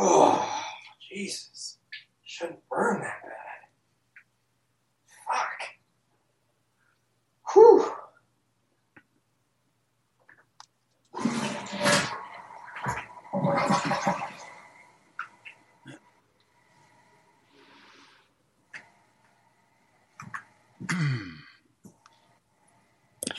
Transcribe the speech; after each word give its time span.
Oh, 0.00 0.48
Jesus. 1.10 1.78
Shouldn't 2.24 2.60
burn 2.70 3.02
that 3.02 3.22
bad. 3.24 3.32
Fuck. 5.26 5.60
Whew. 7.54 7.92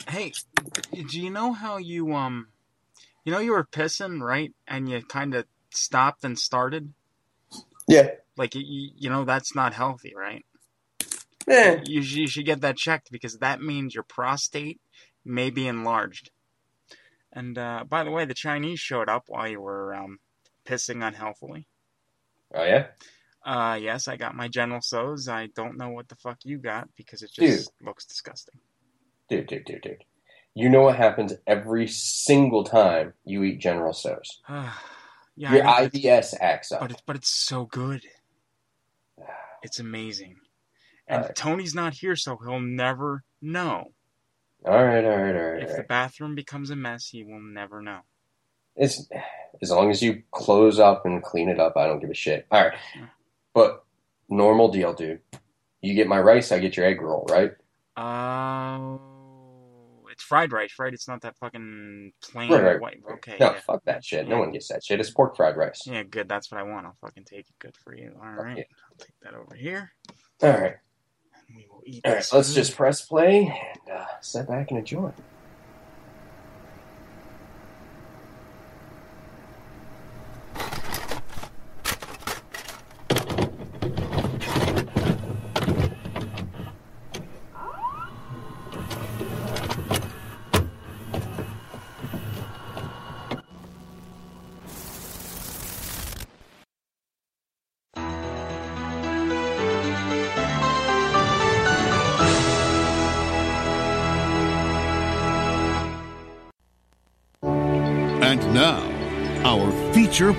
Hey, 0.08 0.32
do 0.92 1.20
you 1.20 1.30
know 1.30 1.52
how 1.54 1.78
you 1.78 2.12
um, 2.14 2.48
you 3.24 3.32
know 3.32 3.38
you 3.38 3.52
were 3.52 3.64
pissing 3.64 4.20
right, 4.20 4.52
and 4.68 4.88
you 4.90 5.02
kind 5.02 5.34
of 5.34 5.46
stopped 5.70 6.24
and 6.24 6.38
started? 6.38 6.92
Yeah. 7.88 8.10
Like 8.36 8.54
you, 8.54 8.90
you 8.96 9.10
know 9.10 9.24
that's 9.24 9.54
not 9.54 9.74
healthy, 9.74 10.14
right? 10.16 10.44
Eh. 11.48 11.80
You, 11.84 12.00
you 12.00 12.28
should 12.28 12.46
get 12.46 12.60
that 12.60 12.76
checked 12.76 13.10
because 13.10 13.38
that 13.38 13.60
means 13.60 13.94
your 13.94 14.04
prostate 14.04 14.80
may 15.24 15.50
be 15.50 15.66
enlarged. 15.66 16.30
And 17.32 17.58
uh, 17.58 17.84
by 17.88 18.04
the 18.04 18.10
way, 18.10 18.24
the 18.24 18.34
Chinese 18.34 18.80
showed 18.80 19.08
up 19.08 19.24
while 19.26 19.48
you 19.48 19.60
were 19.60 19.94
um, 19.94 20.18
pissing 20.64 21.06
unhealthily. 21.06 21.66
Oh, 22.54 22.64
yeah? 22.64 22.86
Uh, 23.44 23.78
yes, 23.80 24.08
I 24.08 24.16
got 24.16 24.34
my 24.34 24.48
General 24.48 24.80
Tso's. 24.80 25.28
I 25.28 25.46
don't 25.54 25.76
know 25.76 25.90
what 25.90 26.08
the 26.08 26.16
fuck 26.16 26.38
you 26.44 26.58
got 26.58 26.88
because 26.96 27.22
it 27.22 27.30
just 27.32 27.72
looks 27.82 28.04
disgusting. 28.04 28.60
Dude, 29.28 29.46
dude, 29.46 29.64
dude, 29.64 29.82
dude. 29.82 30.04
You 30.54 30.68
know 30.68 30.82
what 30.82 30.96
happens 30.96 31.34
every 31.46 31.86
single 31.86 32.64
time 32.64 33.14
you 33.24 33.44
eat 33.44 33.60
General 33.60 33.92
Tso's? 33.92 34.40
yeah, 35.40 35.54
Your 35.54 35.66
I 35.66 35.88
IBS 35.88 36.34
acts 36.38 36.70
up. 36.70 36.80
but 36.80 36.90
it's 36.90 37.02
but 37.06 37.16
it's 37.16 37.30
so 37.30 37.64
good. 37.64 38.02
It's 39.62 39.78
amazing. 39.78 40.36
And 41.06 41.20
Alright. 41.20 41.36
Tony's 41.36 41.74
not 41.74 41.92
here, 41.92 42.16
so 42.16 42.38
he'll 42.42 42.60
never 42.60 43.24
know. 43.42 43.92
All 44.64 44.84
right, 44.84 45.04
all 45.04 45.16
right, 45.18 45.36
all 45.36 45.50
right. 45.52 45.62
If 45.62 45.68
all 45.68 45.74
the 45.74 45.80
right. 45.80 45.88
bathroom 45.88 46.34
becomes 46.34 46.70
a 46.70 46.76
mess, 46.76 47.08
he 47.08 47.24
will 47.24 47.40
never 47.42 47.82
know. 47.82 48.00
It's 48.74 49.06
as 49.60 49.70
long 49.70 49.90
as 49.90 50.00
you 50.02 50.22
close 50.30 50.78
up 50.78 51.04
and 51.04 51.22
clean 51.22 51.50
it 51.50 51.60
up, 51.60 51.76
I 51.76 51.86
don't 51.86 52.00
give 52.00 52.08
a 52.08 52.14
shit. 52.14 52.46
All 52.50 52.62
right, 52.62 52.72
but 53.52 53.84
normal 54.30 54.68
deal, 54.70 54.94
dude. 54.94 55.20
You 55.82 55.92
get 55.94 56.06
my 56.08 56.20
rice, 56.20 56.52
I 56.52 56.58
get 56.58 56.76
your 56.78 56.86
egg 56.86 57.02
roll, 57.02 57.26
right? 57.28 57.52
It's 57.52 59.09
fried 60.30 60.52
rice, 60.52 60.74
right? 60.78 60.94
It's 60.94 61.08
not 61.08 61.22
that 61.22 61.36
fucking 61.38 62.12
plain 62.22 62.52
Right, 62.52 62.62
right. 62.62 62.80
white. 62.80 63.02
Okay, 63.14 63.36
No, 63.40 63.50
yeah. 63.50 63.60
fuck 63.66 63.84
that 63.86 64.04
shit. 64.04 64.28
No 64.28 64.36
Yeah. 64.36 64.40
one 64.42 64.52
gets 64.52 64.68
that 64.68 64.84
shit. 64.84 65.00
It's 65.00 65.10
pork 65.10 65.36
fried 65.36 65.56
rice. 65.56 65.82
Yeah, 65.86 66.04
good. 66.04 66.28
That's 66.28 66.52
what 66.52 66.60
I 66.60 66.62
want. 66.62 66.86
I'll 66.86 66.96
fucking 67.00 67.24
take 67.24 67.40
it. 67.48 67.54
Good 67.58 67.76
for 67.76 67.96
you. 67.96 68.16
All 68.22 68.30
right, 68.30 68.58
yeah. 68.58 68.62
I'll 68.88 68.96
take 68.96 69.18
that 69.22 69.34
over 69.34 69.56
here. 69.56 69.90
All 70.42 70.50
right, 70.50 70.76
And 71.48 71.56
we 71.56 71.66
will 71.68 71.82
eat 71.84 72.02
all 72.04 72.12
right. 72.12 72.18
this 72.20 72.32
Let's 72.32 72.54
just 72.54 72.76
press 72.76 73.02
play 73.02 73.38
and 73.88 73.90
uh, 73.98 74.06
sit 74.20 74.46
back 74.46 74.70
and 74.70 74.78
enjoy. 74.78 75.12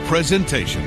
Presentation. 0.06 0.82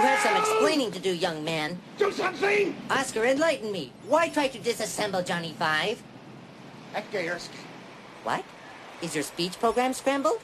You 0.00 0.06
have 0.06 0.20
some 0.20 0.36
explaining 0.36 0.92
to 0.92 0.98
do, 0.98 1.14
young 1.30 1.44
man. 1.44 1.78
Do 1.98 2.10
something! 2.12 2.74
Oscar, 2.90 3.24
enlighten 3.24 3.70
me. 3.70 3.92
Why 4.06 4.28
try 4.28 4.48
to 4.48 4.58
disassemble 4.58 5.24
Johnny 5.24 5.54
Five? 5.58 6.02
Edgar 6.94 7.20
Yursky. 7.20 7.62
What? 8.24 8.44
Is 9.02 9.14
your 9.14 9.24
speech 9.24 9.58
program 9.58 9.92
scrambled? 9.92 10.40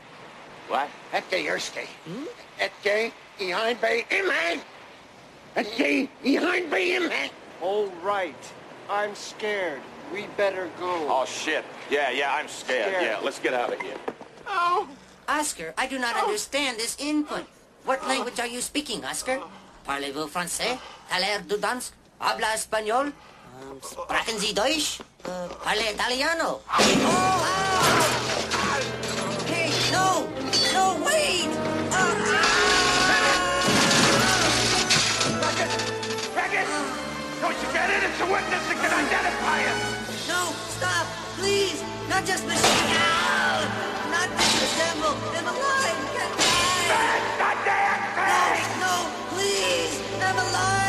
What? 0.69 0.89
Edgar 1.13 1.39
Yursky. 1.39 1.87
Edgar 2.61 3.13
behind 3.39 3.81
by 3.81 4.05
Imhan. 4.11 4.61
Edgar 5.57 6.09
behind 6.23 6.71
by 6.71 6.81
Imhan. 6.81 7.31
All 7.61 7.89
right. 8.03 8.53
I'm 8.89 9.15
scared. 9.15 9.81
We 10.13 10.27
better 10.37 10.71
go. 10.79 11.09
Oh 11.11 11.25
shit. 11.27 11.65
Yeah, 11.91 12.11
yeah, 12.11 12.33
I'm 12.33 12.49
scared. 12.49 12.95
Scared. 12.95 13.03
Yeah, 13.03 13.19
let's 13.25 13.41
get 13.41 13.55
out 13.55 13.73
of 13.73 13.81
here. 13.81 13.99
Oh! 14.47 14.89
Oscar, 15.29 15.75
I 15.77 15.89
do 15.89 15.99
not 15.99 16.15
oh. 16.17 16.27
understand 16.27 16.79
this 16.79 16.97
input. 17.01 17.47
What 17.85 18.07
language 18.07 18.39
are 18.39 18.47
you 18.47 18.61
speaking, 18.61 19.05
Oscar? 19.05 19.43
Parlez-vous 19.87 20.27
français? 20.27 20.77
Taler 21.09 21.39
du 21.49 21.57
Dansk? 21.59 21.93
Habla 22.21 22.55
español? 22.55 23.13
Um, 23.63 23.79
sprachen 23.81 24.37
Sie 24.39 24.53
Deutsch? 24.53 24.99
Uh, 25.25 25.49
parle 25.63 25.93
Italiano? 25.95 26.59
Oh! 26.59 26.63
ah! 28.53 28.81
Hey, 29.47 29.71
no! 29.93 30.27
No, 30.75 30.97
wait! 31.07 31.47
Ragged! 36.35 36.67
Don't 37.41 37.57
you 37.63 37.69
get 37.73 37.91
it? 37.91 38.03
A 38.19 38.25
witness 38.27 38.67
can 38.83 38.91
identify 38.91 39.61
please! 41.39 41.81
Not! 42.09 42.27
Not 44.11 44.29
please! 44.35 44.57
I'm 50.27 50.39
alive. 50.39 50.86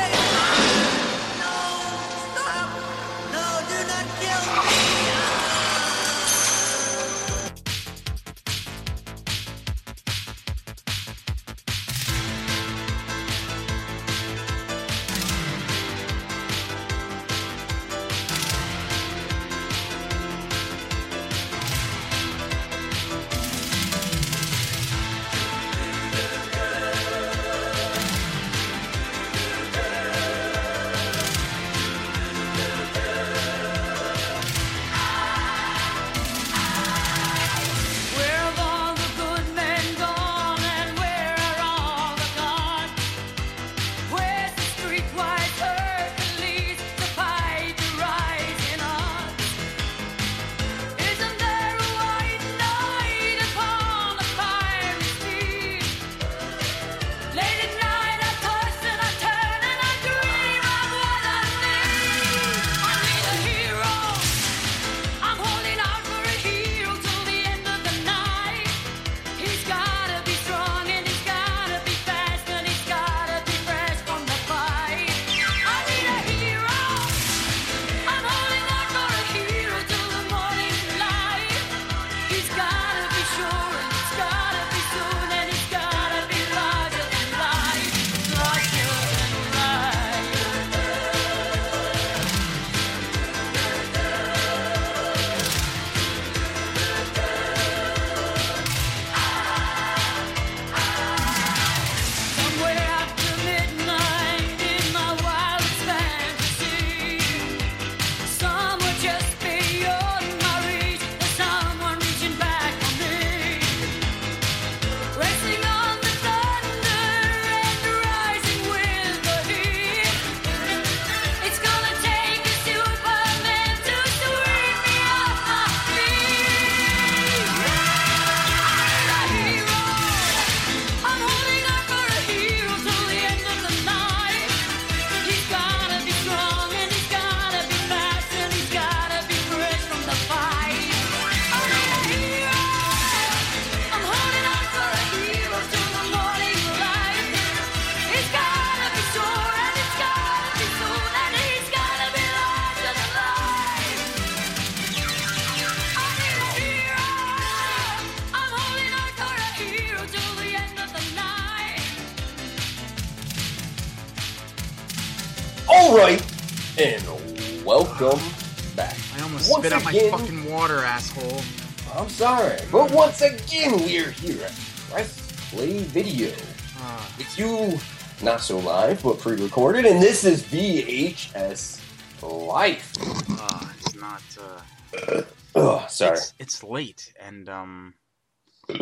Again 173.57 173.79
we're 173.81 174.11
here 174.11 174.43
at 174.43 174.51
Press 174.89 175.49
Play 175.51 175.79
Video. 175.79 176.31
Ah, 176.77 177.11
With 177.17 177.39
you, 177.39 177.79
not 178.23 178.41
so 178.41 178.59
live, 178.59 179.01
but 179.03 179.19
pre-recorded, 179.19 179.85
and 179.85 180.01
this 180.01 180.23
is 180.23 180.43
VHS 180.43 181.81
Life. 182.21 182.93
ah, 183.31 183.73
it's 183.79 183.95
not. 183.95 184.21
Uh, 184.39 185.21
Oh, 185.59 185.83
sorry. 185.89 186.17
It's, 186.17 186.33
it's 186.37 186.63
late 186.63 187.11
and 187.19 187.49
um, 187.49 187.95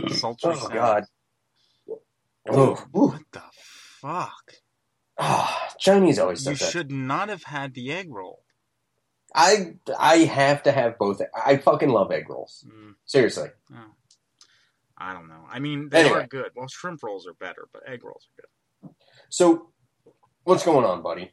sultry. 0.09 0.51
Oh 0.51 0.55
sound. 0.59 0.73
God. 0.73 1.03
Oh, 2.49 2.71
ooh. 2.93 3.07
What 3.07 3.21
the 3.31 3.41
fuck? 4.01 4.55
Ah, 5.17 5.69
Chinese 5.79 6.19
always 6.19 6.45
You 6.45 6.53
that. 6.55 6.69
should 6.69 6.91
not 6.91 7.29
have 7.29 7.43
had 7.43 7.75
the 7.75 7.93
egg 7.93 8.11
roll. 8.13 8.41
I 9.33 9.75
I 9.97 10.17
have 10.25 10.63
to 10.63 10.73
have 10.73 10.97
both. 10.97 11.21
I 11.33 11.55
fucking 11.57 11.89
love 11.89 12.11
egg 12.11 12.29
rolls. 12.29 12.65
Mm, 12.67 12.95
Seriously. 13.05 13.49
oh. 13.73 13.77
I 14.97 15.13
don't 15.13 15.27
know. 15.27 15.45
I 15.49 15.59
mean, 15.59 15.89
they 15.89 16.01
Anyway. 16.01 16.19
are 16.23 16.27
good. 16.27 16.51
Well, 16.55 16.67
shrimp 16.67 17.03
rolls 17.03 17.27
are 17.27 17.33
better, 17.33 17.67
but 17.73 17.83
egg 17.87 18.03
rolls 18.03 18.27
are 18.29 18.41
good. 18.41 18.91
So, 19.29 19.71
what's 20.43 20.63
going 20.63 20.85
on, 20.85 21.01
buddy? 21.01 21.31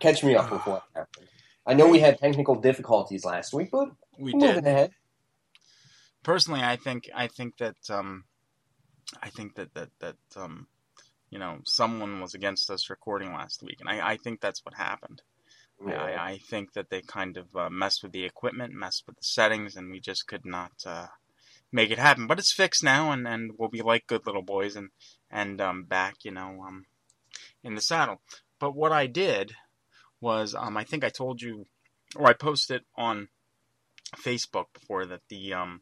Catch 0.00 0.22
me 0.24 0.34
up 0.36 0.50
with 0.50 0.64
what 0.66 0.84
happened. 0.94 1.28
I 1.66 1.74
know 1.74 1.88
we 1.88 1.98
had 2.00 2.18
technical 2.18 2.54
difficulties 2.54 3.24
last 3.24 3.52
week, 3.52 3.70
but 3.72 3.88
We 4.18 4.32
moving 4.32 4.54
did. 4.54 4.66
ahead. 4.66 4.90
personally 6.22 6.60
i 6.62 6.76
think 6.76 7.08
i 7.14 7.26
think 7.26 7.56
that 7.58 7.76
um 7.90 8.24
i 9.22 9.28
think 9.30 9.54
that 9.54 9.72
that 9.74 9.88
that 10.00 10.16
um 10.36 10.66
you 11.30 11.38
know 11.38 11.58
someone 11.64 12.20
was 12.20 12.34
against 12.34 12.70
us 12.70 12.90
recording 12.90 13.32
last 13.32 13.62
week 13.62 13.78
and 13.80 13.88
i 13.88 14.10
i 14.12 14.16
think 14.16 14.40
that's 14.40 14.62
what 14.64 14.74
happened 14.74 15.22
I, 15.86 15.92
I 15.94 16.30
i 16.32 16.38
think 16.50 16.74
that 16.74 16.90
they 16.90 17.00
kind 17.00 17.38
of 17.38 17.46
uh, 17.56 17.70
messed 17.70 18.02
with 18.02 18.12
the 18.12 18.24
equipment 18.24 18.74
messed 18.74 19.04
with 19.06 19.16
the 19.16 19.24
settings 19.24 19.76
and 19.76 19.90
we 19.90 19.98
just 20.00 20.26
could 20.26 20.44
not 20.44 20.72
uh 20.84 21.06
make 21.72 21.90
it 21.90 21.98
happen 21.98 22.26
but 22.26 22.38
it's 22.38 22.52
fixed 22.52 22.82
now 22.84 23.10
and 23.12 23.26
and 23.28 23.52
we'll 23.58 23.68
be 23.68 23.82
like 23.82 24.06
good 24.06 24.26
little 24.26 24.42
boys 24.42 24.76
and 24.76 24.90
and 25.30 25.60
um 25.60 25.84
back 25.84 26.16
you 26.24 26.30
know 26.30 26.62
um 26.66 26.84
in 27.62 27.74
the 27.74 27.80
saddle 27.80 28.20
but 28.58 28.74
what 28.74 28.92
i 28.92 29.06
did 29.06 29.52
was 30.20 30.54
um 30.54 30.76
i 30.76 30.84
think 30.84 31.04
i 31.04 31.08
told 31.08 31.40
you 31.40 31.66
or 32.16 32.26
i 32.26 32.32
posted 32.32 32.82
on 32.96 33.28
facebook 34.16 34.66
before 34.74 35.06
that 35.06 35.20
the 35.28 35.52
um 35.54 35.80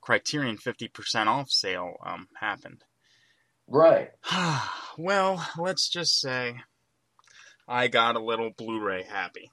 Criterion 0.00 0.56
50% 0.56 1.26
off 1.26 1.50
sale 1.50 1.96
um, 2.06 2.28
happened. 2.40 2.84
Right. 3.66 4.10
well, 4.96 5.46
let's 5.58 5.88
just 5.90 6.20
say 6.20 6.56
I 7.66 7.88
got 7.88 8.16
a 8.16 8.20
little 8.20 8.50
Blu-ray 8.56 9.02
happy 9.02 9.50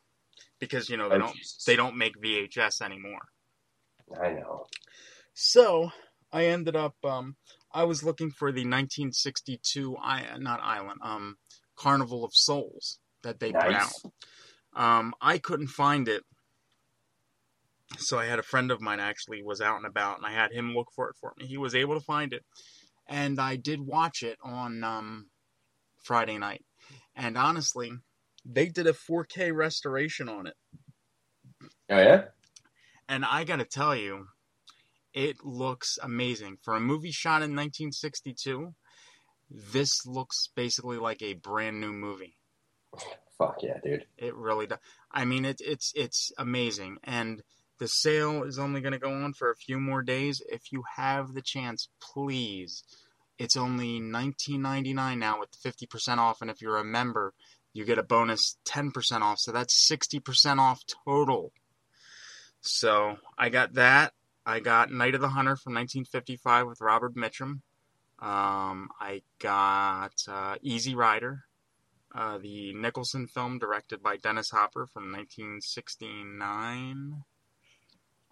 because 0.59 0.89
you 0.89 0.95
know 0.97 1.09
they 1.09 1.15
Oh, 1.15 1.19
don't 1.19 1.35
Jesus. 1.35 1.63
they 1.65 1.75
don't 1.75 1.97
make 1.97 2.21
VHS 2.21 2.81
anymore. 2.81 3.23
I 4.21 4.29
know. 4.33 4.67
So 5.35 5.91
I 6.31 6.45
ended 6.45 6.75
up 6.75 6.95
um, 7.03 7.35
I 7.71 7.83
was 7.83 8.03
looking 8.03 8.31
for 8.31 8.51
the 8.51 8.61
1962 8.61 9.95
I 10.01 10.23
not 10.39 10.61
Island 10.63 11.01
um 11.03 11.35
Carnival 11.77 12.23
of 12.23 12.31
Souls 12.33 12.99
that 13.21 13.39
they 13.39 13.51
put 13.51 13.73
out. 13.73 13.91
Um, 14.75 15.13
I 15.21 15.37
couldn't 15.37 15.67
find 15.67 16.07
it. 16.07 16.23
So 17.97 18.17
I 18.17 18.25
had 18.25 18.39
a 18.39 18.43
friend 18.43 18.71
of 18.71 18.81
mine 18.81 18.99
actually 18.99 19.43
was 19.43 19.61
out 19.61 19.77
and 19.77 19.85
about 19.85 20.17
and 20.17 20.25
I 20.25 20.31
had 20.31 20.51
him 20.51 20.73
look 20.73 20.87
for 20.95 21.09
it 21.09 21.15
for 21.19 21.33
me. 21.37 21.45
He 21.45 21.57
was 21.57 21.75
able 21.75 21.95
to 21.95 22.05
find 22.05 22.33
it. 22.33 22.43
And 23.07 23.39
I 23.39 23.57
did 23.57 23.81
watch 23.81 24.23
it 24.23 24.37
on 24.43 24.83
um, 24.83 25.27
Friday 26.03 26.37
night. 26.37 26.63
And 27.15 27.37
honestly, 27.37 27.91
they 28.45 28.67
did 28.67 28.87
a 28.87 28.93
4K 28.93 29.53
restoration 29.53 30.29
on 30.29 30.47
it. 30.47 30.55
Oh 31.89 31.99
yeah. 31.99 32.23
And 33.07 33.23
I 33.23 33.43
got 33.43 33.57
to 33.57 33.65
tell 33.65 33.95
you, 33.95 34.27
it 35.15 35.38
looks 35.45 35.98
amazing. 36.03 36.57
For 36.62 36.75
a 36.75 36.81
movie 36.81 37.12
shot 37.12 37.41
in 37.41 37.55
1962, 37.55 38.75
this 39.50 40.05
looks 40.05 40.50
basically 40.55 40.98
like 40.98 41.22
a 41.22 41.34
brand 41.34 41.79
new 41.79 41.93
movie. 41.93 42.38
Fuck 43.38 43.63
yeah, 43.63 43.79
dude. 43.81 44.05
It 44.17 44.36
really 44.36 44.67
does. 44.67 44.79
I 45.12 45.24
mean, 45.24 45.45
it, 45.45 45.62
it's 45.62 45.93
it's 45.95 46.31
amazing, 46.38 46.98
and 47.03 47.41
the 47.79 47.88
sale 47.88 48.43
is 48.43 48.60
only 48.60 48.81
going 48.81 48.93
to 48.93 49.00
go 49.00 49.12
on 49.12 49.34
for 49.34 49.50
a 49.50 49.55
few 49.55 49.79
more 49.79 50.01
days. 50.01 50.41
If 50.50 50.72
you 50.72 50.84
have 50.98 51.34
the 51.34 51.41
chance, 51.41 51.89
please. 52.01 52.84
It's 53.38 53.57
only 53.57 54.00
nineteen 54.00 54.62
ninety 54.62 54.93
nine 54.93 55.19
now 55.19 55.39
with 55.39 55.50
fifty 55.62 55.86
percent 55.86 56.19
off, 56.19 56.41
and 56.41 56.50
if 56.50 56.62
you're 56.62 56.77
a 56.77 56.86
member, 56.86 57.34
you 57.74 57.86
get 57.86 57.98
a 57.98 58.03
bonus 58.03 58.57
ten 58.65 58.91
percent 58.91 59.24
off. 59.24 59.39
So 59.39 59.51
that's 59.51 59.88
sixty 59.88 60.19
percent 60.19 60.60
off 60.60 60.81
total. 61.05 61.51
So 62.62 63.17
I 63.38 63.50
got 63.50 63.74
that. 63.74 64.13
I 64.45 64.59
got 64.59 64.91
Night 64.91 65.15
of 65.15 65.21
the 65.21 65.29
Hunter 65.29 65.55
from 65.55 65.73
1955 65.73 66.67
with 66.67 66.81
Robert 66.81 67.15
Mitchum. 67.15 67.61
Um, 68.19 68.89
I 68.99 69.21
got 69.39 70.13
uh, 70.27 70.55
Easy 70.61 70.95
Rider 70.95 71.45
uh, 72.15 72.37
the 72.37 72.73
Nicholson 72.73 73.27
film 73.27 73.59
directed 73.59 74.01
by 74.01 74.15
Dennis 74.15 74.49
Hopper 74.49 74.87
from 74.87 75.11
1969. 75.11 77.19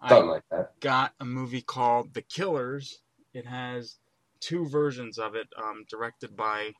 I 0.00 0.32
like 0.32 0.42
that. 0.50 0.80
got 0.80 1.12
a 1.20 1.24
movie 1.24 1.60
called 1.60 2.14
The 2.14 2.22
Killers. 2.22 3.00
It 3.34 3.46
has 3.46 3.98
two 4.40 4.66
versions 4.68 5.18
of 5.18 5.34
it, 5.34 5.48
um, 5.62 5.84
directed 5.88 6.36
by 6.36 6.72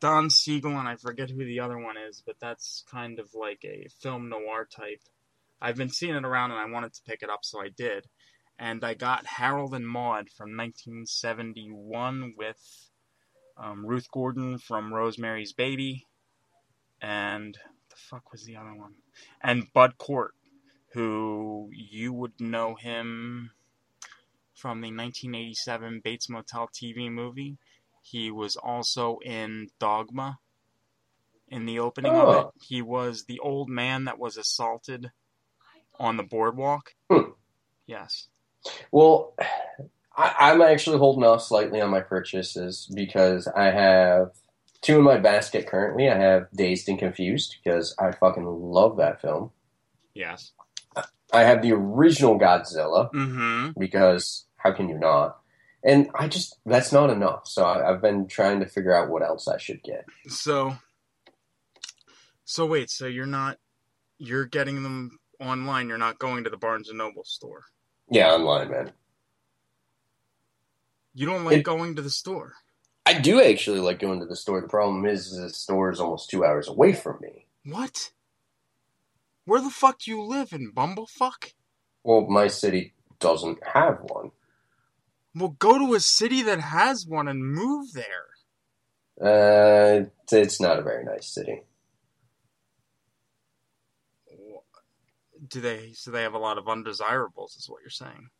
Don 0.00 0.30
Siegel, 0.30 0.76
and 0.76 0.88
I 0.88 0.96
forget 0.96 1.30
who 1.30 1.44
the 1.44 1.60
other 1.60 1.78
one 1.78 1.96
is, 1.96 2.22
but 2.24 2.36
that's 2.40 2.84
kind 2.90 3.20
of 3.20 3.30
like 3.34 3.64
a 3.64 3.86
film 4.00 4.28
noir 4.28 4.66
type. 4.68 5.02
I've 5.60 5.76
been 5.76 5.90
seeing 5.90 6.16
it 6.16 6.24
around, 6.24 6.52
and 6.52 6.60
I 6.60 6.70
wanted 6.70 6.94
to 6.94 7.02
pick 7.06 7.22
it 7.22 7.30
up, 7.30 7.44
so 7.44 7.60
I 7.60 7.68
did. 7.68 8.06
And 8.62 8.84
I 8.84 8.92
got 8.92 9.26
Harold 9.26 9.72
and 9.74 9.88
Maude 9.88 10.28
from 10.28 10.54
1971 10.54 12.34
with 12.36 12.90
um, 13.56 13.86
Ruth 13.86 14.10
Gordon 14.12 14.58
from 14.58 14.92
Rosemary's 14.92 15.54
Baby, 15.54 16.06
and 17.00 17.56
the 17.88 17.96
fuck 17.96 18.30
was 18.30 18.44
the 18.44 18.56
other 18.56 18.74
one? 18.74 18.96
And 19.40 19.72
Bud 19.72 19.96
Cort, 19.96 20.34
who 20.92 21.70
you 21.72 22.12
would 22.12 22.38
know 22.38 22.74
him 22.74 23.52
from 24.54 24.82
the 24.82 24.88
1987 24.88 26.00
Bates 26.04 26.28
Motel 26.28 26.68
TV 26.68 27.10
movie. 27.10 27.56
He 28.02 28.30
was 28.30 28.56
also 28.56 29.18
in 29.24 29.68
Dogma. 29.78 30.38
In 31.48 31.64
the 31.66 31.78
opening 31.80 32.12
of 32.12 32.28
it, 32.28 32.44
Oh. 32.46 32.52
he 32.60 32.80
was 32.82 33.24
the 33.24 33.40
old 33.40 33.68
man 33.70 34.04
that 34.04 34.18
was 34.18 34.36
assaulted 34.36 35.10
on 35.98 36.16
the 36.18 36.22
boardwalk. 36.22 36.94
Hmm. 37.10 37.30
Yes. 37.86 38.28
Well, 38.92 39.34
I, 40.16 40.34
I'm 40.38 40.60
actually 40.62 40.98
holding 40.98 41.24
off 41.24 41.42
slightly 41.42 41.80
on 41.80 41.90
my 41.90 42.00
purchases 42.00 42.90
because 42.94 43.46
I 43.48 43.70
have 43.70 44.32
two 44.82 44.96
in 44.98 45.02
my 45.02 45.18
basket 45.18 45.66
currently. 45.66 46.08
I 46.08 46.16
have 46.18 46.48
Dazed 46.54 46.88
and 46.88 46.98
Confused 46.98 47.56
because 47.62 47.94
I 47.98 48.12
fucking 48.12 48.44
love 48.44 48.96
that 48.98 49.20
film. 49.22 49.50
Yes. 50.14 50.52
I 51.32 51.42
have 51.42 51.62
the 51.62 51.72
original 51.72 52.38
Godzilla 52.38 53.10
Mm-hmm. 53.12 53.78
because 53.78 54.46
how 54.56 54.72
can 54.72 54.88
you 54.88 54.98
not? 54.98 55.38
And 55.84 56.10
I 56.14 56.28
just 56.28 56.56
that's 56.66 56.92
not 56.92 57.08
enough. 57.08 57.46
So 57.46 57.64
I, 57.64 57.88
I've 57.90 58.02
been 58.02 58.26
trying 58.26 58.60
to 58.60 58.66
figure 58.66 58.94
out 58.94 59.08
what 59.08 59.22
else 59.22 59.46
I 59.48 59.56
should 59.56 59.82
get. 59.82 60.04
So, 60.28 60.76
so 62.44 62.66
wait. 62.66 62.90
So 62.90 63.06
you're 63.06 63.26
not, 63.26 63.58
you're 64.18 64.44
getting 64.44 64.82
them 64.82 65.18
online. 65.40 65.88
You're 65.88 65.96
not 65.98 66.18
going 66.18 66.44
to 66.44 66.50
the 66.50 66.56
Barnes 66.58 66.88
and 66.88 66.98
Noble 66.98 67.24
store. 67.24 67.64
Yeah, 68.10 68.32
online, 68.32 68.70
man. 68.70 68.92
You 71.14 71.26
don't 71.26 71.44
like 71.44 71.58
It- 71.58 71.62
going 71.64 71.96
to 71.96 72.02
the 72.02 72.10
store. 72.10 72.54
I 73.06 73.14
do 73.18 73.42
actually 73.42 73.80
like 73.80 73.98
going 73.98 74.20
to 74.20 74.26
the 74.26 74.36
store. 74.36 74.60
The 74.60 74.68
problem 74.68 75.06
is 75.06 75.36
the 75.36 75.50
store 75.50 75.90
is 75.90 76.00
almost 76.00 76.30
two 76.30 76.44
hours 76.44 76.68
away 76.68 76.92
from 76.92 77.18
me. 77.20 77.46
What? 77.64 78.12
Where 79.44 79.60
the 79.60 79.70
fuck 79.70 80.00
do 80.00 80.10
you 80.10 80.22
live 80.22 80.52
in 80.52 80.72
Bumblefuck? 80.72 81.52
Well, 82.04 82.22
my 82.28 82.46
city 82.46 82.94
doesn't 83.18 83.58
have 83.74 83.98
one. 84.02 84.30
Well, 85.34 85.56
go 85.58 85.78
to 85.78 85.94
a 85.94 86.00
city 86.00 86.42
that 86.42 86.60
has 86.60 87.06
one 87.06 87.26
and 87.28 87.44
move 87.44 87.92
there. 87.92 88.26
Uh, 89.20 90.00
it's- 90.02 90.32
it's 90.32 90.60
not 90.60 90.78
a 90.78 90.82
very 90.82 91.04
nice 91.04 91.26
city. 91.26 91.62
Do 95.50 95.60
they? 95.60 95.92
So 95.94 96.10
they 96.10 96.22
have 96.22 96.34
a 96.34 96.38
lot 96.38 96.58
of 96.58 96.68
undesirables, 96.68 97.56
is 97.56 97.68
what 97.68 97.80
you're 97.82 97.90
saying. 97.90 98.30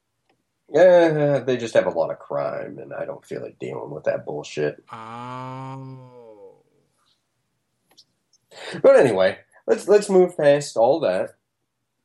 Yeah, 0.73 1.41
they 1.41 1.57
just 1.57 1.75
have 1.75 1.87
a 1.87 1.91
lot 1.91 2.11
of 2.13 2.19
crime, 2.21 2.79
and 2.79 2.93
I 2.95 3.05
don't 3.05 3.25
feel 3.27 3.43
like 3.43 3.59
dealing 3.59 3.91
with 3.91 4.05
that 4.05 4.25
bullshit. 4.25 4.85
Oh. 4.93 6.63
But 8.83 8.97
anyway, 8.97 9.39
let's 9.67 9.89
let's 9.89 10.09
move 10.09 10.37
past 10.37 10.77
all 10.77 11.01
that. 11.01 11.35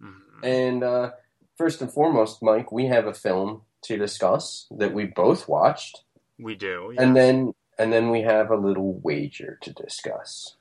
Mhm. 0.02 0.44
And 0.44 0.84
uh, 0.84 1.12
first 1.58 1.82
and 1.82 1.92
foremost, 1.92 2.42
Mike, 2.42 2.72
we 2.72 2.86
have 2.88 3.06
a 3.08 3.14
film 3.14 3.62
to 3.84 3.98
discuss 3.98 4.66
that 4.72 4.94
we 4.94 5.06
both 5.06 5.48
watched, 5.48 6.02
We 6.40 6.56
do. 6.56 6.94
and 6.98 7.16
then 7.16 7.54
and 7.78 7.94
then 7.94 8.10
we 8.10 8.22
have 8.22 8.50
a 8.50 8.56
little 8.56 8.94
wager 9.04 9.60
to 9.62 9.74
discuss. 9.74 10.56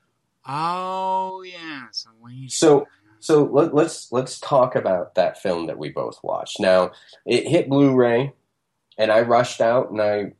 Oh 0.47 1.41
yeah. 1.41 1.87
So. 2.49 2.87
So 3.25 3.43
let, 3.45 3.73
let's 3.73 4.11
let's 4.11 4.39
talk 4.39 4.75
about 4.75 5.15
that 5.15 5.41
film 5.41 5.65
that 5.65 5.79
we 5.79 5.89
both 5.89 6.19
watched. 6.21 6.59
Now 6.59 6.91
it 7.25 7.47
hit 7.47 7.69
Blu-ray, 7.69 8.33
and 8.99 9.11
I 9.11 9.21
rushed 9.21 9.61
out 9.61 9.89
and 9.89 9.99
I 9.99 10.33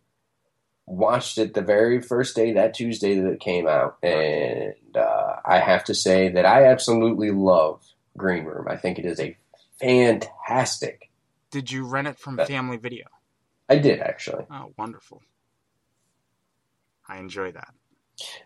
watched 0.86 1.40
it 1.40 1.56
the 1.56 1.64
very 1.64 2.00
first 2.00 2.36
day 2.36 2.54
that 2.54 2.76
Tuesday 2.76 3.20
that 3.20 3.28
it 3.28 3.40
came 3.40 3.68
out, 3.68 3.98
and 4.04 4.76
uh, 4.96 5.38
I 5.44 5.58
have 5.58 5.84
to 5.86 5.96
say 5.96 6.30
that 6.30 6.46
I 6.46 6.66
absolutely 6.66 7.32
love 7.32 7.84
Green 8.16 8.46
Room. 8.46 8.68
I 8.70 8.78
think 8.78 9.00
it 9.00 9.06
is 9.06 9.20
a 9.20 9.36
fantastic. 9.82 11.10
Did 11.50 11.72
you 11.72 11.88
rent 11.88 12.08
it 12.08 12.20
from 12.20 12.38
Family 12.38 12.78
Video? 12.78 13.08
I 13.68 13.80
did 13.80 14.00
actually. 14.00 14.46
Oh, 14.52 14.74
wonderful. 14.78 15.24
I 17.10 17.18
enjoy 17.18 17.52
that. 17.52 17.74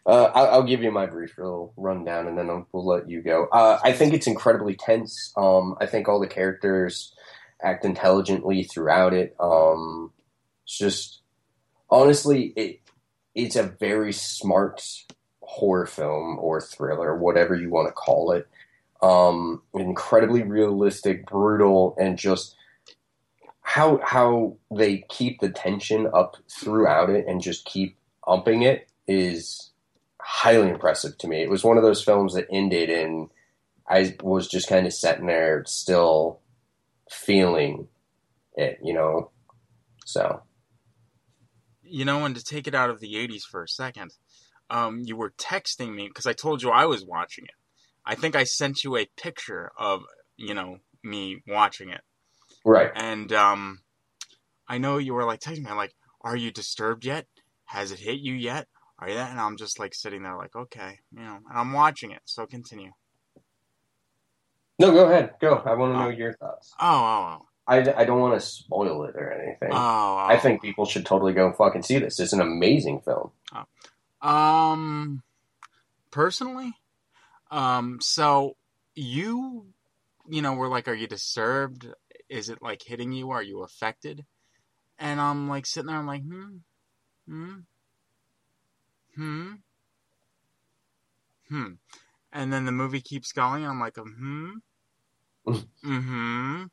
Uh, 0.05 0.25
I'll, 0.33 0.63
give 0.63 0.81
you 0.81 0.91
my 0.91 1.05
brief 1.05 1.37
little 1.37 1.73
rundown, 1.77 2.27
and 2.27 2.37
then 2.37 2.49
I'll, 2.49 2.67
we'll 2.71 2.87
let 2.87 3.09
you 3.09 3.21
go. 3.21 3.47
Uh, 3.51 3.79
I 3.83 3.93
think 3.93 4.13
it's 4.13 4.27
incredibly 4.27 4.75
tense. 4.75 5.31
Um, 5.37 5.75
I 5.79 5.85
think 5.85 6.07
all 6.07 6.19
the 6.19 6.27
characters 6.27 7.13
act 7.61 7.85
intelligently 7.85 8.63
throughout 8.63 9.13
it. 9.13 9.35
Um, 9.39 10.11
it's 10.63 10.77
just 10.77 11.21
honestly, 11.89 12.53
it 12.55 12.81
it's 13.35 13.55
a 13.55 13.63
very 13.63 14.11
smart 14.11 14.81
horror 15.41 15.85
film 15.85 16.39
or 16.39 16.61
thriller, 16.61 17.15
whatever 17.15 17.55
you 17.55 17.69
want 17.69 17.87
to 17.87 17.93
call 17.93 18.31
it. 18.31 18.47
Um, 19.01 19.61
incredibly 19.73 20.43
realistic, 20.43 21.25
brutal, 21.25 21.95
and 21.99 22.17
just 22.17 22.55
how 23.61 23.99
how 24.03 24.57
they 24.75 25.05
keep 25.09 25.39
the 25.41 25.49
tension 25.49 26.09
up 26.11 26.37
throughout 26.49 27.11
it 27.11 27.27
and 27.27 27.39
just 27.39 27.65
keep 27.65 27.95
upping 28.27 28.63
it 28.63 28.88
is 29.09 29.71
highly 30.21 30.69
impressive 30.69 31.17
to 31.17 31.27
me. 31.27 31.41
It 31.41 31.49
was 31.49 31.63
one 31.63 31.77
of 31.77 31.83
those 31.83 32.03
films 32.03 32.35
that 32.35 32.47
ended 32.51 32.89
and 32.89 33.29
I 33.89 34.15
was 34.21 34.47
just 34.47 34.69
kind 34.69 34.85
of 34.85 34.93
sitting 34.93 35.25
there 35.25 35.63
still 35.65 36.39
feeling 37.09 37.87
it, 38.53 38.79
you 38.83 38.93
know. 38.93 39.31
So, 40.05 40.43
You 41.81 42.05
know, 42.05 42.23
and 42.23 42.35
to 42.35 42.43
take 42.43 42.67
it 42.67 42.75
out 42.75 42.91
of 42.91 42.99
the 42.99 43.15
80s 43.15 43.43
for 43.43 43.63
a 43.63 43.67
second, 43.67 44.11
um, 44.69 45.01
you 45.03 45.15
were 45.17 45.31
texting 45.31 45.95
me 45.95 46.07
because 46.07 46.27
I 46.27 46.33
told 46.33 46.61
you 46.61 46.69
I 46.69 46.85
was 46.85 47.03
watching 47.03 47.45
it. 47.45 47.55
I 48.05 48.13
think 48.15 48.35
I 48.35 48.43
sent 48.43 48.83
you 48.83 48.95
a 48.95 49.07
picture 49.17 49.71
of, 49.77 50.03
you 50.37 50.53
know, 50.53 50.77
me 51.03 51.41
watching 51.47 51.89
it. 51.89 52.01
right. 52.63 52.91
And 52.95 53.33
um, 53.33 53.79
I 54.67 54.77
know 54.77 54.99
you 54.99 55.15
were 55.15 55.25
like 55.25 55.39
texting 55.39 55.65
me, 55.65 55.71
like, 55.71 55.95
are 56.21 56.35
you 56.35 56.51
disturbed 56.51 57.05
yet? 57.05 57.25
Has 57.65 57.91
it 57.91 57.99
hit 57.99 58.19
you 58.19 58.33
yet? 58.33 58.67
Are 58.99 59.09
you 59.09 59.15
that? 59.15 59.31
And 59.31 59.39
I'm 59.39 59.57
just 59.57 59.79
like 59.79 59.95
sitting 59.95 60.23
there, 60.23 60.35
like, 60.35 60.55
okay, 60.55 60.99
you 61.15 61.21
know, 61.21 61.39
and 61.49 61.57
I'm 61.57 61.73
watching 61.73 62.11
it, 62.11 62.21
so 62.25 62.45
continue. 62.45 62.91
No, 64.77 64.91
go 64.91 65.09
ahead. 65.09 65.33
Go. 65.41 65.61
I 65.65 65.73
want 65.73 65.93
to 65.93 65.99
know 65.99 66.09
your 66.09 66.33
thoughts. 66.33 66.73
Oh, 66.79 66.85
oh, 66.87 67.45
I, 67.67 68.01
I 68.01 68.05
don't 68.05 68.19
want 68.19 68.39
to 68.39 68.45
spoil 68.45 69.03
it 69.03 69.15
or 69.15 69.31
anything. 69.31 69.69
oh. 69.71 69.75
oh, 69.75 70.25
I 70.27 70.37
think 70.37 70.61
people 70.61 70.85
should 70.85 71.05
totally 71.05 71.33
go 71.33 71.51
fucking 71.51 71.83
see 71.83 71.99
this. 71.99 72.19
It's 72.19 72.33
an 72.33 72.41
amazing 72.41 73.01
film. 73.01 73.31
Um, 74.21 75.23
personally, 76.11 76.73
um, 77.51 77.99
so 78.01 78.55
you, 78.95 79.67
you 80.27 80.41
know, 80.41 80.53
were 80.53 80.67
like, 80.67 80.87
are 80.87 80.93
you 80.93 81.07
disturbed? 81.07 81.87
Is 82.27 82.49
it 82.49 82.61
like 82.61 82.81
hitting 82.81 83.11
you? 83.11 83.31
Are 83.31 83.43
you 83.43 83.63
affected? 83.63 84.25
And 84.97 85.21
I'm 85.21 85.47
like 85.47 85.65
sitting 85.65 85.87
there, 85.87 85.97
I'm 85.97 86.07
like, 86.07 86.23
hmm, 86.23 86.57
hmm, 87.27 87.55
hmm, 89.19 89.51
hmm. 91.49 91.71
And 92.31 92.53
then 92.53 92.65
the 92.65 92.71
movie 92.71 93.01
keeps 93.01 93.31
going, 93.31 93.65
I'm 93.65 93.79
like, 93.79 93.95
hmm, 93.97 94.51
mm-hmm, 95.47 96.63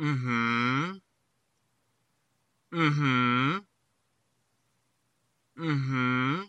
mm-hmm, 0.00 0.92
mm-hmm. 2.72 3.58
Mm-hmm. 5.56 6.42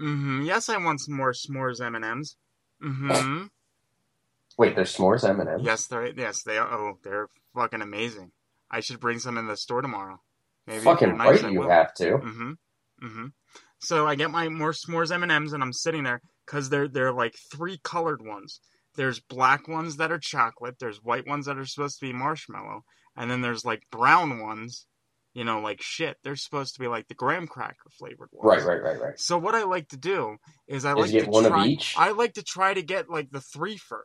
Mm-hmm. 0.00 0.42
Yes, 0.42 0.68
I 0.68 0.76
want 0.78 1.00
some 1.00 1.16
more 1.16 1.32
s'mores 1.32 1.80
M&Ms. 1.84 2.36
Mm-hmm. 2.82 3.46
Wait, 4.58 4.76
there's 4.76 4.96
s'mores 4.96 5.28
M&M's? 5.28 5.62
yes, 5.64 5.86
they're 5.86 6.06
yes, 6.06 6.42
they 6.42 6.58
are. 6.58 6.72
Oh, 6.72 6.98
they're 7.02 7.28
fucking 7.54 7.82
amazing. 7.82 8.30
I 8.70 8.80
should 8.80 9.00
bring 9.00 9.18
some 9.18 9.36
in 9.36 9.46
the 9.48 9.56
store 9.56 9.82
tomorrow. 9.82 10.20
Maybe 10.66 10.80
Fucking 10.80 11.16
nice, 11.16 11.42
right 11.42 11.44
I 11.44 11.50
you 11.50 11.60
will. 11.60 11.68
have 11.68 11.92
to. 11.94 12.18
Mm-hmm. 12.18 12.52
Mm-hmm. 13.04 13.26
So 13.80 14.06
I 14.06 14.14
get 14.14 14.30
my 14.30 14.48
more 14.48 14.72
s'mores 14.72 15.12
M 15.12 15.22
and 15.22 15.32
M's, 15.32 15.52
and 15.52 15.62
I'm 15.62 15.72
sitting 15.72 16.04
there 16.04 16.20
because 16.46 16.70
they're 16.70 16.88
they're 16.88 17.12
like 17.12 17.34
three 17.52 17.78
colored 17.82 18.24
ones. 18.24 18.60
There's 18.96 19.20
black 19.20 19.68
ones 19.68 19.96
that 19.96 20.12
are 20.12 20.18
chocolate. 20.18 20.76
There's 20.78 21.02
white 21.02 21.26
ones 21.26 21.46
that 21.46 21.58
are 21.58 21.66
supposed 21.66 21.98
to 22.00 22.06
be 22.06 22.12
marshmallow, 22.12 22.82
and 23.16 23.30
then 23.30 23.42
there's 23.42 23.64
like 23.64 23.82
brown 23.90 24.40
ones. 24.40 24.86
You 25.34 25.42
know, 25.42 25.58
like 25.60 25.82
shit. 25.82 26.16
They're 26.22 26.36
supposed 26.36 26.74
to 26.74 26.80
be 26.80 26.86
like 26.86 27.08
the 27.08 27.14
graham 27.14 27.48
cracker 27.48 27.90
flavored 27.98 28.28
ones. 28.32 28.64
Right, 28.64 28.64
right, 28.64 28.82
right, 28.82 29.00
right. 29.00 29.18
So 29.18 29.36
what 29.36 29.56
I 29.56 29.64
like 29.64 29.88
to 29.88 29.96
do 29.96 30.36
is 30.68 30.84
I 30.84 30.92
Is 30.96 31.12
like 31.12 31.24
to 31.24 31.30
one 31.30 31.44
of 31.44 31.50
try, 31.50 31.66
each? 31.66 31.94
I 31.98 32.12
like 32.12 32.34
to 32.34 32.42
try 32.44 32.72
to 32.72 32.82
get 32.82 33.10
like 33.10 33.30
the 33.32 33.40
three 33.40 33.76
fur 33.76 34.04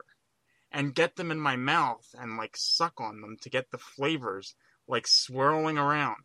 and 0.71 0.95
get 0.95 1.15
them 1.15 1.29
in 1.29 1.39
my 1.39 1.55
mouth 1.55 2.05
and 2.15 2.35
like 2.35 2.55
suck 2.57 2.99
on 2.99 3.21
them 3.21 3.37
to 3.41 3.49
get 3.49 3.69
the 3.71 3.77
flavors 3.77 4.55
like 4.87 5.05
swirling 5.07 5.77
around. 5.77 6.23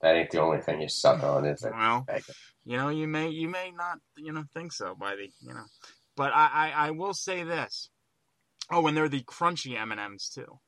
That 0.00 0.14
ain't 0.14 0.30
the 0.30 0.40
only 0.40 0.60
thing 0.60 0.80
you 0.80 0.88
suck 0.88 1.22
on, 1.22 1.44
is 1.44 1.62
it? 1.64 1.72
Well, 1.72 2.06
you 2.64 2.76
know, 2.76 2.88
you 2.88 3.08
may 3.08 3.30
you 3.30 3.48
may 3.48 3.72
not 3.76 3.98
you 4.16 4.32
know 4.32 4.44
think 4.54 4.72
so 4.72 4.94
by 4.94 5.16
the 5.16 5.28
you 5.40 5.52
know, 5.52 5.64
but 6.16 6.32
I 6.32 6.48
I, 6.52 6.88
I 6.88 6.90
will 6.92 7.14
say 7.14 7.42
this. 7.42 7.90
Oh, 8.70 8.86
and 8.86 8.96
they're 8.96 9.08
the 9.08 9.22
crunchy 9.22 9.78
M 9.78 9.90
and 9.92 10.00
M's 10.00 10.28
too. 10.28 10.58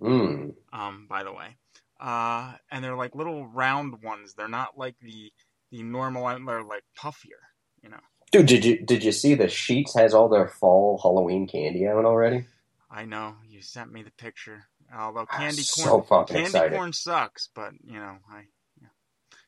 Mm. 0.00 0.54
Um, 0.72 1.06
by 1.08 1.24
the 1.24 1.32
way, 1.32 1.56
uh, 2.00 2.54
and 2.70 2.84
they're 2.84 2.96
like 2.96 3.14
little 3.14 3.46
round 3.46 4.02
ones. 4.02 4.34
They're 4.34 4.48
not 4.48 4.76
like 4.76 4.96
the 5.00 5.32
the 5.72 5.82
normal. 5.82 6.26
They're 6.26 6.62
like 6.62 6.84
puffier. 6.96 7.40
You 7.82 7.90
know. 7.90 8.00
Dude, 8.30 8.46
did 8.46 8.64
you 8.64 8.84
did 8.84 9.02
you 9.02 9.12
see 9.12 9.34
the 9.34 9.44
Sheetz 9.44 9.96
has 9.96 10.14
all 10.14 10.28
their 10.28 10.48
fall 10.48 10.98
Halloween 11.02 11.46
candy 11.46 11.86
out 11.86 12.04
already? 12.04 12.46
I 12.90 13.04
know 13.04 13.36
you 13.48 13.62
sent 13.62 13.92
me 13.92 14.02
the 14.02 14.12
picture. 14.12 14.64
Although 14.96 15.26
candy 15.26 15.62
so 15.62 16.00
corn, 16.00 16.04
fucking 16.04 16.34
candy 16.36 16.48
excited. 16.50 16.76
corn 16.76 16.92
sucks, 16.92 17.48
but 17.54 17.72
you 17.84 17.94
know, 17.98 18.16
I, 18.30 18.44
yeah, 18.80 18.88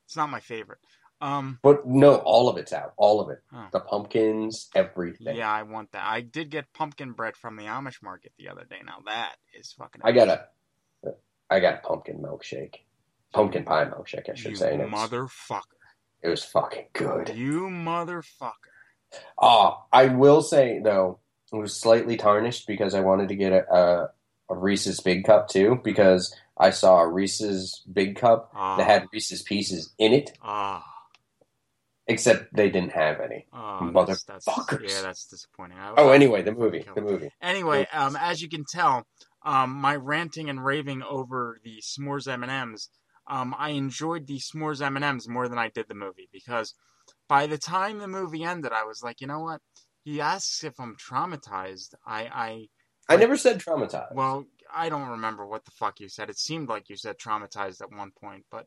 it's 0.04 0.16
not 0.16 0.30
my 0.30 0.40
favorite. 0.40 0.78
Um, 1.20 1.58
But 1.62 1.86
no, 1.86 2.16
all 2.16 2.48
of 2.50 2.58
it's 2.58 2.72
out. 2.74 2.92
All 2.98 3.20
of 3.20 3.30
it. 3.30 3.38
Huh. 3.50 3.68
The 3.72 3.80
pumpkins, 3.80 4.68
everything. 4.74 5.36
yeah, 5.36 5.50
I 5.50 5.62
want 5.62 5.92
that. 5.92 6.04
I 6.06 6.20
did 6.20 6.50
get 6.50 6.70
pumpkin 6.74 7.12
bread 7.12 7.36
from 7.36 7.56
the 7.56 7.64
Amish 7.64 8.02
market 8.02 8.32
the 8.38 8.48
other 8.50 8.64
day. 8.68 8.80
Now 8.84 8.98
that 9.06 9.36
is 9.58 9.72
fucking. 9.72 10.02
I 10.04 10.12
got 10.12 10.28
a 10.28 10.46
I 11.48 11.60
got 11.60 11.74
a 11.74 11.86
pumpkin 11.86 12.18
milkshake. 12.18 12.80
Pumpkin 13.32 13.64
pie 13.64 13.84
milkshake, 13.86 14.28
I 14.30 14.34
should 14.34 14.50
you 14.52 14.56
say. 14.56 14.72
and 14.74 14.82
it 14.82 14.90
was- 14.90 15.10
motherfucker. 15.10 15.62
It 16.22 16.28
was 16.28 16.42
fucking 16.44 16.86
good. 16.92 17.28
You 17.36 17.62
motherfucker. 17.68 18.52
Ah, 19.38 19.84
I 19.92 20.06
will 20.06 20.42
say 20.42 20.80
though, 20.82 21.20
it 21.52 21.56
was 21.56 21.74
slightly 21.76 22.16
tarnished 22.16 22.66
because 22.66 22.94
I 22.94 23.00
wanted 23.00 23.28
to 23.28 23.36
get 23.36 23.52
a, 23.52 23.72
a, 23.72 24.10
a 24.48 24.54
Reese's 24.54 25.00
Big 25.00 25.24
Cup 25.24 25.48
too 25.48 25.80
because 25.82 26.34
I 26.56 26.70
saw 26.70 27.00
a 27.00 27.08
Reese's 27.08 27.82
Big 27.92 28.16
Cup 28.16 28.50
Ah. 28.54 28.76
that 28.76 28.86
had 28.86 29.06
Reese's 29.12 29.42
Pieces 29.42 29.92
in 29.98 30.12
it, 30.12 30.30
Ah. 30.42 30.84
except 32.06 32.54
they 32.54 32.70
didn't 32.70 32.92
have 32.92 33.20
any. 33.20 33.46
Oh, 33.52 33.78
Motherfuckers. 33.82 34.24
that's, 34.26 34.44
that's, 34.44 34.72
yeah, 34.94 35.02
that's 35.02 35.26
disappointing. 35.26 35.78
I- 35.78 35.94
Oh, 35.96 36.10
anyway, 36.10 36.42
the 36.42 36.52
movie, 36.52 36.84
the 36.94 37.00
movie. 37.02 37.30
Anyway, 37.42 37.86
um, 37.92 38.16
as 38.16 38.40
you 38.40 38.48
can 38.48 38.64
tell, 38.70 39.06
um, 39.42 39.70
my 39.72 39.96
ranting 39.96 40.48
and 40.48 40.64
raving 40.64 41.02
over 41.02 41.58
the 41.64 41.80
s'mores 41.82 42.28
M 42.28 42.42
and 42.42 42.52
M's, 42.52 42.88
um, 43.26 43.54
I 43.58 43.70
enjoyed 43.70 44.26
the 44.26 44.38
s'mores 44.38 44.80
M 44.80 44.96
and 44.96 45.04
M's 45.04 45.28
more 45.28 45.48
than 45.48 45.58
I 45.58 45.68
did 45.68 45.88
the 45.88 45.94
movie 45.94 46.28
because 46.32 46.74
by 47.28 47.46
the 47.48 47.58
time 47.58 47.98
the 47.98 48.08
movie 48.08 48.44
ended, 48.44 48.72
I 48.72 48.84
was 48.84 49.02
like, 49.02 49.20
you 49.20 49.26
know 49.26 49.40
what? 49.40 49.60
He 50.04 50.20
asks 50.20 50.62
if 50.62 50.78
I'm 50.78 50.96
traumatized. 50.96 51.94
I, 52.06 52.22
I, 52.32 52.68
I 53.08 53.16
never 53.16 53.36
said 53.36 53.60
traumatized. 53.60 54.14
well, 54.14 54.46
I 54.74 54.88
don't 54.88 55.08
remember 55.10 55.46
what 55.46 55.64
the 55.64 55.70
fuck 55.72 56.00
you 56.00 56.08
said. 56.08 56.30
It 56.30 56.38
seemed 56.38 56.68
like 56.68 56.88
you 56.88 56.96
said 56.96 57.18
traumatized 57.18 57.80
at 57.80 57.92
one 57.92 58.10
point, 58.20 58.44
but 58.50 58.66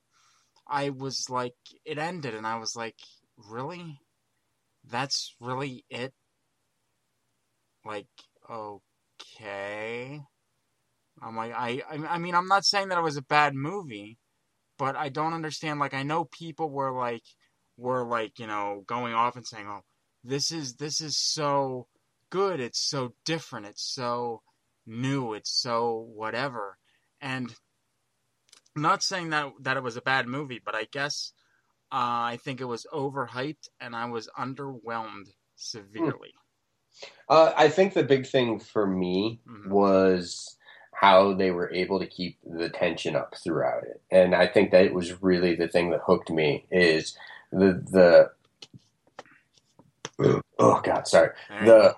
I 0.67 0.89
was 0.89 1.29
like, 1.29 1.55
it 1.86 1.98
ended, 1.98 2.36
and 2.36 2.48
I 2.48 2.58
was 2.58 2.75
like, 2.75 2.96
really? 3.38 4.00
That's 4.89 5.36
really 5.39 5.86
it? 5.89 6.13
Like, 7.86 8.08
okay. 8.50 10.22
I'm 11.22 11.36
like, 11.36 11.53
I, 11.53 11.81
I, 11.89 11.96
I 12.08 12.17
mean, 12.17 12.36
I'm 12.36 12.48
not 12.48 12.65
saying 12.65 12.89
that 12.89 12.98
it 12.98 13.03
was 13.03 13.17
a 13.17 13.22
bad 13.24 13.53
movie, 13.55 14.17
but 14.77 14.96
I 14.96 15.10
don't 15.10 15.34
understand. 15.34 15.79
Like, 15.79 15.93
I 15.93 16.03
know 16.03 16.25
people 16.25 16.69
were 16.69 16.91
like, 16.91 17.24
were 17.77 18.05
like, 18.05 18.39
you 18.39 18.48
know, 18.48 18.84
going 18.88 19.13
off 19.13 19.36
and 19.36 19.45
saying, 19.45 19.67
oh, 19.67 19.82
this 20.23 20.52
is, 20.52 20.75
this 20.75 21.02
is 21.02 21.17
so 21.17 21.88
good. 22.30 22.60
It's 22.60 22.80
so 22.80 23.13
different. 23.26 23.65
It's 23.68 23.84
so 23.94 24.42
new. 24.86 25.34
It's 25.34 25.52
so 25.52 26.08
whatever. 26.13 26.78
And 27.22 27.54
I'm 28.76 28.82
not 28.82 29.04
saying 29.04 29.30
that, 29.32 29.52
that 29.62 29.78
it 29.78 29.84
was 29.84 29.98
a 29.98 30.02
bad 30.02 30.28
movie, 30.28 30.62
but 30.63 30.76
I 30.76 30.86
guess 30.92 31.34
Uh, 31.92 32.36
I 32.36 32.39
think 32.44 32.62
it 32.62 32.65
was 32.65 32.86
overhyped, 32.94 33.68
and 33.82 33.96
I 33.96 34.06
was 34.06 34.30
underwhelmed 34.38 35.26
severely. 35.56 36.36
Uh, 37.28 37.52
I 37.58 37.70
think 37.70 37.94
the 37.96 38.04
big 38.04 38.28
thing 38.28 38.60
for 38.60 38.86
me 38.86 39.39
Mhm. 39.48 39.72
was 39.72 40.56
how 40.92 41.34
they 41.34 41.50
were 41.50 41.72
able 41.74 42.00
to 42.00 42.06
keep 42.06 42.38
the 42.44 42.70
tension 42.70 43.15
up 43.15 43.34
throughout 43.44 43.86
it, 43.86 44.02
and 44.12 44.36
I 44.36 44.46
think 44.46 44.70
that 44.70 44.86
it 44.86 44.94
was 44.94 45.20
really 45.24 45.56
the 45.56 45.68
thing 45.68 45.89
that 45.89 46.02
hooked 46.06 46.30
me. 46.30 46.68
Is 46.70 47.18
the 47.52 47.74
the 47.92 48.32
oh 50.60 50.82
god, 50.82 51.08
sorry 51.08 51.32
the 51.65 51.96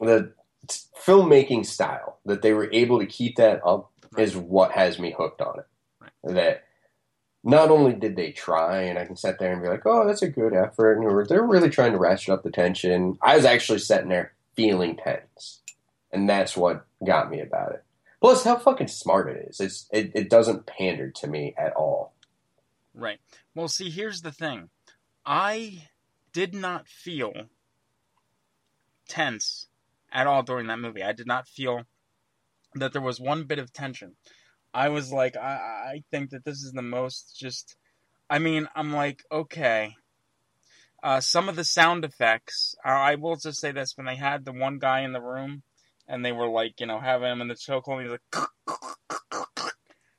the 0.00 0.32
filmmaking 1.04 1.66
style 1.66 2.18
that 2.26 2.42
they 2.42 2.52
were 2.52 2.70
able 2.72 2.98
to 2.98 3.06
keep 3.06 3.36
that 3.36 3.60
up 3.64 3.90
is 4.16 4.36
what 4.36 4.72
has 4.72 4.98
me 4.98 5.14
hooked 5.16 5.40
on 5.40 5.60
it. 5.60 5.66
That 6.24 6.64
not 7.44 7.70
only 7.70 7.94
did 7.94 8.16
they 8.16 8.32
try, 8.32 8.82
and 8.82 8.98
I 8.98 9.06
can 9.06 9.16
sit 9.16 9.38
there 9.38 9.52
and 9.52 9.62
be 9.62 9.68
like, 9.68 9.86
"Oh, 9.86 10.06
that's 10.06 10.22
a 10.22 10.28
good 10.28 10.54
effort," 10.54 10.94
and 10.94 11.28
they're 11.28 11.42
really 11.42 11.70
trying 11.70 11.92
to 11.92 11.98
ratchet 11.98 12.30
up 12.30 12.42
the 12.42 12.50
tension. 12.50 13.18
I 13.22 13.36
was 13.36 13.44
actually 13.44 13.78
sitting 13.78 14.08
there 14.08 14.34
feeling 14.54 14.96
tense, 14.96 15.60
and 16.12 16.28
that's 16.28 16.56
what 16.56 16.84
got 17.04 17.30
me 17.30 17.40
about 17.40 17.72
it. 17.72 17.84
Plus, 18.20 18.42
how 18.44 18.56
fucking 18.56 18.88
smart 18.88 19.28
it 19.28 19.48
is. 19.48 19.60
It's 19.60 19.88
it, 19.92 20.10
it 20.14 20.30
doesn't 20.30 20.66
pander 20.66 21.10
to 21.10 21.26
me 21.28 21.54
at 21.56 21.74
all. 21.74 22.12
Right. 22.92 23.20
Well, 23.54 23.68
see, 23.68 23.90
here's 23.90 24.22
the 24.22 24.32
thing. 24.32 24.70
I 25.24 25.84
did 26.32 26.54
not 26.54 26.88
feel 26.88 27.32
tense 29.06 29.67
at 30.12 30.26
all 30.26 30.42
during 30.42 30.66
that 30.68 30.78
movie. 30.78 31.02
I 31.02 31.12
did 31.12 31.26
not 31.26 31.48
feel 31.48 31.82
that 32.74 32.92
there 32.92 33.02
was 33.02 33.20
one 33.20 33.44
bit 33.44 33.58
of 33.58 33.72
tension. 33.72 34.16
I 34.74 34.88
was 34.88 35.12
like, 35.12 35.36
I, 35.36 35.40
I 35.94 36.02
think 36.10 36.30
that 36.30 36.44
this 36.44 36.62
is 36.62 36.72
the 36.72 36.82
most 36.82 37.36
just. 37.38 37.76
I 38.30 38.38
mean, 38.38 38.68
I'm 38.74 38.92
like, 38.92 39.22
okay. 39.32 39.94
Uh, 41.02 41.20
some 41.20 41.48
of 41.48 41.54
the 41.56 41.64
sound 41.64 42.04
effects, 42.04 42.74
I 42.84 43.14
will 43.14 43.36
just 43.36 43.60
say 43.60 43.72
this: 43.72 43.96
when 43.96 44.06
they 44.06 44.16
had 44.16 44.44
the 44.44 44.52
one 44.52 44.78
guy 44.78 45.00
in 45.00 45.12
the 45.12 45.20
room, 45.20 45.62
and 46.06 46.24
they 46.24 46.32
were 46.32 46.48
like, 46.48 46.80
you 46.80 46.86
know, 46.86 46.98
having 46.98 47.30
him 47.30 47.40
in 47.40 47.48
the 47.48 47.54
chokehold, 47.54 48.02
he's 48.02 48.10
like, 48.10 48.48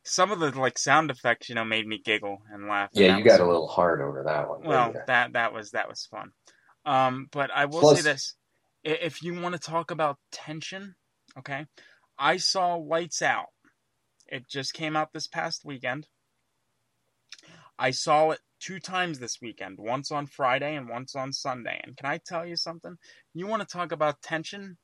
some 0.03 0.31
of 0.31 0.39
the 0.39 0.57
like 0.57 0.77
sound 0.79 1.11
effects, 1.11 1.49
you 1.49 1.55
know, 1.55 1.65
made 1.65 1.85
me 1.85 2.01
giggle 2.03 2.41
and 2.51 2.67
laugh. 2.67 2.89
Yeah, 2.93 3.09
that 3.09 3.19
you 3.19 3.25
got 3.25 3.39
a 3.41 3.45
little 3.45 3.67
hard 3.67 4.01
over 4.01 4.23
that 4.23 4.49
one. 4.49 4.61
well, 4.63 4.93
that 5.07 5.33
that 5.33 5.53
was 5.53 5.71
that 5.71 5.89
was 5.89 6.05
fun. 6.05 6.31
Um, 6.85 7.27
but 7.31 7.51
I 7.53 7.65
will 7.65 7.81
Plus- 7.81 7.97
say 7.97 8.11
this: 8.11 8.35
if 8.83 9.23
you 9.23 9.39
want 9.39 9.53
to 9.55 9.59
talk 9.59 9.91
about 9.91 10.17
tension, 10.31 10.95
okay, 11.37 11.65
I 12.17 12.37
saw 12.37 12.75
Lights 12.75 13.21
Out. 13.21 13.47
It 14.27 14.47
just 14.47 14.73
came 14.73 14.95
out 14.95 15.13
this 15.13 15.27
past 15.27 15.65
weekend. 15.65 16.07
I 17.77 17.91
saw 17.91 18.31
it 18.31 18.39
two 18.59 18.79
times 18.79 19.19
this 19.19 19.39
weekend, 19.41 19.77
once 19.79 20.11
on 20.11 20.27
Friday 20.27 20.75
and 20.75 20.89
once 20.89 21.15
on 21.15 21.31
Sunday. 21.33 21.79
And 21.83 21.95
can 21.95 22.07
I 22.09 22.19
tell 22.23 22.45
you 22.45 22.55
something? 22.55 22.97
You 23.33 23.47
want 23.47 23.61
to 23.61 23.67
talk 23.67 23.91
about 23.91 24.21
tension? 24.21 24.77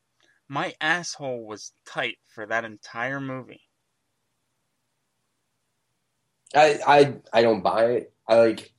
My 0.48 0.74
asshole 0.80 1.46
was 1.46 1.74
tight 1.86 2.18
for 2.28 2.46
that 2.46 2.66
entire 2.66 3.20
movie. 3.20 3.62
I, 6.56 6.80
I 6.88 7.14
I 7.34 7.42
don't 7.42 7.62
buy 7.62 7.86
it. 7.86 8.14
I 8.28 8.36
like 8.36 8.72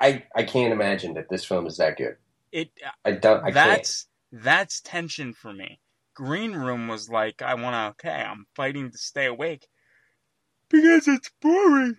I 0.00 0.24
I 0.34 0.42
can't 0.42 0.72
imagine 0.72 1.14
that 1.14 1.28
this 1.30 1.44
film 1.44 1.66
is 1.66 1.78
that 1.78 1.96
good. 1.96 2.16
It 2.52 2.70
I 3.04 3.12
don't. 3.12 3.42
I 3.44 3.52
can't. 3.52 3.64
that's 3.64 4.06
that's 4.32 4.80
tension 4.80 5.34
for 5.34 5.52
me. 5.52 5.80
Green 6.14 6.52
Room 6.54 6.88
was 6.88 7.08
like, 7.10 7.42
I 7.42 7.54
want 7.54 7.74
to. 8.00 8.06
Okay, 8.08 8.22
I'm 8.22 8.46
fighting 8.56 8.90
to 8.90 8.98
stay 8.98 9.26
awake 9.26 9.68
because 10.70 11.08
it's 11.08 11.30
boring. 11.40 11.98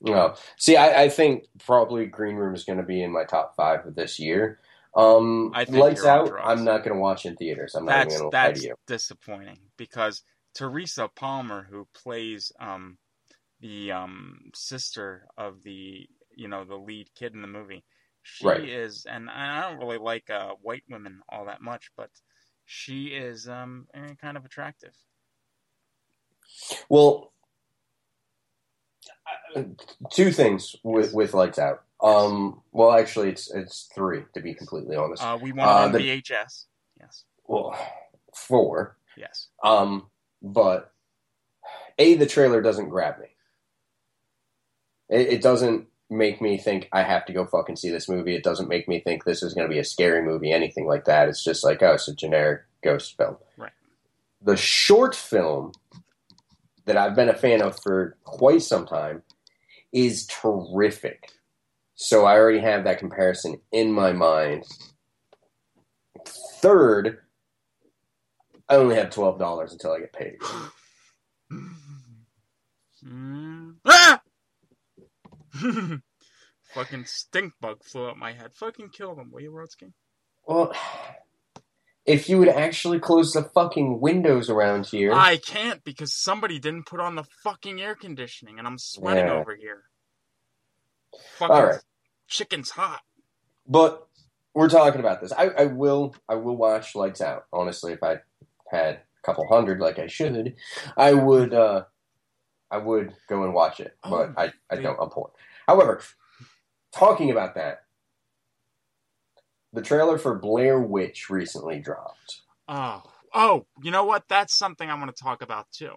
No, 0.00 0.34
see, 0.58 0.76
I, 0.76 1.04
I 1.04 1.08
think 1.08 1.44
probably 1.64 2.06
Green 2.06 2.36
Room 2.36 2.54
is 2.54 2.64
going 2.64 2.78
to 2.78 2.84
be 2.84 3.02
in 3.02 3.12
my 3.12 3.24
top 3.24 3.54
five 3.56 3.86
of 3.86 3.94
this 3.94 4.18
year. 4.20 4.60
Um, 4.96 5.54
I 5.54 5.64
think 5.64 5.74
Lights 5.80 6.04
Out. 6.04 6.32
I'm 6.44 6.64
not 6.64 6.84
going 6.84 6.94
to 6.94 7.00
watch 7.00 7.26
in 7.26 7.36
theaters. 7.36 7.74
I'm 7.74 7.86
That's 7.86 8.06
even 8.06 8.20
going 8.20 8.32
to 8.32 8.36
lie 8.42 8.52
to 8.52 8.60
you. 8.60 8.74
disappointing 8.86 9.58
because 9.76 10.22
Teresa 10.54 11.08
Palmer, 11.14 11.66
who 11.70 11.88
plays 11.94 12.52
um 12.60 12.98
the 13.60 13.92
um 13.92 14.50
sister 14.54 15.26
of 15.38 15.62
the 15.64 16.08
you 16.36 16.48
know 16.48 16.64
the 16.64 16.76
lead 16.76 17.08
kid 17.16 17.34
in 17.34 17.42
the 17.42 17.48
movie, 17.48 17.84
she 18.26 18.44
Right. 18.46 18.68
is, 18.68 19.06
and 19.06 19.30
I 19.30 19.62
don't 19.62 19.78
really 19.78 19.98
like 19.98 20.28
uh, 20.30 20.54
white 20.60 20.82
women 20.90 21.20
all 21.28 21.46
that 21.46 21.62
much, 21.62 21.90
but 21.96 22.10
she 22.64 23.06
is 23.06 23.48
um 23.48 23.86
kind 24.20 24.36
of 24.36 24.44
attractive. 24.44 24.94
Well, 26.88 27.32
uh, 29.54 29.62
two 30.10 30.32
things 30.32 30.74
with 30.82 31.12
with 31.14 31.34
Lights 31.34 31.58
Out. 31.58 31.84
Um, 32.02 32.62
well, 32.72 32.92
actually, 32.92 33.28
it's 33.30 33.48
it's 33.50 33.88
three 33.94 34.24
to 34.34 34.40
be 34.40 34.54
completely 34.54 34.96
honest. 34.96 35.22
Uh, 35.22 35.38
we 35.40 35.52
want 35.52 35.70
Uh, 35.70 35.84
on 35.84 35.92
the- 35.92 35.98
VHS. 36.00 36.66
Yes. 37.00 37.24
well, 37.44 37.78
four. 38.34 38.98
Yes. 39.16 39.48
Um, 39.62 40.10
but 40.42 40.92
a 41.98 42.14
the 42.16 42.26
trailer 42.26 42.60
doesn't 42.60 42.88
grab 42.88 43.18
me. 43.20 43.28
It, 45.08 45.28
it 45.34 45.42
doesn't 45.42 45.86
make 46.08 46.40
me 46.40 46.56
think 46.56 46.88
I 46.92 47.02
have 47.02 47.24
to 47.26 47.32
go 47.32 47.46
fucking 47.46 47.76
see 47.76 47.90
this 47.90 48.08
movie. 48.08 48.34
It 48.34 48.44
doesn't 48.44 48.68
make 48.68 48.88
me 48.88 49.00
think 49.00 49.24
this 49.24 49.42
is 49.42 49.54
going 49.54 49.66
to 49.68 49.72
be 49.72 49.78
a 49.80 49.84
scary 49.84 50.22
movie, 50.22 50.52
anything 50.52 50.86
like 50.86 51.04
that. 51.06 51.28
It's 51.28 51.42
just 51.42 51.64
like, 51.64 51.82
oh, 51.82 51.94
it's 51.94 52.08
a 52.08 52.14
generic 52.14 52.62
ghost 52.82 53.16
film. 53.16 53.36
Right. 53.56 53.72
The 54.42 54.56
short 54.56 55.14
film 55.14 55.72
that 56.84 56.96
I've 56.96 57.16
been 57.16 57.28
a 57.28 57.34
fan 57.34 57.60
of 57.60 57.80
for 57.82 58.16
quite 58.24 58.62
some 58.62 58.86
time 58.86 59.22
is 59.92 60.26
terrific. 60.26 61.32
So 61.96 62.24
I 62.24 62.36
already 62.36 62.60
have 62.60 62.84
that 62.84 62.98
comparison 62.98 63.60
in 63.72 63.92
my 63.92 64.12
mind. 64.12 64.64
Third, 66.26 67.18
I 68.68 68.76
only 68.76 68.96
have 68.96 69.10
twelve 69.10 69.38
dollars 69.38 69.72
until 69.72 69.92
I 69.92 70.00
get 70.00 70.12
paid. 70.12 70.36
Mm. 73.06 73.76
Ah! 73.84 74.20
Fucking 76.74 77.04
stink 77.06 77.52
bug 77.60 77.82
flew 77.84 78.08
up 78.08 78.16
my 78.16 78.32
head. 78.32 78.52
Fucking 78.54 78.90
kill 78.90 79.14
them, 79.14 79.30
will 79.32 79.40
you, 79.40 79.50
Rodsky? 79.52 79.92
Well, 80.46 80.72
if 82.04 82.28
you 82.28 82.38
would 82.38 82.48
actually 82.48 82.98
close 83.00 83.32
the 83.32 83.42
fucking 83.42 84.00
windows 84.00 84.50
around 84.50 84.86
here, 84.86 85.12
I 85.12 85.36
can't 85.38 85.82
because 85.84 86.12
somebody 86.14 86.58
didn't 86.58 86.86
put 86.86 87.00
on 87.00 87.14
the 87.14 87.24
fucking 87.42 87.80
air 87.80 87.94
conditioning 87.94 88.58
and 88.58 88.66
I'm 88.66 88.78
sweating 88.78 89.26
Yeah. 89.26 89.34
over 89.34 89.54
here. 89.56 89.84
Fucking 91.38 91.54
All 91.56 91.66
right. 91.66 91.80
chicken's 92.28 92.70
hot. 92.70 93.00
but 93.66 94.06
we're 94.54 94.68
talking 94.68 95.00
about 95.00 95.20
this. 95.20 95.32
I, 95.32 95.48
I 95.48 95.64
will. 95.66 96.14
I 96.28 96.34
will 96.36 96.56
watch 96.56 96.94
Lights 96.94 97.20
Out. 97.20 97.44
Honestly, 97.52 97.92
if 97.92 98.02
I 98.02 98.20
had 98.70 98.94
a 98.94 99.00
couple 99.22 99.46
hundred, 99.48 99.80
like 99.80 99.98
I 99.98 100.06
should, 100.06 100.54
I 100.96 101.12
would. 101.14 101.52
uh 101.54 101.84
I 102.70 102.78
would 102.78 103.14
go 103.28 103.44
and 103.44 103.54
watch 103.54 103.78
it, 103.80 103.96
but 104.02 104.30
Oh, 104.30 104.34
I, 104.36 104.52
I 104.70 104.76
don't. 104.76 104.98
I'm 105.00 105.08
poor. 105.10 105.30
However, 105.66 106.02
talking 106.92 107.30
about 107.30 107.54
that, 107.56 107.80
the 109.72 109.82
trailer 109.82 110.18
for 110.18 110.38
Blair 110.38 110.80
Witch 110.80 111.28
recently 111.28 111.80
dropped. 111.80 112.40
Oh, 112.68 113.02
oh, 113.34 113.66
you 113.82 113.90
know 113.90 114.04
what? 114.04 114.24
That's 114.28 114.56
something 114.56 114.88
I 114.88 114.94
want 114.94 115.14
to 115.14 115.22
talk 115.22 115.42
about 115.42 115.66
too, 115.72 115.94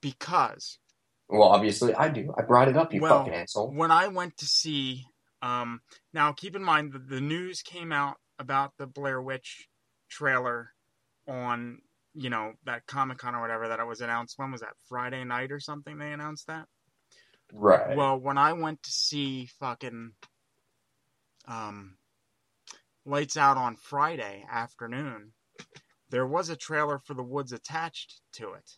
because 0.00 0.78
Well, 1.28 1.42
obviously, 1.48 1.94
I 1.94 2.08
do. 2.08 2.32
I 2.36 2.42
brought 2.42 2.68
it 2.68 2.76
up, 2.76 2.92
you 2.92 3.00
well, 3.00 3.18
fucking 3.18 3.34
asshole. 3.34 3.70
when 3.72 3.90
I 3.90 4.08
went 4.08 4.36
to 4.38 4.46
see, 4.46 5.04
um, 5.42 5.80
now 6.12 6.32
keep 6.32 6.56
in 6.56 6.62
mind 6.64 6.92
that 6.92 7.08
the 7.08 7.20
news 7.20 7.62
came 7.62 7.92
out 7.92 8.16
about 8.38 8.72
the 8.78 8.86
Blair 8.86 9.20
Witch 9.22 9.68
trailer 10.10 10.70
on, 11.28 11.78
you 12.14 12.30
know, 12.30 12.54
that 12.64 12.86
Comic 12.86 13.18
Con 13.18 13.34
or 13.34 13.40
whatever 13.40 13.68
that 13.68 13.78
it 13.80 13.86
was 13.86 14.00
announced. 14.00 14.38
When 14.38 14.50
was 14.50 14.62
that? 14.62 14.74
Friday 14.88 15.22
night 15.24 15.52
or 15.52 15.60
something? 15.60 15.98
They 15.98 16.12
announced 16.12 16.46
that. 16.48 16.66
Right. 17.52 17.96
Well, 17.96 18.18
when 18.18 18.38
I 18.38 18.52
went 18.52 18.82
to 18.84 18.90
see 18.90 19.46
fucking 19.58 20.12
um, 21.46 21.96
Lights 23.04 23.36
Out 23.36 23.56
on 23.56 23.76
Friday 23.76 24.44
afternoon, 24.50 25.32
there 26.10 26.26
was 26.26 26.48
a 26.48 26.56
trailer 26.56 26.98
for 26.98 27.14
The 27.14 27.22
Woods 27.22 27.52
attached 27.52 28.20
to 28.34 28.52
it. 28.52 28.76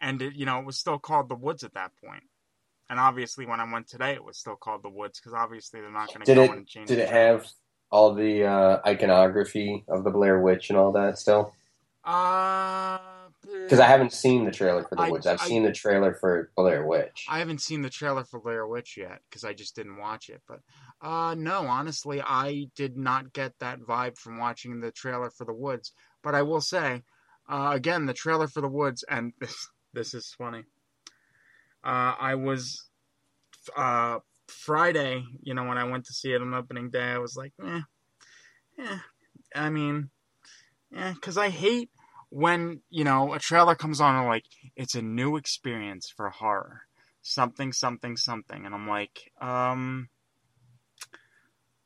And, 0.00 0.20
it, 0.20 0.34
you 0.34 0.46
know, 0.46 0.58
it 0.58 0.66
was 0.66 0.78
still 0.78 0.98
called 0.98 1.28
The 1.28 1.34
Woods 1.34 1.64
at 1.64 1.74
that 1.74 1.92
point. 2.04 2.24
And 2.90 3.00
obviously, 3.00 3.46
when 3.46 3.60
I 3.60 3.72
went 3.72 3.88
today, 3.88 4.12
it 4.12 4.24
was 4.24 4.36
still 4.36 4.56
called 4.56 4.82
The 4.82 4.90
Woods 4.90 5.18
because 5.18 5.32
obviously 5.32 5.80
they're 5.80 5.90
not 5.90 6.08
going 6.08 6.26
to 6.26 6.34
go 6.34 6.42
it? 6.42 6.50
and 6.50 6.66
change 6.66 6.88
Did 6.88 6.98
it 6.98 7.08
have 7.08 7.46
all 7.90 8.14
the 8.14 8.44
uh, 8.44 8.80
iconography 8.86 9.84
of 9.88 10.04
the 10.04 10.10
Blair 10.10 10.40
Witch 10.40 10.70
and 10.70 10.78
all 10.78 10.92
that 10.92 11.18
still? 11.18 11.54
Uh, 12.04 12.98
Because 13.42 13.80
I 13.80 13.86
haven't 13.86 14.12
seen 14.12 14.44
the 14.44 14.50
trailer 14.52 14.84
for 14.84 14.94
the 14.94 15.02
I- 15.02 15.10
Woods. 15.10 15.26
I've 15.26 15.40
I- 15.40 15.46
seen 15.46 15.64
the 15.64 15.72
trailer 15.72 16.14
for 16.14 16.50
Blair 16.56 16.86
Witch. 16.86 17.26
I 17.28 17.38
haven't 17.40 17.60
seen 17.60 17.82
the 17.82 17.90
trailer 17.90 18.24
for 18.24 18.40
Blair 18.40 18.66
Witch 18.66 18.96
yet 18.96 19.20
because 19.28 19.42
I 19.44 19.52
just 19.52 19.74
didn't 19.74 19.96
watch 19.96 20.28
it. 20.28 20.42
But 20.46 20.60
uh, 21.00 21.34
no, 21.34 21.66
honestly, 21.66 22.22
I 22.22 22.68
did 22.76 22.96
not 22.96 23.32
get 23.32 23.58
that 23.58 23.80
vibe 23.80 24.16
from 24.16 24.38
watching 24.38 24.80
the 24.80 24.92
trailer 24.92 25.30
for 25.30 25.44
The 25.44 25.52
Woods. 25.52 25.92
But 26.22 26.34
I 26.36 26.42
will 26.42 26.60
say, 26.60 27.02
uh, 27.48 27.70
again, 27.74 28.06
the 28.06 28.14
trailer 28.14 28.46
for 28.46 28.60
The 28.60 28.68
Woods, 28.68 29.04
and 29.08 29.32
this, 29.40 29.68
this 29.92 30.14
is 30.14 30.32
funny. 30.38 30.64
Uh, 31.84 32.14
I 32.18 32.36
was 32.36 32.88
uh, 33.76 34.20
Friday, 34.46 35.24
you 35.42 35.54
know, 35.54 35.64
when 35.64 35.78
I 35.78 35.84
went 35.84 36.06
to 36.06 36.12
see 36.12 36.32
it 36.32 36.40
on 36.40 36.54
opening 36.54 36.90
day, 36.90 37.02
I 37.10 37.18
was 37.18 37.36
like, 37.36 37.52
eh, 37.64 37.80
eh. 38.78 38.98
I 39.54 39.68
mean, 39.70 40.10
yeah, 40.92 41.12
because 41.14 41.36
I 41.36 41.48
hate 41.48 41.90
when 42.32 42.80
you 42.88 43.04
know 43.04 43.34
a 43.34 43.38
trailer 43.38 43.74
comes 43.74 44.00
on 44.00 44.16
and 44.16 44.26
like 44.26 44.46
it's 44.74 44.94
a 44.94 45.02
new 45.02 45.36
experience 45.36 46.10
for 46.16 46.30
horror, 46.30 46.82
something, 47.20 47.72
something, 47.72 48.16
something, 48.16 48.64
and 48.64 48.74
I'm 48.74 48.88
like, 48.88 49.30
um, 49.40 50.08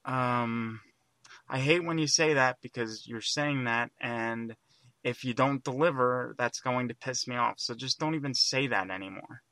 um, 0.04 0.80
I 1.48 1.58
hate 1.58 1.84
when 1.84 1.98
you 1.98 2.06
say 2.06 2.34
that 2.34 2.58
because 2.62 3.06
you're 3.08 3.20
saying 3.20 3.64
that, 3.64 3.90
and 4.00 4.54
if 5.02 5.24
you 5.24 5.34
don't 5.34 5.64
deliver, 5.64 6.36
that's 6.38 6.60
going 6.60 6.88
to 6.88 6.94
piss 6.94 7.26
me 7.26 7.36
off. 7.36 7.54
So 7.58 7.74
just 7.74 7.98
don't 7.98 8.14
even 8.14 8.34
say 8.34 8.68
that 8.68 8.90
anymore. 8.90 9.42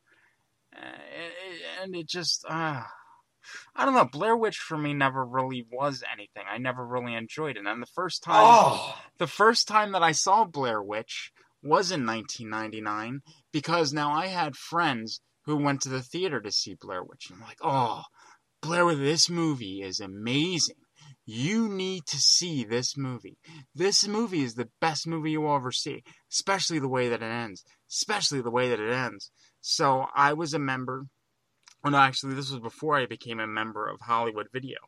Uh, 0.77 1.83
and 1.83 1.95
it 1.95 2.09
just, 2.09 2.45
uh, 2.49 2.83
I 3.75 3.85
don't 3.85 3.95
know. 3.95 4.05
Blair 4.05 4.37
Witch 4.37 4.57
for 4.57 4.77
me 4.79 4.95
never 4.95 5.25
really 5.25 5.67
was 5.71 6.03
anything. 6.13 6.45
I 6.51 6.59
never 6.59 6.87
really 6.87 7.15
enjoyed 7.15 7.57
it. 7.57 7.67
And 7.67 7.83
the 7.83 7.87
first 7.87 8.23
time, 8.23 8.37
Oh, 8.39 8.99
the 9.19 9.27
first 9.27 9.69
time 9.69 9.93
that 9.93 10.03
I 10.03 10.13
saw 10.13 10.45
Blair 10.45 10.83
Witch 10.83 11.33
was 11.63 11.91
in 11.91 12.07
1999 12.07 13.21
because 13.53 13.93
now 13.93 14.13
I 14.13 14.27
had 14.27 14.57
friends 14.57 15.21
who 15.45 15.57
went 15.57 15.83
to 15.83 15.89
the 15.89 16.03
theater 16.03 16.41
to 16.41 16.51
see 16.51 16.77
Blair 16.81 17.03
Witch. 17.03 17.31
And 17.31 17.39
I'm 17.41 17.47
like, 17.47 17.59
oh, 17.63 18.03
Blair 18.63 18.85
Witch, 18.85 18.99
this 18.99 19.29
movie 19.31 19.83
is 19.83 20.01
amazing. 20.01 20.77
You 21.27 21.69
need 21.69 22.05
to 22.07 22.19
see 22.19 22.65
this 22.65 22.97
movie. 22.97 23.39
This 23.75 24.07
movie 24.07 24.43
is 24.43 24.55
the 24.55 24.69
best 24.81 25.07
movie 25.07 25.31
you 25.33 25.41
will 25.41 25.57
ever 25.57 25.73
see, 25.73 26.03
especially 26.31 26.79
the 26.79 26.89
way 26.89 27.09
that 27.09 27.23
it 27.23 27.27
ends. 27.27 27.65
Especially 27.91 28.43
the 28.43 28.51
way 28.51 28.69
that 28.69 28.81
it 28.81 28.93
ends. 28.93 29.31
So 29.61 30.07
I 30.15 30.35
was 30.35 30.53
a 30.53 30.59
member. 30.59 31.07
Well, 31.85 31.93
no, 31.93 31.99
actually, 31.99 32.33
this 32.33 32.51
was 32.51 32.61
before 32.61 32.97
I 32.97 33.05
became 33.05 33.39
a 33.39 33.47
member 33.47 33.87
of 33.87 34.01
Hollywood 34.01 34.49
Video. 34.51 34.79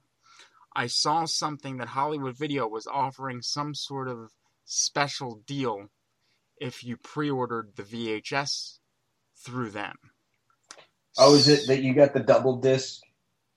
I 0.75 0.87
saw 0.87 1.27
something 1.27 1.77
that 1.77 1.89
Hollywood 1.89 2.39
Video 2.39 2.67
was 2.67 2.87
offering 2.87 3.43
some 3.43 3.75
sort 3.75 4.09
of 4.09 4.33
special 4.65 5.43
deal 5.47 5.91
if 6.59 6.83
you 6.83 6.97
pre-ordered 6.97 7.73
the 7.77 7.83
VHS 7.83 8.79
through 9.37 9.71
them. 9.71 9.97
oh, 11.19 11.35
is 11.35 11.49
it 11.49 11.67
that 11.67 11.83
you 11.83 11.95
got 11.95 12.15
the 12.15 12.21
double 12.21 12.57
disc 12.57 13.01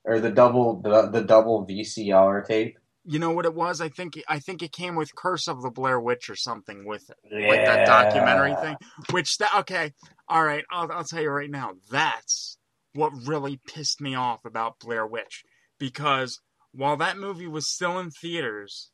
or 0.03 0.19
the 0.19 0.31
double 0.31 0.81
the, 0.81 1.09
the 1.09 1.21
double 1.21 1.65
VCR 1.65 2.45
tape? 2.45 2.77
You 3.05 3.19
know 3.19 3.31
what 3.31 3.45
it 3.45 3.55
was? 3.55 3.79
I 3.79 3.87
think 3.87 4.21
I 4.27 4.39
think 4.39 4.61
it 4.61 4.73
came 4.73 4.95
with 4.95 5.15
Curse 5.15 5.47
of 5.47 5.61
the 5.61 5.71
Blair 5.71 5.99
Witch 5.99 6.29
or 6.29 6.35
something 6.35 6.85
with 6.85 7.09
it, 7.09 7.17
like 7.31 7.65
that 7.65 7.87
documentary 7.87 8.55
thing. 8.55 8.75
Which 9.11 9.37
that 9.37 9.55
okay, 9.59 9.93
all 10.27 10.43
right. 10.43 10.65
I'll 10.69 10.91
I'll 10.91 11.05
tell 11.05 11.21
you 11.21 11.31
right 11.31 11.49
now. 11.49 11.71
That's 11.89 12.58
what 12.93 13.11
really 13.25 13.59
pissed 13.67 14.01
me 14.01 14.15
off 14.15 14.45
about 14.45 14.79
Blair 14.79 15.05
Witch 15.05 15.43
because 15.77 16.39
while 16.71 16.97
that 16.97 17.17
movie 17.17 17.47
was 17.47 17.67
still 17.67 17.99
in 17.99 18.11
theaters, 18.11 18.91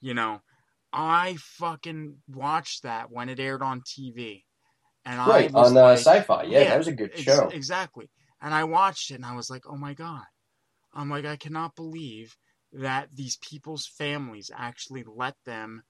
you 0.00 0.14
know, 0.14 0.40
I 0.92 1.36
fucking 1.38 2.16
watched 2.28 2.82
that 2.82 3.10
when 3.10 3.28
it 3.28 3.38
aired 3.38 3.62
on 3.62 3.82
TV, 3.82 4.42
and 5.04 5.18
Right 5.18 5.54
I 5.54 5.58
was 5.58 5.70
on 5.70 5.76
uh, 5.76 5.82
like, 5.82 5.98
Sci-Fi. 5.98 6.42
Yeah, 6.44 6.64
that 6.64 6.78
was 6.78 6.88
a 6.88 6.92
good 6.92 7.10
ex- 7.12 7.22
show. 7.22 7.48
Exactly. 7.48 8.10
And 8.42 8.54
I 8.54 8.64
watched 8.64 9.10
it 9.10 9.14
and 9.14 9.24
I 9.24 9.34
was 9.34 9.50
like, 9.50 9.62
oh 9.68 9.76
my 9.76 9.94
God. 9.94 10.24
I'm 10.92 11.10
like, 11.10 11.24
I 11.24 11.36
cannot 11.36 11.76
believe 11.76 12.36
that 12.72 13.08
these 13.14 13.36
people's 13.36 13.86
families 13.86 14.50
actually 14.54 15.04
let 15.06 15.34
them 15.44 15.82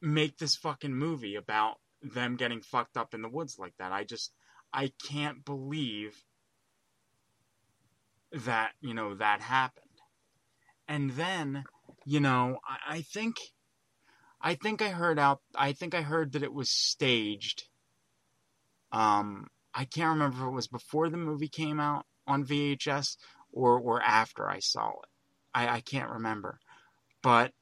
make 0.00 0.38
this 0.38 0.56
fucking 0.56 0.94
movie 0.94 1.34
about 1.34 1.76
them 2.02 2.36
getting 2.36 2.60
fucked 2.60 2.96
up 2.96 3.14
in 3.14 3.22
the 3.22 3.28
woods 3.28 3.58
like 3.58 3.74
that. 3.78 3.92
I 3.92 4.04
just, 4.04 4.32
I 4.74 4.90
can't 5.08 5.44
believe 5.44 6.24
that, 8.32 8.72
you 8.80 8.92
know, 8.92 9.14
that 9.14 9.40
happened. 9.40 9.84
And 10.88 11.12
then, 11.12 11.64
you 12.04 12.18
know, 12.18 12.58
I, 12.66 12.96
I 12.96 13.02
think, 13.02 13.36
I 14.40 14.56
think 14.56 14.82
I 14.82 14.88
heard 14.88 15.18
out, 15.18 15.40
I 15.54 15.72
think 15.72 15.94
I 15.94 16.02
heard 16.02 16.32
that 16.32 16.42
it 16.42 16.52
was 16.52 16.68
staged. 16.68 17.68
Um, 18.90 19.46
I 19.72 19.84
can't 19.84 20.10
remember 20.10 20.38
if 20.38 20.48
it 20.48 20.50
was 20.50 20.66
before 20.66 21.08
the 21.08 21.16
movie 21.16 21.48
came 21.48 21.78
out 21.78 22.04
on 22.26 22.44
VHS 22.44 23.16
or 23.52 23.78
or 23.78 24.02
after 24.02 24.48
I 24.48 24.58
saw 24.58 24.88
it. 24.90 25.08
I, 25.54 25.68
I 25.76 25.80
can't 25.80 26.10
remember. 26.10 26.58
But 27.22 27.52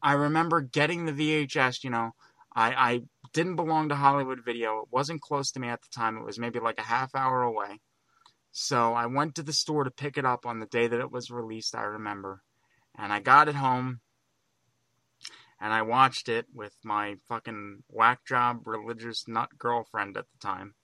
I 0.00 0.12
remember 0.12 0.60
getting 0.60 1.04
the 1.04 1.12
VHS, 1.12 1.82
you 1.82 1.90
know, 1.90 2.12
I, 2.54 2.72
I 2.72 3.00
didn't 3.38 3.54
belong 3.54 3.88
to 3.88 3.94
Hollywood 3.94 4.44
Video. 4.44 4.80
It 4.80 4.88
wasn't 4.90 5.22
close 5.22 5.52
to 5.52 5.60
me 5.60 5.68
at 5.68 5.80
the 5.80 5.88
time. 5.94 6.16
It 6.16 6.24
was 6.24 6.40
maybe 6.40 6.58
like 6.58 6.80
a 6.80 6.82
half 6.82 7.14
hour 7.14 7.42
away. 7.42 7.78
So 8.50 8.94
I 8.94 9.06
went 9.06 9.36
to 9.36 9.44
the 9.44 9.52
store 9.52 9.84
to 9.84 9.92
pick 9.92 10.18
it 10.18 10.24
up 10.24 10.44
on 10.44 10.58
the 10.58 10.66
day 10.66 10.88
that 10.88 10.98
it 10.98 11.12
was 11.12 11.30
released, 11.30 11.76
I 11.76 11.82
remember. 11.82 12.42
And 12.96 13.12
I 13.12 13.20
got 13.20 13.48
it 13.48 13.54
home 13.54 14.00
and 15.60 15.72
I 15.72 15.82
watched 15.82 16.28
it 16.28 16.46
with 16.52 16.74
my 16.82 17.14
fucking 17.28 17.84
whack 17.88 18.26
job 18.26 18.66
religious 18.66 19.28
nut 19.28 19.50
girlfriend 19.56 20.16
at 20.16 20.24
the 20.32 20.38
time 20.44 20.74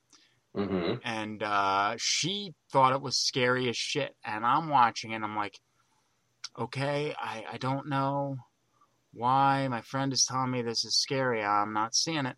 hmm 0.54 0.94
and 1.02 1.42
uh, 1.42 1.96
she 1.98 2.54
thought 2.70 2.92
it 2.92 3.02
was 3.02 3.16
scary 3.16 3.68
as 3.68 3.76
shit. 3.76 4.14
And 4.24 4.46
I'm 4.46 4.68
watching 4.68 5.10
it, 5.10 5.16
and 5.16 5.24
I'm 5.24 5.36
like, 5.36 5.58
okay, 6.58 7.14
I, 7.18 7.44
I 7.52 7.56
don't 7.58 7.88
know 7.88 8.36
why 9.12 9.68
my 9.68 9.80
friend 9.80 10.12
is 10.12 10.24
telling 10.24 10.52
me 10.52 10.62
this 10.62 10.84
is 10.84 10.96
scary. 10.96 11.42
I'm 11.42 11.72
not 11.72 11.94
seeing 11.94 12.26
it. 12.26 12.36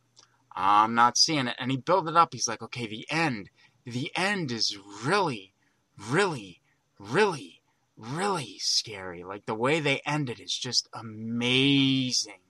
I'm 0.57 0.95
not 0.95 1.19
seeing 1.19 1.49
it. 1.49 1.57
And 1.59 1.71
he 1.71 1.77
built 1.77 2.09
it 2.09 2.17
up. 2.17 2.33
He's 2.33 2.49
like, 2.49 2.63
okay, 2.63 2.87
the 2.87 3.07
end. 3.11 3.51
The 3.85 4.11
end 4.17 4.51
is 4.51 4.77
really, 5.05 5.53
really, 6.11 6.63
really, 6.99 7.61
really 7.97 8.57
scary. 8.59 9.23
Like 9.23 9.45
the 9.45 9.55
way 9.55 9.81
they 9.81 10.01
ended 10.07 10.41
is 10.41 10.57
just 10.57 10.89
amazing. 10.95 12.41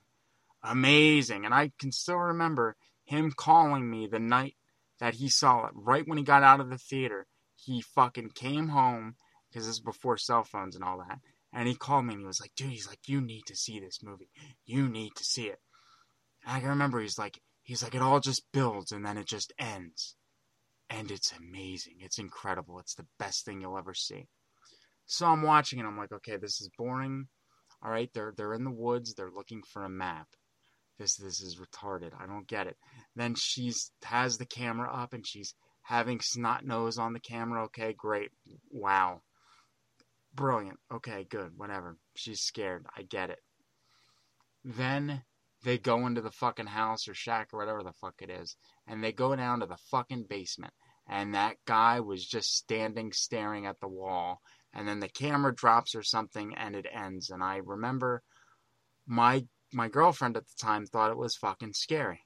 Amazing. 0.63 1.45
And 1.45 1.53
I 1.53 1.73
can 1.79 1.93
still 1.93 2.17
remember 2.17 2.77
him 3.05 3.33
calling 3.33 3.91
me 3.91 4.07
the 4.07 4.21
night 4.21 4.55
that 4.99 5.15
he 5.15 5.29
saw 5.29 5.67
it 5.67 5.73
right 5.75 6.07
when 6.07 6.19
he 6.19 6.25
got 6.25 6.43
out 6.43 6.61
of 6.61 6.71
the 6.71 6.79
theater. 6.79 7.27
He 7.57 7.83
fucking 7.83 8.31
came 8.31 8.69
home 8.69 9.17
because 9.49 9.67
this 9.67 9.77
is 9.77 9.81
before 9.81 10.17
cell 10.17 10.45
phones 10.45 10.77
and 10.77 10.85
all 10.85 10.99
that. 10.99 11.19
And 11.53 11.69
he 11.69 11.75
called 11.75 12.05
me 12.05 12.15
and 12.15 12.21
he 12.21 12.27
was 12.27 12.41
like, 12.41 12.53
dude, 12.57 12.71
he's 12.71 12.89
like, 12.89 13.01
you 13.07 13.21
need 13.21 13.43
to 13.47 13.57
see 13.57 13.81
this 13.81 14.03
movie. 14.03 14.31
You 14.65 14.89
need 14.89 15.15
to 15.17 15.25
see 15.25 15.47
it. 15.47 15.61
And 16.45 16.57
I 16.57 16.61
can 16.61 16.71
remember 16.71 17.01
he's 17.01 17.19
like, 17.19 17.41
he's 17.67 17.83
like, 17.83 17.95
it 17.97 18.01
all 18.01 18.21
just 18.21 18.45
builds 18.53 18.93
and 18.93 19.05
then 19.05 19.19
it 19.19 19.27
just 19.27 19.53
ends. 19.59 20.15
And 20.89 21.11
it's 21.11 21.33
amazing. 21.33 21.97
It's 21.99 22.19
incredible. 22.19 22.79
It's 22.79 22.95
the 22.95 23.07
best 23.19 23.45
thing 23.45 23.61
you'll 23.61 23.77
ever 23.77 23.93
see. 23.93 24.29
So 25.05 25.27
I'm 25.27 25.43
watching 25.43 25.81
and 25.81 25.89
I'm 25.89 25.99
like, 25.99 26.13
okay, 26.13 26.37
this 26.37 26.61
is 26.61 26.71
boring. 26.79 27.27
All 27.85 27.91
right, 27.91 28.09
they're 28.15 28.33
they're 28.37 28.55
in 28.55 28.65
the 28.65 28.71
woods. 28.71 29.15
They're 29.15 29.31
looking 29.31 29.63
for 29.63 29.85
a 29.85 29.89
map. 29.89 30.29
This 30.99 31.17
this 31.17 31.41
is 31.41 31.57
retarded. 31.57 32.13
I 32.19 32.27
don't 32.27 32.47
get 32.47 32.69
it. 32.69 32.77
Then 33.17 33.35
she's 33.37 33.91
has 34.05 34.39
the 34.39 34.47
camera 34.47 34.89
up 34.93 35.13
and 35.13 35.27
she's 35.27 35.53
having 35.83 36.21
snot 36.21 36.65
nose 36.65 36.99
on 36.99 37.13
the 37.13 37.21
camera. 37.21 37.65
Okay, 37.65 37.93
great. 37.93 38.31
Wow. 38.71 39.23
Brilliant. 40.35 40.79
Okay, 40.93 41.27
good. 41.29 41.53
Whatever. 41.57 41.97
She's 42.15 42.41
scared. 42.41 42.87
I 42.97 43.03
get 43.03 43.31
it. 43.31 43.41
Then 44.65 45.23
they 45.67 45.79
go 45.79 46.07
into 46.07 46.21
the 46.21 46.31
fucking 46.31 46.69
house 46.69 47.09
or 47.09 47.15
shack 47.15 47.49
or 47.53 47.59
whatever 47.59 47.83
the 47.83 47.93
fuck 48.01 48.15
it 48.23 48.31
is, 48.31 48.57
and 48.87 49.03
they 49.03 49.11
go 49.11 49.35
down 49.35 49.59
to 49.59 49.67
the 49.67 49.77
fucking 49.91 50.25
basement. 50.31 50.73
And 51.09 51.35
that 51.35 51.57
guy 51.65 51.99
was 51.99 52.25
just 52.25 52.57
standing 52.57 53.13
staring 53.13 53.67
at 53.67 53.81
the 53.81 53.89
wall. 53.89 54.41
And 54.73 54.87
then 54.87 55.01
the 55.01 55.09
camera 55.09 55.53
drops 55.53 55.97
or 55.97 56.05
something 56.05 56.55
and 56.57 56.77
it 56.77 56.87
ends. 56.93 57.31
And 57.31 57.43
I 57.43 57.57
remember 57.65 58.23
my 59.09 59.45
my 59.73 59.89
girlfriend 59.89 60.37
at 60.37 60.45
the 60.47 60.55
time 60.65 60.87
thought 60.87 61.11
it 61.11 61.19
was 61.19 61.35
fucking 61.35 61.73
scary. 61.73 62.21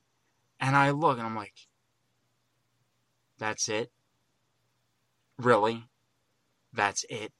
And 0.60 0.76
I 0.76 0.90
look 0.90 1.16
and 1.16 1.26
I'm 1.26 1.36
like, 1.36 1.56
that's 3.38 3.70
it? 3.70 3.90
Really? 5.38 5.84
That's 6.74 7.06
it? 7.08 7.32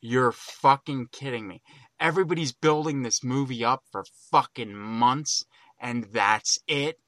You're 0.00 0.32
fucking 0.32 1.08
kidding 1.12 1.46
me. 1.46 1.62
Everybody's 2.02 2.52
building 2.52 3.02
this 3.02 3.22
movie 3.22 3.64
up 3.64 3.84
for 3.92 4.04
fucking 4.32 4.74
months, 4.74 5.44
and 5.80 6.04
that's 6.12 6.58
it? 6.66 6.98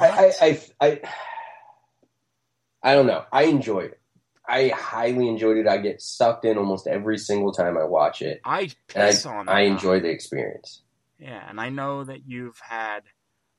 I, 0.00 0.08
I, 0.08 0.32
I, 0.40 0.60
I, 0.80 1.00
I 2.82 2.94
don't 2.94 3.06
know. 3.06 3.24
I 3.30 3.42
enjoyed 3.44 3.92
it. 3.92 4.00
I 4.48 4.68
highly 4.68 5.28
enjoyed 5.28 5.58
it. 5.58 5.68
I 5.68 5.76
get 5.76 6.00
sucked 6.00 6.46
in 6.46 6.56
almost 6.56 6.86
every 6.86 7.18
single 7.18 7.52
time 7.52 7.76
I 7.76 7.84
watch 7.84 8.22
it. 8.22 8.40
I 8.42 8.70
piss 8.86 9.26
I, 9.26 9.36
on 9.36 9.48
I 9.50 9.60
enjoy 9.64 10.00
the 10.00 10.08
experience. 10.08 10.82
Yeah, 11.18 11.44
and 11.46 11.60
I 11.60 11.68
know 11.68 12.04
that 12.04 12.20
you've 12.26 12.58
had 12.66 13.00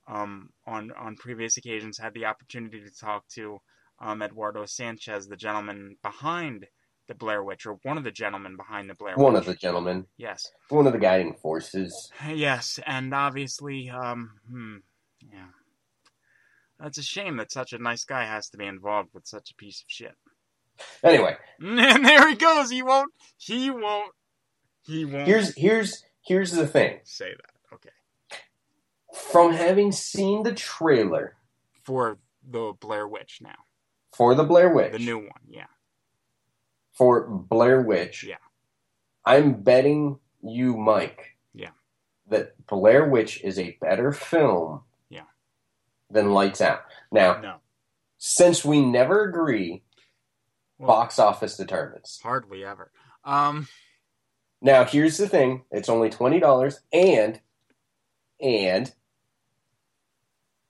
um, 0.07 0.49
on 0.65 0.91
on 0.97 1.17
previous 1.17 1.57
occasions 1.57 1.99
had 1.99 2.15
the 2.15 2.25
opportunity 2.25 2.81
to 2.81 2.89
talk 2.99 3.27
to 3.35 3.59
um, 4.01 4.23
Eduardo 4.23 4.65
Sanchez, 4.65 5.27
the 5.27 5.37
gentleman 5.37 5.97
behind 6.01 6.65
the 7.09 7.15
Blair 7.15 7.43
Witch, 7.43 7.65
or 7.65 7.73
one 7.83 7.97
of 7.97 8.03
the 8.05 8.11
gentlemen 8.11 8.55
behind 8.55 8.89
the 8.89 8.93
Blair 8.93 9.15
One 9.17 9.33
Witch. 9.33 9.41
of 9.41 9.45
the 9.47 9.55
gentlemen, 9.55 10.05
Yes, 10.17 10.49
one 10.69 10.87
of 10.87 10.93
the 10.93 10.99
guiding 10.99 11.33
forces. 11.41 12.09
yes, 12.29 12.79
and 12.85 13.13
obviously, 13.13 13.89
um, 13.89 14.31
hmm, 14.49 14.75
yeah. 15.33 15.47
That's 16.79 16.97
a 16.97 17.03
shame 17.03 17.35
that 17.37 17.51
such 17.51 17.73
a 17.73 17.77
nice 17.77 18.05
guy 18.05 18.23
has 18.23 18.49
to 18.51 18.57
be 18.57 18.65
involved 18.65 19.09
with 19.13 19.27
such 19.27 19.51
a 19.51 19.55
piece 19.55 19.81
of 19.81 19.85
shit. 19.89 20.13
Anyway, 21.03 21.35
And 21.59 22.05
there 22.05 22.29
he 22.29 22.35
goes. 22.35 22.69
He 22.69 22.81
won't. 22.83 23.11
He 23.37 23.69
won't. 23.69 24.13
He 24.83 25.03
won't. 25.03 25.27
here's 25.27 25.53
here's 25.57 26.03
here's 26.21 26.51
the 26.51 26.65
thing. 26.67 26.99
say 27.03 27.31
that. 27.31 27.75
Okay. 27.75 27.89
From 29.31 29.51
having 29.53 29.91
seen 29.91 30.43
the 30.43 30.53
trailer 30.53 31.35
For 31.83 32.17
the 32.49 32.73
Blair 32.79 33.07
Witch 33.07 33.39
now, 33.41 33.57
for 34.15 34.35
the 34.35 34.43
Blair 34.45 34.69
Witch, 34.73 34.93
the 34.93 34.99
new 34.99 35.17
one. 35.17 35.41
Yeah. 35.49 35.65
For 36.99 37.25
Blair 37.29 37.81
Witch, 37.81 38.25
Yeah. 38.25 38.35
I'm 39.25 39.53
betting 39.63 40.19
you, 40.41 40.75
Mike, 40.75 41.37
Yeah. 41.53 41.71
that 42.27 42.67
Blair 42.67 43.07
Witch 43.07 43.41
is 43.41 43.57
a 43.57 43.77
better 43.79 44.11
film, 44.11 44.83
Yeah. 45.07 45.23
than 46.09 46.33
Lights 46.33 46.59
Out. 46.59 46.83
Now, 47.09 47.39
No. 47.39 47.61
since 48.17 48.65
we 48.65 48.81
never 48.85 49.23
agree, 49.23 49.81
Well- 50.77 50.87
box 50.89 51.19
office 51.19 51.55
determines. 51.55 52.19
Hardly 52.21 52.65
ever. 52.65 52.91
Um. 53.23 53.69
Now, 54.61 54.83
here's 54.83 55.15
the 55.17 55.29
thing: 55.29 55.63
it's 55.71 55.87
only 55.87 56.09
twenty 56.09 56.39
dollars, 56.41 56.81
and 56.91 57.39
and 58.41 58.93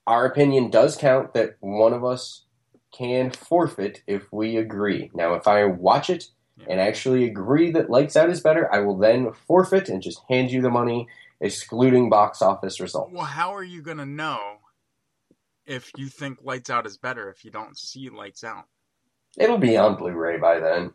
our 0.05 0.25
opinion 0.25 0.69
does 0.69 0.95
count. 0.95 1.33
That 1.33 1.57
one 1.59 1.93
of 1.93 2.03
us 2.05 2.45
can 2.91 3.31
forfeit 3.31 4.03
if 4.07 4.31
we 4.31 4.57
agree. 4.57 5.11
Now, 5.13 5.33
if 5.35 5.47
I 5.47 5.63
watch 5.65 6.09
it 6.09 6.25
and 6.67 6.79
actually 6.79 7.23
agree 7.25 7.71
that 7.71 7.89
Lights 7.89 8.17
Out 8.17 8.29
is 8.29 8.41
better, 8.41 8.71
I 8.73 8.79
will 8.79 8.97
then 8.97 9.31
forfeit 9.47 9.87
and 9.89 10.01
just 10.01 10.21
hand 10.27 10.51
you 10.51 10.61
the 10.61 10.69
money, 10.69 11.07
excluding 11.39 12.09
box 12.09 12.41
office 12.41 12.79
results. 12.81 13.13
Well, 13.13 13.23
how 13.25 13.55
are 13.55 13.63
you 13.63 13.81
gonna 13.81 14.05
know 14.05 14.57
if 15.65 15.91
you 15.95 16.07
think 16.07 16.39
Lights 16.43 16.69
Out 16.69 16.85
is 16.85 16.97
better 16.97 17.29
if 17.29 17.45
you 17.45 17.51
don't 17.51 17.77
see 17.77 18.09
Lights 18.09 18.43
Out? 18.43 18.65
It'll 19.37 19.57
be 19.57 19.77
on 19.77 19.95
Blu-ray 19.95 20.37
by 20.37 20.59
then. 20.59 20.93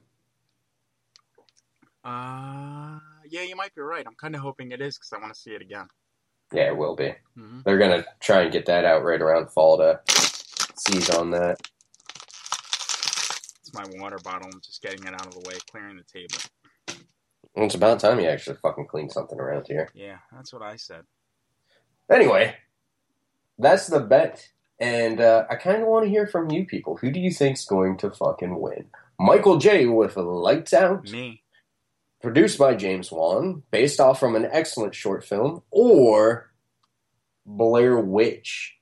Uh, 2.05 2.99
yeah, 3.27 3.43
you 3.43 3.57
might 3.57 3.75
be 3.75 3.81
right. 3.81 4.07
I'm 4.07 4.17
kind 4.17 4.35
of 4.35 4.43
hoping 4.43 4.73
it 4.73 4.83
is 4.83 4.99
because 4.99 5.13
I 5.15 5.19
want 5.19 5.33
to 5.33 5.41
see 5.41 5.53
it 5.53 5.63
again. 5.63 5.89
Yeah, 6.53 6.67
it 6.67 6.77
will 6.77 6.95
be. 6.95 7.15
Mhm. 7.39 7.65
They're 7.65 7.79
gonna 7.79 8.05
try 8.21 8.43
and 8.43 8.53
get 8.53 8.67
that 8.67 8.85
out 8.85 9.03
right 9.03 9.21
around 9.23 9.49
fall 9.51 9.79
to 9.79 10.01
seize 10.77 11.09
on 11.11 11.31
that. 11.31 11.59
My 13.75 13.85
water 14.01 14.19
bottle. 14.23 14.49
I'm 14.53 14.61
just 14.61 14.81
getting 14.83 15.03
it 15.07 15.13
out 15.15 15.27
of 15.27 15.35
the 15.35 15.49
way, 15.49 15.55
clearing 15.71 15.97
the 15.97 16.05
table. 16.05 16.37
And 17.57 17.65
It's 17.65 17.75
about 17.75 18.01
time 18.01 18.21
you 18.21 18.27
actually 18.27 18.57
fucking 18.63 18.87
clean 18.87 19.09
something 19.11 19.39
around 19.39 19.67
here. 19.69 19.89
Yeah, 19.95 20.19
that's 20.33 20.53
what 20.53 20.63
I 20.63 20.77
said. 20.77 21.03
Anyway, 22.11 22.55
that's 23.59 23.87
the 23.87 24.01
bet. 24.01 24.49
And 24.81 25.21
uh, 25.21 25.45
I 25.49 25.55
kind 25.57 25.83
of 25.83 25.89
want 25.89 26.05
to 26.05 26.11
hear 26.11 26.27
from 26.27 26.51
you 26.51 26.67
people. 26.67 26.97
Who 26.97 27.11
do 27.11 27.21
you 27.21 27.31
think's 27.31 27.65
going 27.65 27.97
to 27.99 28.11
fucking 28.11 28.61
win? 28.61 28.87
Michael 29.19 29.59
J. 29.59 29.87
with 29.87 30.17
Lights 30.17 30.73
Out, 30.75 31.09
Me. 31.11 31.43
produced 32.21 32.59
by 32.59 32.75
James 32.75 33.11
Wan, 33.13 33.63
based 33.71 34.01
off 34.01 34.19
from 34.19 34.35
an 34.35 34.49
excellent 34.51 34.95
short 34.95 35.25
film, 35.25 35.63
or 35.71 36.51
Blair 37.47 37.99
Witch, 38.01 38.75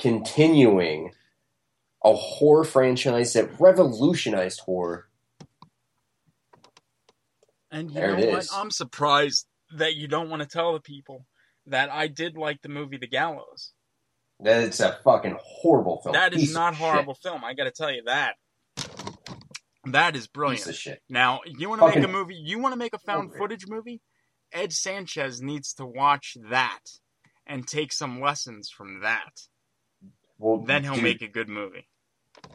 continuing 0.00 1.12
a 2.10 2.14
horror 2.14 2.64
franchise 2.64 3.32
that 3.34 3.48
revolutionized 3.60 4.60
horror. 4.60 5.08
And 7.70 7.90
you 7.90 7.94
There 7.94 8.16
know 8.16 8.22
it 8.22 8.30
what? 8.30 8.38
is. 8.44 8.50
I'm 8.52 8.70
surprised 8.70 9.46
that 9.76 9.94
you 9.94 10.08
don't 10.08 10.30
want 10.30 10.42
to 10.42 10.48
tell 10.48 10.72
the 10.72 10.80
people 10.80 11.26
that 11.66 11.90
I 11.90 12.08
did 12.08 12.36
like 12.36 12.62
the 12.62 12.68
movie 12.68 12.96
The 12.96 13.06
Gallows. 13.06 13.72
That 14.40 14.62
it's 14.62 14.80
a 14.80 14.98
fucking 15.04 15.36
horrible 15.42 16.00
film. 16.00 16.14
That 16.14 16.32
is 16.32 16.40
Piece 16.40 16.54
not 16.54 16.74
horrible 16.76 17.14
film. 17.14 17.44
I 17.44 17.54
got 17.54 17.64
to 17.64 17.70
tell 17.70 17.90
you 17.92 18.02
that. 18.06 18.36
That 19.84 20.16
is 20.16 20.26
brilliant. 20.26 20.74
Shit. 20.74 21.02
Now, 21.08 21.40
you 21.44 21.68
want 21.68 21.80
to 21.82 21.88
make 21.88 22.04
a 22.04 22.08
movie? 22.08 22.36
You 22.36 22.58
want 22.58 22.72
to 22.72 22.78
make 22.78 22.94
a 22.94 22.98
found 22.98 23.34
footage 23.34 23.66
movie? 23.66 24.00
Ed 24.52 24.72
Sanchez 24.72 25.42
needs 25.42 25.74
to 25.74 25.84
watch 25.84 26.36
that 26.50 26.80
and 27.46 27.66
take 27.66 27.92
some 27.92 28.20
lessons 28.20 28.70
from 28.70 29.00
that. 29.00 29.42
Well, 30.38 30.58
Then 30.58 30.84
he'll 30.84 30.94
dude, 30.94 31.02
make 31.02 31.22
a 31.22 31.28
good 31.28 31.48
movie. 31.48 31.88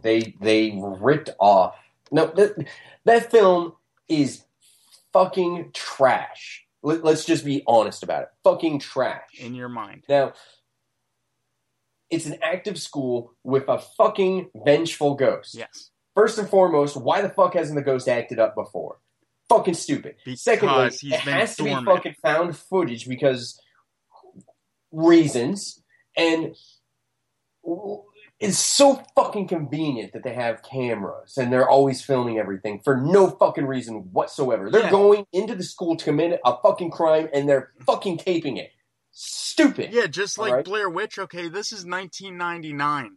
They 0.02 0.36
they 0.40 0.80
ripped 0.82 1.30
off. 1.40 1.76
No, 2.12 2.28
that, 2.28 2.68
that 3.06 3.32
film 3.32 3.74
is 4.08 4.44
fucking 5.14 5.72
trash. 5.74 6.66
Let, 6.82 7.04
let's 7.04 7.26
just 7.26 7.46
be 7.46 7.64
honest 7.66 8.04
about 8.04 8.24
it. 8.24 8.30
Fucking 8.44 8.80
trash. 8.80 9.40
In 9.40 9.56
your 9.56 9.70
mind. 9.70 10.04
Now, 10.10 10.34
it's 12.10 12.26
an 12.26 12.38
active 12.44 12.78
school 12.78 13.34
with 13.44 13.64
a 13.68 13.80
fucking 13.80 14.50
vengeful 14.66 15.16
ghost. 15.16 15.56
Yes. 15.56 15.90
First 16.16 16.38
and 16.38 16.48
foremost, 16.48 16.96
why 16.96 17.22
the 17.22 17.30
fuck 17.30 17.56
hasn't 17.56 17.76
the 17.76 17.84
ghost 17.84 18.08
acted 18.08 18.40
up 18.40 18.54
before? 18.54 18.98
Fucking 19.50 19.74
stupid. 19.74 20.16
Because 20.24 20.42
Secondly, 20.42 20.86
he's 20.90 21.04
it 21.04 21.26
been 21.26 21.34
has 21.34 21.56
to 21.56 21.64
be 21.64 21.74
fucking 21.74 22.16
found 22.22 22.56
footage 22.56 23.08
because 23.08 23.60
reasons, 24.92 25.82
and 26.16 26.56
it's 28.44 28.58
so 28.58 29.02
fucking 29.16 29.48
convenient 29.48 30.12
that 30.12 30.24
they 30.24 30.34
have 30.34 30.62
cameras 30.64 31.38
and 31.38 31.52
they're 31.52 31.70
always 31.70 32.02
filming 32.02 32.38
everything 32.40 32.82
for 32.84 32.98
no 32.98 33.30
fucking 33.30 33.66
reason 33.66 34.10
whatsoever. 34.12 34.70
They're 34.70 34.82
Yeah. 34.84 34.92
going 34.92 35.26
into 35.32 35.56
the 35.56 35.64
school 35.64 35.96
to 35.96 36.04
commit 36.04 36.42
a 36.44 36.58
fucking 36.62 36.92
crime 36.92 37.30
and 37.34 37.48
they're 37.48 37.72
fucking 37.86 38.18
taping 38.18 38.58
it. 38.58 38.72
Stupid. 39.12 39.94
Yeah, 39.94 40.08
just 40.08 40.38
like 40.38 40.50
Alright. 40.50 40.66
Blair 40.66 40.90
Witch. 40.90 41.18
Okay, 41.18 41.48
this 41.48 41.72
is 41.72 41.86
1999, 41.86 43.16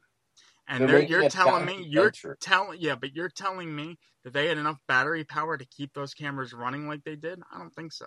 and 0.68 0.80
They're 0.82 1.00
they're, 1.00 1.08
you're 1.08 1.28
telling 1.28 1.64
me 1.64 1.84
you're 1.88 2.12
telling 2.40 2.80
yeah, 2.80 2.94
but 2.94 3.14
you're 3.14 3.28
telling 3.30 3.74
me 3.74 3.98
that 4.22 4.32
they 4.32 4.46
had 4.46 4.58
enough 4.58 4.78
battery 4.86 5.24
power 5.24 5.56
to 5.56 5.64
keep 5.64 5.92
those 5.94 6.14
cameras 6.14 6.52
running 6.52 6.86
like 6.86 7.02
they 7.04 7.16
did. 7.16 7.40
I 7.52 7.58
don't 7.58 7.74
think 7.74 7.92
so. 7.92 8.06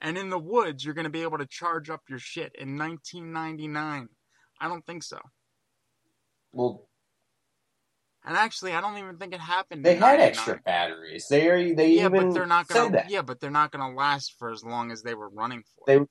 And 0.00 0.16
in 0.16 0.30
the 0.30 0.38
woods, 0.38 0.84
you're 0.84 0.94
going 0.94 1.04
to 1.04 1.10
be 1.10 1.22
able 1.22 1.38
to 1.38 1.46
charge 1.46 1.90
up 1.90 2.02
your 2.08 2.18
shit 2.20 2.54
in 2.56 2.76
1999. 2.76 4.08
I 4.60 4.68
don't 4.68 4.86
think 4.86 5.02
so. 5.02 5.18
Well, 6.52 6.86
And 8.24 8.36
actually, 8.36 8.72
I 8.74 8.80
don't 8.80 8.98
even 8.98 9.16
think 9.18 9.34
it 9.34 9.40
happened. 9.40 9.84
they 9.84 9.94
had 9.94 10.18
99. 10.18 10.28
extra 10.28 10.60
batteries. 10.64 11.26
They 11.28 11.48
are, 11.48 11.74
they 11.74 11.92
Yeah, 11.92 12.06
even 12.06 12.28
but 12.28 12.34
they're 12.34 12.46
not 12.46 12.68
gonna. 12.68 12.90
that. 12.90 13.10
Yeah, 13.10 13.22
but 13.22 13.40
they're 13.40 13.50
not 13.50 13.72
gonna 13.72 13.94
last 13.94 14.36
for 14.38 14.50
as 14.52 14.62
long 14.64 14.90
as 14.92 15.02
they 15.02 15.14
were 15.14 15.28
running 15.28 15.62
for. 15.74 15.84
They 15.86 16.06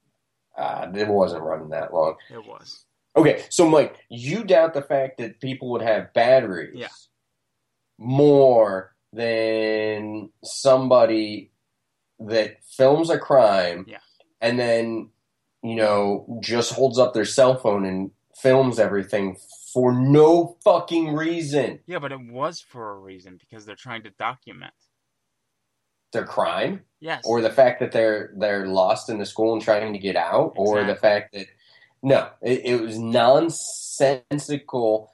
uh, 0.61 0.91
it 0.93 1.07
wasn't 1.07 1.43
running 1.43 1.69
that 1.69 1.93
long. 1.93 2.15
It 2.29 2.45
was. 2.45 2.85
Okay, 3.15 3.43
so 3.49 3.69
Mike, 3.69 3.95
you 4.09 4.43
doubt 4.43 4.73
the 4.73 4.81
fact 4.81 5.17
that 5.19 5.39
people 5.39 5.69
would 5.71 5.81
have 5.81 6.13
batteries 6.13 6.75
Yeah. 6.77 6.87
more 7.97 8.95
than 9.13 10.31
somebody 10.43 11.51
that 12.19 12.57
films 12.63 13.09
a 13.09 13.17
crime 13.19 13.85
Yeah. 13.87 13.99
and 14.39 14.57
then, 14.59 15.09
you 15.63 15.75
know, 15.75 16.39
just 16.41 16.73
holds 16.73 16.97
up 16.99 17.13
their 17.13 17.25
cell 17.25 17.57
phone 17.57 17.85
and 17.85 18.11
films 18.37 18.79
everything 18.79 19.37
for 19.73 19.91
no 19.93 20.57
fucking 20.63 21.13
reason. 21.13 21.79
Yeah, 21.85 21.99
but 21.99 22.11
it 22.11 22.19
was 22.19 22.59
for 22.61 22.91
a 22.91 22.97
reason 22.99 23.37
because 23.39 23.65
they're 23.65 23.75
trying 23.75 24.03
to 24.03 24.09
document. 24.11 24.73
Their 26.13 26.25
crime 26.25 26.81
Yes. 26.99 27.23
or 27.25 27.39
the 27.41 27.49
fact 27.49 27.79
that 27.79 27.91
they're 27.93 28.33
they're 28.37 28.67
lost 28.67 29.09
in 29.09 29.17
the 29.17 29.25
school 29.25 29.53
and 29.53 29.61
trying 29.61 29.93
to 29.93 29.99
get 29.99 30.17
out 30.17 30.53
or 30.57 30.83
the 30.83 30.95
fact 30.95 31.33
that 31.33 31.47
no, 32.03 32.29
it, 32.41 32.61
it 32.65 32.81
was 32.81 32.97
nonsensical 32.99 35.09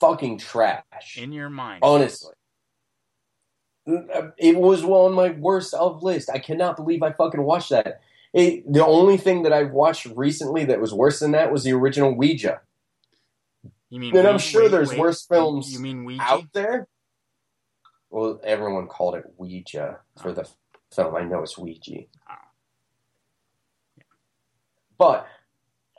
fucking 0.00 0.38
trash. 0.38 1.16
in 1.18 1.32
your 1.32 1.50
mind. 1.50 1.80
Honestly. 1.82 2.32
It 3.86 4.56
was 4.56 4.82
on 4.82 5.12
my 5.12 5.28
worst 5.30 5.74
of 5.74 6.02
list. 6.02 6.30
I 6.30 6.38
cannot 6.38 6.76
believe 6.76 7.02
I 7.02 7.12
fucking 7.12 7.42
watched 7.42 7.68
that. 7.70 8.00
It, 8.32 8.70
the 8.72 8.84
only 8.84 9.18
thing 9.18 9.42
that 9.42 9.52
I've 9.52 9.72
watched 9.72 10.06
recently 10.06 10.64
that 10.64 10.80
was 10.80 10.94
worse 10.94 11.20
than 11.20 11.32
that 11.32 11.52
was 11.52 11.64
the 11.64 11.74
original 11.74 12.14
Ouija. 12.14 12.62
You 13.90 14.00
mean? 14.00 14.16
And 14.16 14.26
I'm 14.26 14.38
sure 14.38 14.62
wait, 14.62 14.70
there's 14.70 14.90
wait, 14.90 14.98
worse 14.98 15.24
films 15.24 15.72
You 15.72 15.78
mean 15.78 16.04
Ouija? 16.04 16.22
Out 16.22 16.52
there? 16.52 16.88
Well, 18.10 18.40
everyone 18.44 18.86
called 18.86 19.16
it 19.16 19.24
Ouija 19.36 19.98
for 20.20 20.32
the 20.32 20.48
film. 20.94 21.16
I 21.16 21.22
know 21.22 21.42
it's 21.42 21.58
Ouija. 21.58 22.02
Oh. 22.30 22.34
But 24.96 25.26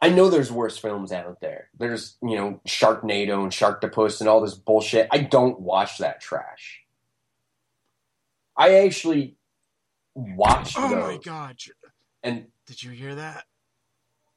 I 0.02 0.10
know 0.10 0.30
there's 0.30 0.52
worse 0.52 0.78
films 0.78 1.12
out 1.12 1.40
there. 1.42 1.70
There's, 1.78 2.18
you 2.22 2.36
know, 2.36 2.62
Sharknado 2.68 3.44
and 3.44 3.52
Sharktopus 3.52 4.20
and 4.20 4.30
all 4.30 4.42
this 4.42 4.56
bullshit. 4.56 5.08
I 5.12 5.20
don't 5.20 5.60
watch 5.60 5.98
that 6.00 6.22
trash. 6.22 6.82
I 8.58 8.76
actually 8.86 9.36
watched. 10.14 10.78
Oh 10.78 10.90
those. 10.90 11.04
my 11.04 11.18
god! 11.18 11.58
And 12.24 12.48
Did 12.66 12.84
you 12.84 12.92
hear 12.92 13.16
that? 13.16 13.46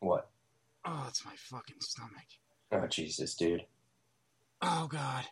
what? 0.00 0.28
Oh, 0.84 1.06
it's 1.08 1.24
my 1.24 1.32
fucking 1.36 1.80
stomach. 1.80 2.26
Oh 2.70 2.86
Jesus, 2.86 3.34
dude. 3.34 3.64
Oh 4.60 4.88
God. 4.88 5.24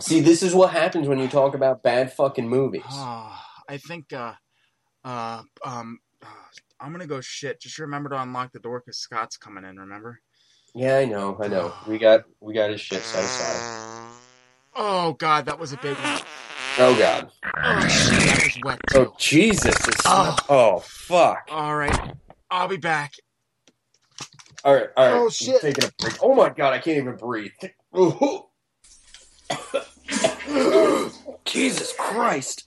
See, 0.00 0.20
this 0.20 0.42
is 0.42 0.54
what 0.54 0.72
happens 0.72 1.08
when 1.08 1.18
you 1.18 1.28
talk 1.28 1.54
about 1.54 1.82
bad 1.82 2.12
fucking 2.12 2.48
movies. 2.48 2.82
Oh, 2.90 3.38
I 3.68 3.78
think 3.78 4.12
uh 4.12 4.34
uh 5.04 5.42
um 5.64 5.98
uh, 6.22 6.26
I'm 6.80 6.92
gonna 6.92 7.06
go 7.06 7.20
shit. 7.20 7.60
Just 7.60 7.78
remember 7.78 8.10
to 8.10 8.22
unlock 8.22 8.52
the 8.52 8.60
door 8.60 8.80
because 8.80 8.98
Scott's 8.98 9.36
coming 9.36 9.64
in, 9.64 9.76
remember? 9.76 10.20
Yeah, 10.74 10.98
I 10.98 11.04
know, 11.06 11.38
I 11.40 11.48
know. 11.48 11.72
We 11.86 11.98
got 11.98 12.24
we 12.40 12.54
got 12.54 12.70
his 12.70 12.80
shit 12.80 13.00
set 13.00 13.24
aside. 13.24 14.12
Oh 14.74 15.14
god, 15.14 15.46
that 15.46 15.58
was 15.58 15.72
a 15.72 15.78
big 15.78 15.96
one. 15.96 16.20
Oh 16.78 16.98
god. 16.98 17.30
Oh 17.64 17.88
shit, 17.88 18.20
that 18.20 18.42
was 18.44 18.58
wet 18.62 18.80
oh, 18.94 19.04
too. 19.04 19.10
Oh 19.10 19.16
Jesus. 19.18 19.74
Oh. 20.04 20.36
oh 20.48 20.78
fuck. 20.80 21.48
Alright. 21.50 22.14
I'll 22.50 22.68
be 22.68 22.76
back. 22.76 23.12
All 24.66 24.74
right, 24.74 24.88
all 24.96 25.06
right. 25.06 25.14
Oh 25.14 25.30
shit! 25.30 25.54
I'm 25.54 25.60
taking 25.60 25.84
a 25.84 25.92
break. 26.00 26.16
Oh 26.20 26.34
my 26.34 26.48
god, 26.48 26.72
I 26.72 26.78
can't 26.78 26.98
even 26.98 27.14
breathe. 27.14 27.52
Jesus 31.44 31.94
Christ! 31.96 32.66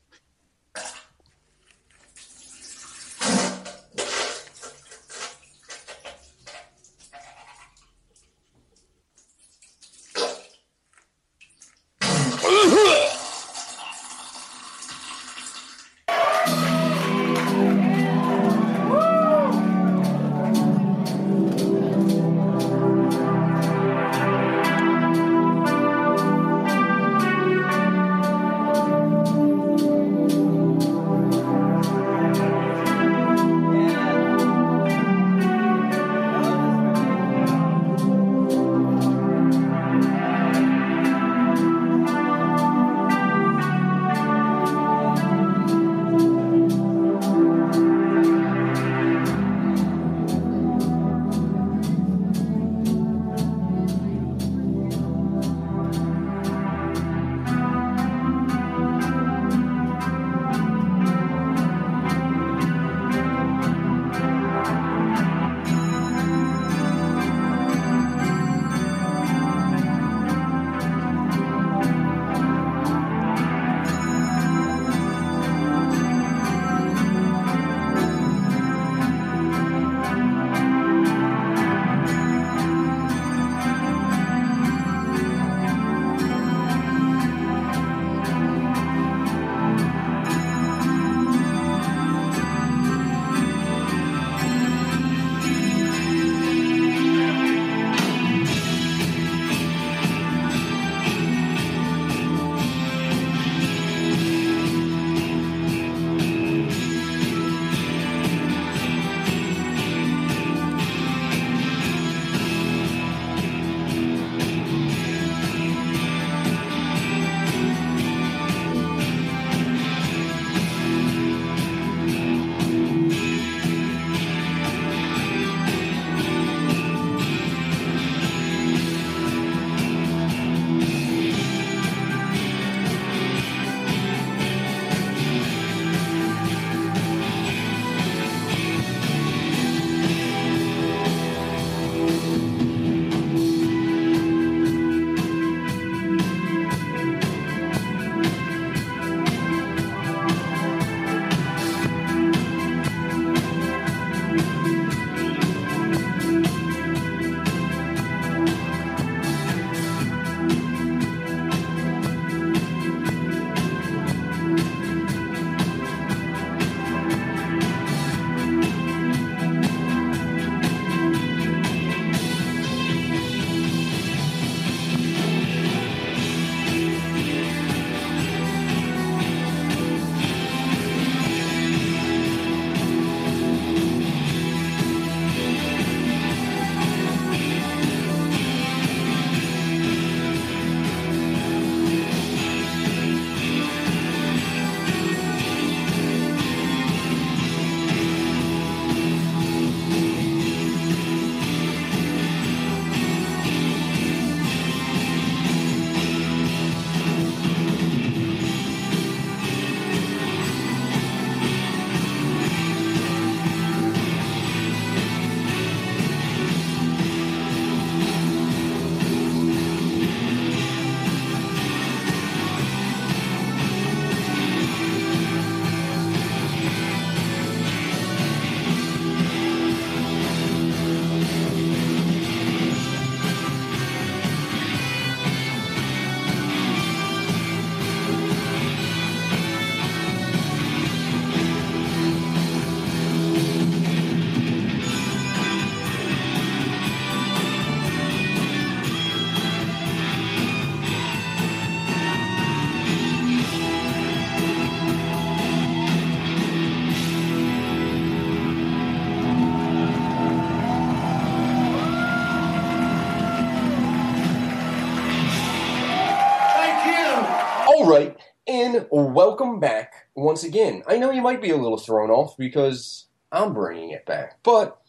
welcome 268.92 269.60
back 269.60 270.08
once 270.16 270.44
again. 270.44 270.84
I 270.88 270.98
know 270.98 271.12
you 271.12 271.22
might 271.22 271.42
be 271.42 271.52
a 271.52 271.58
little 271.58 271.78
thrown 271.78 272.10
off 272.10 272.38
because 272.38 273.08
I'm 273.32 273.54
bringing 273.54 273.92
it 273.92 274.06
back, 274.06 274.40
but 274.44 274.80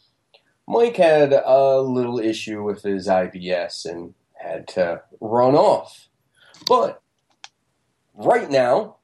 Mike 0.67 0.97
had 0.97 1.33
a 1.33 1.81
little 1.81 2.19
issue 2.19 2.63
with 2.63 2.83
his 2.83 3.09
IBS 3.09 3.85
and 3.85 4.15
had 4.35 4.69
to 4.69 5.03
run 5.21 5.55
off. 5.55 6.09
But 6.67 7.03
right 8.15 8.51
now, 8.51 8.97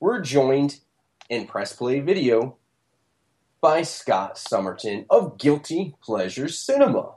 we're 0.00 0.20
joined 0.20 0.80
in 1.28 1.46
Press 1.46 1.74
Play 1.74 2.00
Video 2.00 2.56
by 3.60 3.82
Scott 3.82 4.36
Summerton 4.36 5.06
of 5.10 5.38
Guilty 5.38 5.96
Pleasure 6.02 6.48
Cinema. 6.48 7.14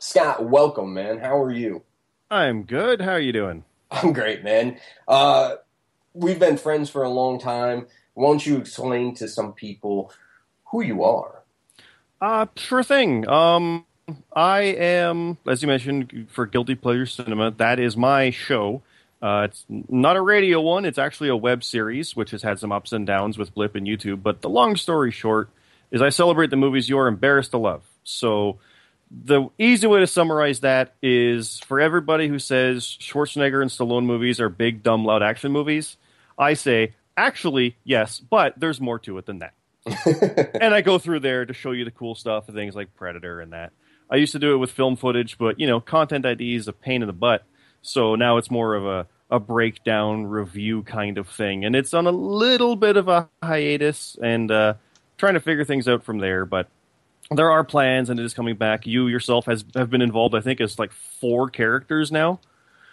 Scott, 0.00 0.48
welcome, 0.48 0.94
man. 0.94 1.18
How 1.18 1.40
are 1.40 1.52
you? 1.52 1.82
I'm 2.30 2.64
good. 2.64 3.00
How 3.00 3.12
are 3.12 3.20
you 3.20 3.32
doing? 3.32 3.64
I'm 3.90 4.12
great, 4.12 4.44
man. 4.44 4.78
Uh, 5.06 5.54
we've 6.18 6.38
been 6.38 6.56
friends 6.56 6.90
for 6.90 7.02
a 7.02 7.08
long 7.08 7.38
time. 7.38 7.86
Won't 8.14 8.46
you 8.46 8.56
explain 8.56 9.14
to 9.16 9.28
some 9.28 9.52
people 9.52 10.12
who 10.66 10.82
you 10.82 11.04
are? 11.04 11.42
Uh, 12.20 12.46
sure 12.56 12.82
thing. 12.82 13.28
Um, 13.28 13.84
I 14.34 14.62
am, 14.62 15.38
as 15.46 15.62
you 15.62 15.68
mentioned, 15.68 16.28
for 16.30 16.46
Guilty 16.46 16.74
Pleasure 16.74 17.06
Cinema. 17.06 17.52
That 17.52 17.78
is 17.78 17.96
my 17.96 18.30
show. 18.30 18.82
Uh, 19.20 19.48
it's 19.48 19.64
not 19.68 20.16
a 20.16 20.20
radio 20.20 20.60
one. 20.60 20.84
It's 20.84 20.98
actually 20.98 21.28
a 21.28 21.36
web 21.36 21.62
series, 21.64 22.16
which 22.16 22.30
has 22.32 22.42
had 22.42 22.58
some 22.58 22.72
ups 22.72 22.92
and 22.92 23.06
downs 23.06 23.38
with 23.38 23.54
Blip 23.54 23.74
and 23.74 23.86
YouTube. 23.86 24.22
But 24.22 24.42
the 24.42 24.48
long 24.48 24.76
story 24.76 25.10
short 25.10 25.48
is 25.90 26.02
I 26.02 26.08
celebrate 26.10 26.50
the 26.50 26.56
movies 26.56 26.88
you 26.88 26.98
are 26.98 27.08
embarrassed 27.08 27.52
to 27.52 27.58
love. 27.58 27.82
So 28.04 28.58
the 29.10 29.48
easy 29.58 29.86
way 29.86 30.00
to 30.00 30.06
summarize 30.06 30.60
that 30.60 30.94
is 31.02 31.60
for 31.60 31.80
everybody 31.80 32.28
who 32.28 32.38
says 32.38 32.84
Schwarzenegger 33.00 33.62
and 33.62 33.70
Stallone 33.70 34.04
movies 34.04 34.40
are 34.40 34.48
big, 34.48 34.82
dumb, 34.82 35.04
loud 35.04 35.22
action 35.22 35.50
movies, 35.50 35.96
I 36.38 36.54
say, 36.54 36.94
actually, 37.16 37.76
yes, 37.84 38.20
but 38.20 38.54
there's 38.56 38.80
more 38.80 38.98
to 39.00 39.18
it 39.18 39.26
than 39.26 39.40
that. 39.40 39.54
and 40.60 40.74
I 40.74 40.80
go 40.80 40.98
through 40.98 41.20
there 41.20 41.44
to 41.44 41.52
show 41.52 41.72
you 41.72 41.84
the 41.84 41.90
cool 41.90 42.14
stuff, 42.14 42.48
and 42.48 42.56
things 42.56 42.74
like 42.74 42.94
Predator 42.94 43.40
and 43.40 43.52
that. 43.52 43.72
I 44.10 44.16
used 44.16 44.32
to 44.32 44.38
do 44.38 44.54
it 44.54 44.56
with 44.56 44.70
film 44.70 44.96
footage, 44.96 45.36
but 45.38 45.60
you 45.60 45.66
know, 45.66 45.80
content 45.80 46.24
ID 46.24 46.54
is 46.54 46.68
a 46.68 46.72
pain 46.72 47.02
in 47.02 47.06
the 47.06 47.12
butt. 47.12 47.44
So 47.82 48.14
now 48.14 48.38
it's 48.38 48.50
more 48.50 48.74
of 48.74 48.86
a, 48.86 49.06
a 49.30 49.38
breakdown 49.38 50.26
review 50.26 50.82
kind 50.82 51.18
of 51.18 51.28
thing. 51.28 51.64
And 51.64 51.76
it's 51.76 51.92
on 51.94 52.06
a 52.06 52.12
little 52.12 52.76
bit 52.76 52.96
of 52.96 53.08
a 53.08 53.28
hiatus 53.42 54.16
and 54.22 54.50
uh, 54.50 54.74
trying 55.16 55.34
to 55.34 55.40
figure 55.40 55.64
things 55.64 55.86
out 55.88 56.04
from 56.04 56.18
there. 56.18 56.44
But 56.44 56.68
there 57.30 57.50
are 57.50 57.64
plans 57.64 58.08
and 58.08 58.18
it 58.18 58.24
is 58.24 58.34
coming 58.34 58.56
back. 58.56 58.86
You 58.86 59.06
yourself 59.08 59.46
has 59.46 59.64
have 59.74 59.90
been 59.90 60.02
involved, 60.02 60.34
I 60.34 60.40
think, 60.40 60.60
as 60.60 60.78
like 60.78 60.92
four 60.92 61.50
characters 61.50 62.10
now 62.10 62.40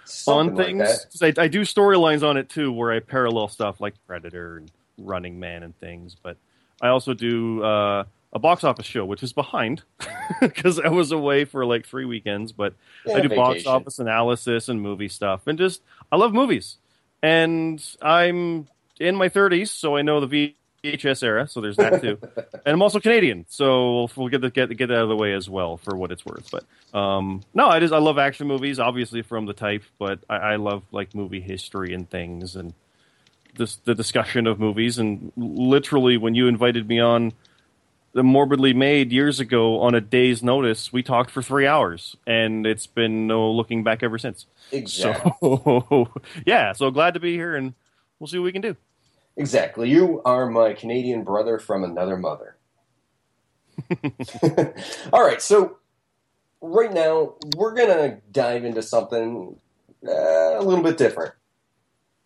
Something 0.05 0.59
on 0.59 0.87
things. 0.87 1.21
Like 1.21 1.37
I, 1.39 1.43
I 1.43 1.47
do 1.47 1.61
storylines 1.61 2.27
on 2.27 2.37
it 2.37 2.49
too, 2.49 2.71
where 2.71 2.91
I 2.91 2.99
parallel 2.99 3.47
stuff 3.47 3.81
like 3.81 3.95
Predator 4.07 4.57
and 4.57 4.71
Running 4.97 5.39
Man 5.39 5.63
and 5.63 5.77
things. 5.79 6.15
But 6.21 6.37
I 6.81 6.89
also 6.89 7.13
do 7.13 7.63
uh, 7.63 8.05
a 8.33 8.39
box 8.39 8.63
office 8.63 8.85
show, 8.85 9.05
which 9.05 9.23
is 9.23 9.33
behind 9.33 9.83
because 10.41 10.79
I 10.79 10.89
was 10.89 11.11
away 11.11 11.45
for 11.45 11.65
like 11.65 11.85
three 11.85 12.05
weekends. 12.05 12.51
But 12.51 12.75
Yeah, 13.05 13.17
I 13.17 13.21
do 13.21 13.29
box 13.29 13.65
office 13.65 13.99
analysis 13.99 14.69
and 14.69 14.81
movie 14.81 15.09
stuff, 15.09 15.47
and 15.47 15.57
just 15.57 15.81
I 16.11 16.17
love 16.17 16.33
movies. 16.33 16.77
And 17.23 17.83
I'm 18.01 18.67
in 18.99 19.15
my 19.15 19.29
30s, 19.29 19.69
so 19.69 19.95
I 19.95 20.03
know 20.03 20.19
the 20.25 20.55
VHS 20.85 21.23
era. 21.23 21.47
So 21.47 21.61
there's 21.61 21.77
that 21.77 22.01
too. 22.01 22.17
and 22.37 22.73
I'm 22.73 22.81
also 22.81 22.99
Canadian, 22.99 23.45
so 23.49 24.09
we'll 24.15 24.29
get 24.29 24.41
the, 24.41 24.49
get 24.49 24.75
get 24.75 24.87
that 24.87 24.97
out 24.97 25.03
of 25.03 25.09
the 25.09 25.15
way 25.15 25.33
as 25.33 25.49
well 25.49 25.77
for 25.77 25.95
what 25.95 26.11
it's 26.11 26.25
worth. 26.25 26.49
But 26.51 26.97
um, 26.97 27.41
no, 27.53 27.67
I 27.67 27.79
just 27.79 27.93
I 27.93 27.99
love 27.99 28.17
action 28.17 28.47
movies, 28.47 28.79
obviously 28.79 29.21
from 29.21 29.45
the 29.45 29.53
type, 29.53 29.83
but 29.99 30.19
I, 30.29 30.35
I 30.35 30.55
love 30.57 30.83
like 30.91 31.15
movie 31.15 31.41
history 31.41 31.93
and 31.93 32.09
things 32.09 32.55
and 32.55 32.73
this 33.57 33.77
the 33.77 33.95
discussion 33.95 34.47
of 34.47 34.59
movies. 34.59 34.99
And 34.99 35.31
literally, 35.35 36.17
when 36.17 36.35
you 36.35 36.47
invited 36.47 36.87
me 36.87 36.99
on 36.99 37.33
the 38.13 38.23
morbidly 38.23 38.73
made 38.73 39.11
years 39.11 39.39
ago 39.41 39.81
on 39.81 39.93
a 39.93 40.01
day's 40.01 40.41
notice, 40.41 40.93
we 40.93 41.03
talked 41.03 41.29
for 41.29 41.41
three 41.41 41.67
hours, 41.67 42.15
and 42.25 42.65
it's 42.65 42.87
been 42.87 43.27
no 43.27 43.51
looking 43.51 43.83
back 43.83 44.03
ever 44.03 44.17
since. 44.17 44.45
Exactly. 44.71 45.31
So 45.41 46.09
yeah, 46.45 46.71
so 46.73 46.91
glad 46.91 47.15
to 47.15 47.19
be 47.19 47.33
here, 47.33 47.55
and 47.55 47.73
we'll 48.19 48.27
see 48.27 48.37
what 48.37 48.45
we 48.45 48.51
can 48.53 48.61
do. 48.61 48.75
Exactly. 49.37 49.89
You 49.89 50.21
are 50.23 50.49
my 50.49 50.73
Canadian 50.73 51.23
brother 51.23 51.59
from 51.59 51.83
another 51.83 52.17
mother. 52.17 52.55
All 55.13 55.25
right, 55.25 55.41
so 55.41 55.77
right 56.61 56.93
now 56.93 57.35
we're 57.55 57.73
gonna 57.73 58.19
dive 58.31 58.63
into 58.63 58.81
something 58.81 59.57
uh, 60.07 60.59
a 60.59 60.63
little 60.63 60.83
bit 60.83 60.97
different. 60.97 61.33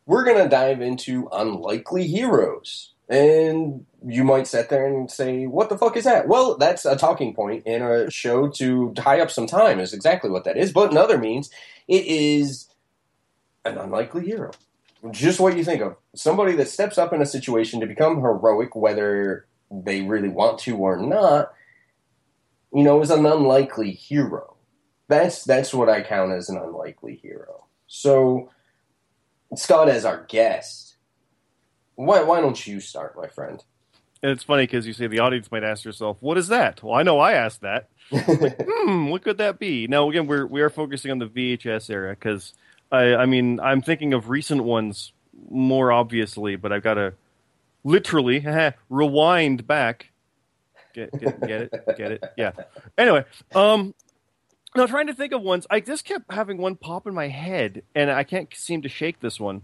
We're 0.05 0.23
gonna 0.23 0.47
dive 0.47 0.81
into 0.81 1.27
unlikely 1.31 2.05
heroes, 2.07 2.93
and 3.09 3.85
you 4.05 4.23
might 4.23 4.45
sit 4.47 4.69
there 4.69 4.85
and 4.85 5.09
say, 5.09 5.47
"What 5.47 5.69
the 5.69 5.77
fuck 5.77 5.97
is 5.97 6.03
that?" 6.03 6.27
Well, 6.27 6.57
that's 6.57 6.85
a 6.85 6.95
talking 6.95 7.33
point 7.33 7.65
in 7.65 7.81
a 7.81 8.11
show 8.11 8.47
to 8.49 8.93
tie 8.93 9.19
up 9.19 9.31
some 9.31 9.47
time. 9.47 9.79
Is 9.79 9.93
exactly 9.93 10.29
what 10.29 10.43
that 10.43 10.57
is. 10.57 10.71
But 10.71 10.91
in 10.91 10.97
other 10.97 11.17
means, 11.17 11.49
it 11.87 12.05
is 12.05 12.67
an 13.65 13.79
unlikely 13.79 14.25
hero 14.25 14.51
just 15.11 15.39
what 15.39 15.57
you 15.57 15.63
think 15.63 15.81
of 15.81 15.95
somebody 16.15 16.53
that 16.53 16.67
steps 16.67 16.97
up 16.97 17.13
in 17.13 17.21
a 17.21 17.25
situation 17.25 17.79
to 17.79 17.87
become 17.87 18.21
heroic, 18.21 18.75
whether 18.75 19.47
they 19.71 20.01
really 20.01 20.29
want 20.29 20.59
to 20.59 20.75
or 20.77 20.97
not. 20.97 21.53
You 22.73 22.83
know, 22.83 23.01
is 23.01 23.09
an 23.09 23.25
unlikely 23.25 23.91
hero. 23.91 24.55
That's 25.07 25.43
that's 25.43 25.73
what 25.73 25.89
I 25.89 26.01
count 26.01 26.33
as 26.33 26.49
an 26.49 26.57
unlikely 26.57 27.15
hero. 27.15 27.65
So, 27.87 28.51
Scott, 29.55 29.89
as 29.89 30.05
our 30.05 30.25
guest, 30.27 30.97
why 31.95 32.21
why 32.21 32.41
don't 32.41 32.67
you 32.67 32.79
start, 32.79 33.17
my 33.17 33.27
friend? 33.27 33.63
And 34.21 34.31
it's 34.31 34.43
funny 34.43 34.63
because 34.63 34.85
you 34.85 34.93
say 34.93 35.07
the 35.07 35.19
audience 35.19 35.51
might 35.51 35.63
ask 35.63 35.83
yourself, 35.83 36.17
"What 36.19 36.37
is 36.37 36.49
that?" 36.49 36.83
Well, 36.83 36.93
I 36.93 37.03
know 37.03 37.19
I 37.19 37.33
asked 37.33 37.61
that. 37.61 37.89
Like, 38.11 38.61
hmm, 38.67 39.07
what 39.07 39.23
could 39.23 39.37
that 39.39 39.57
be? 39.57 39.87
Now, 39.87 40.09
again, 40.09 40.27
we're 40.27 40.45
we 40.45 40.61
are 40.61 40.69
focusing 40.69 41.09
on 41.09 41.19
the 41.19 41.27
VHS 41.27 41.89
era 41.89 42.11
because 42.11 42.53
I, 42.91 43.15
I 43.15 43.25
mean, 43.25 43.59
I'm 43.59 43.81
thinking 43.81 44.13
of 44.13 44.29
recent 44.29 44.63
ones 44.63 45.13
more 45.49 45.91
obviously, 45.91 46.55
but 46.55 46.71
I've 46.71 46.83
got 46.83 46.95
to 46.95 47.13
literally 47.83 48.45
rewind 48.89 49.67
back. 49.67 50.11
Get, 50.93 51.11
get, 51.19 51.39
get 51.41 51.61
it? 51.61 51.97
Get 51.97 52.11
it? 52.13 52.23
Yeah. 52.35 52.51
Anyway, 52.97 53.23
um, 53.53 53.93
now 54.75 54.85
trying 54.85 55.07
to 55.07 55.13
think 55.13 55.33
of 55.33 55.41
ones. 55.41 55.67
I 55.69 55.79
just 55.79 56.05
kept 56.05 56.31
having 56.31 56.57
one 56.57 56.75
pop 56.75 57.07
in 57.07 57.13
my 57.13 57.27
head, 57.27 57.83
and 57.95 58.11
I 58.11 58.23
can't 58.23 58.53
seem 58.53 58.81
to 58.81 58.89
shake 58.89 59.19
this 59.19 59.39
one. 59.39 59.63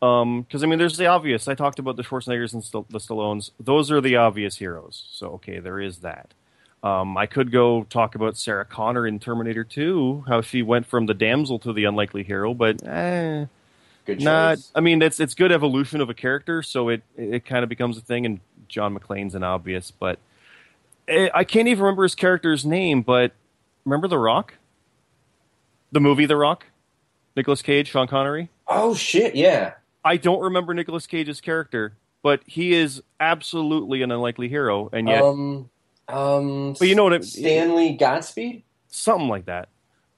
Um, 0.00 0.42
because 0.42 0.62
I 0.62 0.66
mean, 0.66 0.78
there's 0.78 0.96
the 0.96 1.06
obvious. 1.06 1.48
I 1.48 1.54
talked 1.54 1.78
about 1.78 1.96
the 1.96 2.04
Schwarzeneggers 2.04 2.52
and 2.52 2.62
St- 2.62 2.88
the 2.90 2.98
Stallones. 2.98 3.50
Those 3.58 3.90
are 3.90 4.00
the 4.00 4.16
obvious 4.16 4.56
heroes. 4.56 5.04
So 5.10 5.28
okay, 5.32 5.58
there 5.58 5.80
is 5.80 5.98
that. 5.98 6.34
Um, 6.82 7.16
I 7.16 7.26
could 7.26 7.50
go 7.50 7.82
talk 7.84 8.14
about 8.14 8.36
Sarah 8.36 8.64
Connor 8.64 9.06
in 9.06 9.18
Terminator 9.18 9.64
2, 9.64 10.24
how 10.28 10.40
she 10.42 10.62
went 10.62 10.86
from 10.86 11.06
the 11.06 11.14
damsel 11.14 11.58
to 11.60 11.72
the 11.72 11.84
unlikely 11.84 12.22
hero, 12.22 12.54
but 12.54 12.80
eh, 12.86 13.46
Good 14.06 14.22
not. 14.22 14.56
choice. 14.58 14.70
I 14.76 14.80
mean, 14.80 15.02
it's 15.02 15.18
it's 15.18 15.34
good 15.34 15.50
evolution 15.50 16.00
of 16.00 16.08
a 16.08 16.14
character, 16.14 16.62
so 16.62 16.88
it 16.88 17.02
it 17.16 17.44
kind 17.44 17.62
of 17.64 17.68
becomes 17.68 17.98
a 17.98 18.00
thing. 18.00 18.24
And 18.26 18.40
John 18.68 18.96
McClane's 18.96 19.34
an 19.34 19.42
obvious, 19.42 19.90
but 19.90 20.18
eh, 21.08 21.28
I 21.34 21.42
can't 21.44 21.66
even 21.66 21.82
remember 21.82 22.04
his 22.04 22.14
character's 22.14 22.64
name. 22.64 23.02
But 23.02 23.32
remember 23.84 24.06
The 24.06 24.18
Rock, 24.18 24.54
the 25.90 26.00
movie 26.00 26.26
The 26.26 26.36
Rock, 26.36 26.66
Nicolas 27.36 27.60
Cage, 27.60 27.88
Sean 27.88 28.06
Connery. 28.06 28.50
Oh 28.68 28.94
shit! 28.94 29.34
Yeah. 29.34 29.74
I 30.04 30.16
don't 30.16 30.40
remember 30.40 30.74
Nicolas 30.74 31.06
Cage's 31.08 31.40
character, 31.40 31.92
but 32.22 32.40
he 32.46 32.72
is 32.72 33.02
absolutely 33.18 34.02
an 34.02 34.12
unlikely 34.12 34.48
hero, 34.48 34.88
and 34.92 35.08
yet 35.08 35.22
Um. 35.24 35.70
Um. 36.08 36.74
But 36.78 36.88
you 36.88 36.94
know 36.94 37.04
what 37.04 37.12
I- 37.14 37.20
Stanley 37.20 37.92
Godspeed. 37.92 38.62
something 38.88 39.28
like 39.28 39.46
that. 39.46 39.68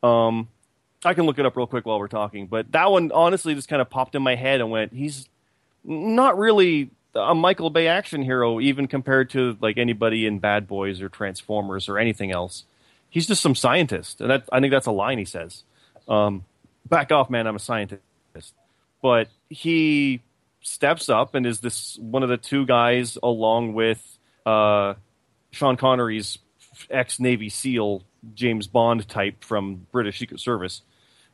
Um, 0.03 0.49
I 1.05 1.15
can 1.15 1.27
look 1.27 1.39
it 1.39 1.47
up 1.47 1.57
real 1.57 1.67
quick 1.67 1.85
while 1.87 1.99
we're 1.99 2.09
talking, 2.09 2.47
but 2.47 2.71
that 2.73 2.91
one 2.91 3.11
honestly 3.13 3.55
just 3.55 3.69
kind 3.69 3.83
of 3.83 3.91
popped 3.91 4.15
in 4.15 4.23
my 4.23 4.35
head 4.35 4.61
and 4.61 4.71
went, 4.71 4.93
he's 4.93 5.29
not 5.85 6.39
really 6.39 6.91
a 7.15 7.35
Michael 7.35 7.71
Bay 7.71 7.87
action 7.89 8.23
hero, 8.23 8.61
even 8.61 8.87
compared 8.87 9.31
to 9.31 9.57
like 9.61 9.79
anybody 9.79 10.27
in 10.27 10.39
Bad 10.39 10.69
Boys 10.69 11.01
or 11.03 11.09
Transformers 11.09 11.89
or 11.89 11.99
anything 11.99 12.31
else. 12.31 12.65
He's 13.11 13.27
just 13.27 13.43
some 13.43 13.55
scientist, 13.57 14.21
and 14.21 14.31
that, 14.31 14.45
I 14.53 14.61
think 14.61 14.71
that's 14.71 14.87
a 14.87 14.93
line 14.93 15.19
he 15.19 15.25
says. 15.25 15.65
Um, 16.09 16.45
Back 16.89 17.13
off, 17.13 17.29
man! 17.31 17.47
I'm 17.47 17.57
a 17.57 17.61
scientist. 17.61 18.03
But 19.03 19.29
he 19.49 20.21
steps 20.61 21.09
up 21.09 21.35
and 21.35 21.47
is 21.47 21.61
this 21.61 21.99
one 22.01 22.23
of 22.23 22.29
the 22.29 22.37
two 22.37 22.67
guys 22.67 23.17
along 23.23 23.73
with 23.75 24.19
uh, 24.45 24.95
Sean 25.51 25.77
Connery's 25.77 26.39
ex 26.91 27.21
Navy 27.21 27.49
SEAL 27.49 28.03
James 28.35 28.67
Bond 28.67 29.09
type 29.09 29.45
from 29.45 29.87
British 29.93 30.19
Secret 30.19 30.41
Service 30.41 30.83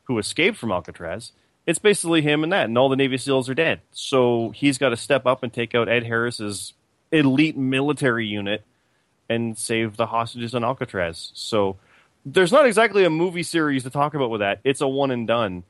who 0.05 0.19
escaped 0.19 0.57
from 0.57 0.73
Alcatraz. 0.73 1.33
It's 1.67 1.79
basically 1.81 2.23
him 2.23 2.45
and 2.45 2.53
that, 2.53 2.67
and 2.67 2.79
all 2.79 2.89
the 2.89 2.97
Navy 2.97 3.19
SEALs 3.19 3.49
are 3.49 3.55
dead. 3.55 3.81
So 3.91 4.51
he's 4.51 4.79
got 4.79 4.91
to 4.91 4.97
step 4.97 5.27
up 5.27 5.43
and 5.43 5.53
take 5.53 5.75
out 5.75 5.89
Ed 5.89 6.05
Harris's 6.05 6.75
elite 7.11 7.57
military 7.57 8.27
unit 8.27 8.62
and 9.29 9.59
save 9.59 9.97
the 9.97 10.07
hostages 10.07 10.55
on 10.55 10.62
Alcatraz. 10.62 11.33
So 11.35 11.77
there's 12.25 12.53
not 12.53 12.67
exactly 12.67 13.05
a 13.05 13.11
movie 13.11 13.43
series 13.43 13.83
to 13.83 13.91
talk 13.91 14.14
about 14.14 14.31
with 14.31 14.41
that. 14.41 14.61
It's 14.62 14.81
a 14.81 14.87
one 14.87 15.11
and 15.11 15.27
done. 15.27 15.64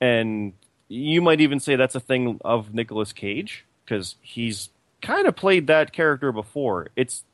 And 0.00 0.52
you 0.88 1.22
might 1.22 1.40
even 1.40 1.60
say 1.60 1.76
that's 1.76 1.94
a 1.94 2.00
thing 2.00 2.40
of 2.44 2.74
Nicolas 2.74 3.14
Cage 3.14 3.64
because 3.84 4.16
he's 4.20 4.68
kind 5.00 5.26
of 5.26 5.34
played 5.34 5.68
that 5.68 5.92
character 5.92 6.30
before. 6.30 6.88
It's 6.94 7.24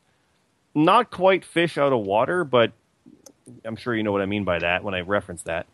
not 0.75 1.11
quite 1.11 1.45
fish 1.45 1.79
out 1.79 1.93
of 1.93 2.01
water, 2.01 2.45
but 2.45 2.73
I'm 3.65 3.77
sure 3.77 3.95
you 3.95 4.03
know 4.03 4.13
what 4.13 4.23
I 4.23 4.27
mean 4.27 4.45
by 4.45 4.59
that 4.59 4.85
when 4.85 4.95
I 4.95 5.01
reference 5.01 5.43
that. 5.43 5.67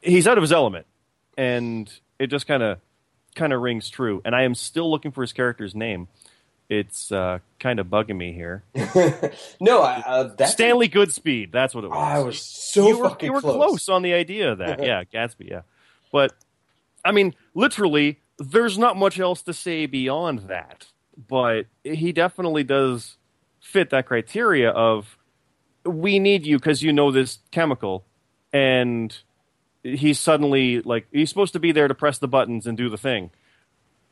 He's 0.00 0.26
out 0.26 0.38
of 0.38 0.42
his 0.42 0.52
element, 0.52 0.86
and 1.36 1.92
it 2.18 2.28
just 2.28 2.46
kind 2.46 2.62
of 2.62 2.78
kind 3.34 3.52
of 3.52 3.60
rings 3.60 3.88
true. 3.88 4.20
And 4.24 4.34
I 4.34 4.42
am 4.42 4.54
still 4.54 4.90
looking 4.90 5.12
for 5.12 5.22
his 5.22 5.32
character's 5.32 5.74
name. 5.74 6.08
It's 6.68 7.10
uh, 7.10 7.38
kind 7.58 7.80
of 7.80 7.86
bugging 7.86 8.16
me 8.16 8.32
here. 8.32 8.62
no, 9.60 9.82
uh, 9.82 10.34
that's 10.36 10.52
Stanley 10.52 10.88
Goodspeed. 10.88 11.50
That's 11.50 11.74
what 11.74 11.84
it 11.84 11.88
was. 11.88 11.96
I 11.96 12.18
was 12.18 12.42
so 12.42 12.88
you 12.88 12.98
were, 12.98 13.08
fucking 13.08 13.26
you 13.26 13.32
were 13.32 13.40
close. 13.40 13.56
close 13.56 13.88
on 13.88 14.02
the 14.02 14.12
idea 14.12 14.52
of 14.52 14.58
that. 14.58 14.82
yeah, 14.82 15.04
Gatsby. 15.12 15.50
Yeah, 15.50 15.62
but 16.12 16.34
I 17.04 17.12
mean, 17.12 17.34
literally, 17.54 18.18
there's 18.38 18.76
not 18.76 18.96
much 18.96 19.18
else 19.18 19.42
to 19.42 19.54
say 19.54 19.86
beyond 19.86 20.40
that. 20.40 20.86
But 21.26 21.66
he 21.82 22.12
definitely 22.12 22.62
does 22.62 23.16
fit 23.68 23.90
that 23.90 24.06
criteria 24.06 24.70
of 24.70 25.18
we 25.84 26.18
need 26.18 26.46
you 26.46 26.58
because 26.58 26.82
you 26.82 26.92
know 26.92 27.10
this 27.10 27.38
chemical, 27.50 28.04
and 28.52 29.16
he's 29.82 30.18
suddenly 30.18 30.80
like 30.80 31.06
he's 31.12 31.28
supposed 31.28 31.52
to 31.52 31.60
be 31.60 31.72
there 31.72 31.88
to 31.88 31.94
press 31.94 32.18
the 32.18 32.28
buttons 32.28 32.66
and 32.66 32.76
do 32.76 32.88
the 32.88 32.98
thing, 32.98 33.30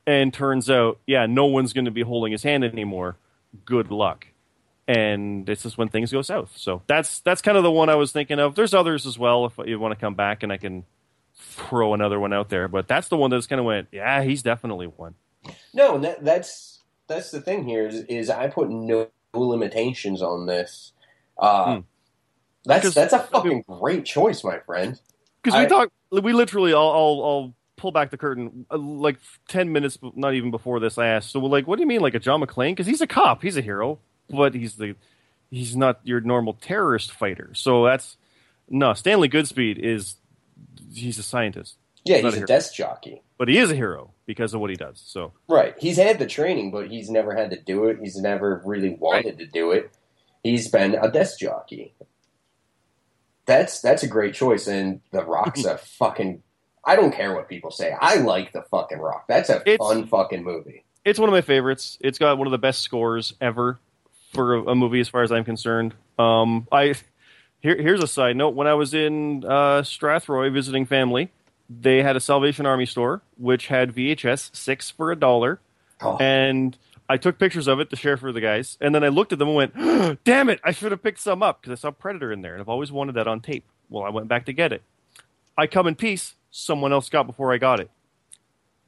and 0.06 0.32
turns 0.32 0.70
out, 0.70 0.98
yeah, 1.06 1.26
no 1.26 1.46
one's 1.46 1.72
going 1.72 1.86
to 1.86 1.90
be 1.90 2.02
holding 2.02 2.32
his 2.32 2.42
hand 2.42 2.64
anymore. 2.64 3.16
Good 3.64 3.90
luck 3.90 4.28
and 4.88 5.48
it's 5.48 5.64
just 5.64 5.76
when 5.76 5.88
things 5.88 6.12
go 6.12 6.22
south. 6.22 6.52
So 6.56 6.82
that's 6.86 7.20
that's 7.20 7.42
kind 7.42 7.56
of 7.56 7.64
the 7.64 7.70
one 7.70 7.88
I 7.88 7.96
was 7.96 8.12
thinking 8.12 8.38
of. 8.38 8.54
There's 8.54 8.74
others 8.74 9.06
as 9.06 9.18
well 9.18 9.46
if 9.46 9.58
you 9.66 9.78
want 9.80 9.92
to 9.92 10.00
come 10.00 10.14
back 10.14 10.42
and 10.42 10.52
I 10.52 10.58
can 10.58 10.84
throw 11.34 11.94
another 11.94 12.18
one 12.20 12.32
out 12.32 12.48
there, 12.48 12.68
but 12.68 12.88
that's 12.88 13.08
the 13.08 13.16
one 13.16 13.30
that's 13.30 13.46
kind 13.46 13.60
of 13.60 13.66
went, 13.66 13.88
yeah, 13.92 14.22
he's 14.22 14.42
definitely 14.42 14.86
one. 14.86 15.14
No, 15.74 15.98
that, 15.98 16.24
that's 16.24 16.80
that's 17.08 17.30
the 17.30 17.40
thing 17.40 17.64
here 17.64 17.86
is, 17.86 18.02
is 18.04 18.30
I 18.30 18.48
put 18.48 18.70
no 18.70 19.08
limitations 19.44 20.22
on 20.22 20.46
this. 20.46 20.92
Uh, 21.38 21.74
Hmm. 21.76 21.80
That's 22.64 22.94
that's 22.94 23.12
a 23.12 23.20
fucking 23.20 23.62
great 23.68 24.04
choice, 24.04 24.42
my 24.42 24.58
friend. 24.58 25.00
Because 25.42 25.60
we 25.60 25.66
talk, 25.66 25.92
we 26.10 26.32
literally, 26.32 26.72
I'll, 26.72 26.80
I'll, 26.80 27.22
I'll 27.24 27.54
pull 27.76 27.92
back 27.92 28.10
the 28.10 28.16
curtain 28.16 28.66
uh, 28.70 28.76
like 28.76 29.18
ten 29.46 29.70
minutes, 29.70 29.98
not 30.16 30.34
even 30.34 30.50
before 30.50 30.80
this. 30.80 30.98
I 30.98 31.06
asked, 31.06 31.30
so 31.30 31.38
like, 31.38 31.68
what 31.68 31.76
do 31.76 31.82
you 31.82 31.86
mean, 31.86 32.00
like 32.00 32.14
a 32.14 32.18
John 32.18 32.40
McClane? 32.40 32.72
Because 32.72 32.88
he's 32.88 33.00
a 33.00 33.06
cop, 33.06 33.42
he's 33.42 33.56
a 33.56 33.62
hero, 33.62 34.00
but 34.28 34.52
he's 34.54 34.74
the 34.74 34.96
he's 35.48 35.76
not 35.76 36.00
your 36.02 36.20
normal 36.20 36.54
terrorist 36.54 37.12
fighter. 37.12 37.50
So 37.54 37.84
that's 37.84 38.16
no 38.68 38.94
Stanley 38.94 39.28
Goodspeed 39.28 39.78
is 39.78 40.16
he's 40.92 41.20
a 41.20 41.22
scientist. 41.22 41.76
Yeah, 42.06 42.16
He's 42.16 42.24
he's 42.24 42.32
a 42.34 42.36
hero. 42.38 42.46
desk 42.46 42.74
jockey. 42.74 43.22
but 43.38 43.48
he 43.48 43.58
is 43.58 43.70
a 43.70 43.74
hero 43.74 44.12
because 44.26 44.54
of 44.54 44.60
what 44.60 44.70
he 44.70 44.76
does. 44.76 45.02
So 45.04 45.32
Right. 45.48 45.74
He's 45.78 45.96
had 45.98 46.18
the 46.18 46.26
training, 46.26 46.70
but 46.70 46.88
he's 46.90 47.10
never 47.10 47.34
had 47.34 47.50
to 47.50 47.60
do 47.60 47.84
it. 47.86 47.98
He's 48.02 48.16
never 48.16 48.62
really 48.64 48.90
wanted 48.98 49.38
to 49.38 49.46
do 49.46 49.72
it. 49.72 49.90
He's 50.42 50.68
been 50.68 50.94
a 50.94 51.10
desk 51.10 51.38
jockey. 51.40 51.92
That's 53.46 53.80
that's 53.80 54.02
a 54.02 54.08
great 54.08 54.34
choice, 54.34 54.66
and 54.66 55.00
The 55.12 55.24
Rock's 55.24 55.64
a 55.64 55.78
fucking. 55.98 56.42
I 56.84 56.94
don't 56.96 57.12
care 57.12 57.34
what 57.34 57.48
people 57.48 57.70
say. 57.70 57.92
I 58.00 58.16
like 58.16 58.52
the 58.52 58.62
fucking 58.62 58.98
Rock. 58.98 59.24
That's 59.28 59.50
a 59.50 59.56
It's- 59.62 59.78
fun 59.78 60.06
fucking 60.06 60.44
movie. 60.44 60.84
it's 61.04 61.18
one 61.18 61.28
of 61.28 61.32
my 61.32 61.40
favorites. 61.40 61.98
It's 62.00 62.18
got 62.18 62.38
one 62.38 62.46
of 62.46 62.50
the 62.52 62.58
best 62.58 62.82
scores 62.82 63.34
ever 63.40 63.78
for 64.34 64.54
a, 64.54 64.62
a 64.70 64.74
movie, 64.74 65.00
as 65.00 65.08
far 65.08 65.22
as 65.22 65.30
I'm 65.32 65.44
concerned. 65.44 65.94
Um, 66.18 66.66
I 66.72 66.94
here, 67.60 67.76
here's 67.80 68.02
a 68.02 68.08
side 68.08 68.36
note: 68.36 68.54
when 68.54 68.66
I 68.66 68.74
was 68.74 68.94
in 68.94 69.44
uh, 69.44 69.82
Strathroy 69.82 70.52
visiting 70.52 70.86
family, 70.86 71.30
they 71.68 72.02
had 72.02 72.16
a 72.16 72.20
Salvation 72.20 72.66
Army 72.66 72.86
store 72.86 73.22
which 73.36 73.66
had 73.68 73.94
VHS 73.94 74.54
six 74.54 74.90
for 74.90 75.10
a 75.12 75.16
dollar, 75.16 75.60
Oh. 76.00 76.16
and 76.18 76.76
I 77.08 77.16
took 77.16 77.38
pictures 77.38 77.66
of 77.68 77.80
it 77.80 77.90
to 77.90 77.96
share 77.96 78.16
for 78.16 78.32
the 78.32 78.40
guys. 78.40 78.76
And 78.80 78.94
then 78.94 79.02
I 79.04 79.08
looked 79.08 79.32
at 79.32 79.38
them 79.38 79.48
and 79.48 79.56
went, 79.56 79.74
"Damn 80.24 80.48
it! 80.48 80.60
I 80.64 80.72
should 80.72 80.92
have 80.92 81.02
picked 81.02 81.20
some 81.20 81.42
up 81.42 81.60
because 81.62 81.78
I 81.78 81.80
saw 81.80 81.90
Predator 81.90 82.32
in 82.32 82.42
there, 82.42 82.52
and 82.54 82.60
I've 82.60 82.68
always 82.68 82.92
wanted 82.92 83.14
that 83.14 83.26
on 83.28 83.40
tape." 83.40 83.64
Well, 83.88 84.04
I 84.04 84.10
went 84.10 84.28
back 84.28 84.46
to 84.46 84.52
get 84.52 84.72
it. 84.72 84.82
I 85.56 85.66
come 85.66 85.86
in 85.86 85.94
peace. 85.94 86.34
Someone 86.50 86.92
else 86.92 87.08
got 87.08 87.26
before 87.26 87.52
I 87.52 87.58
got 87.58 87.80
it 87.80 87.90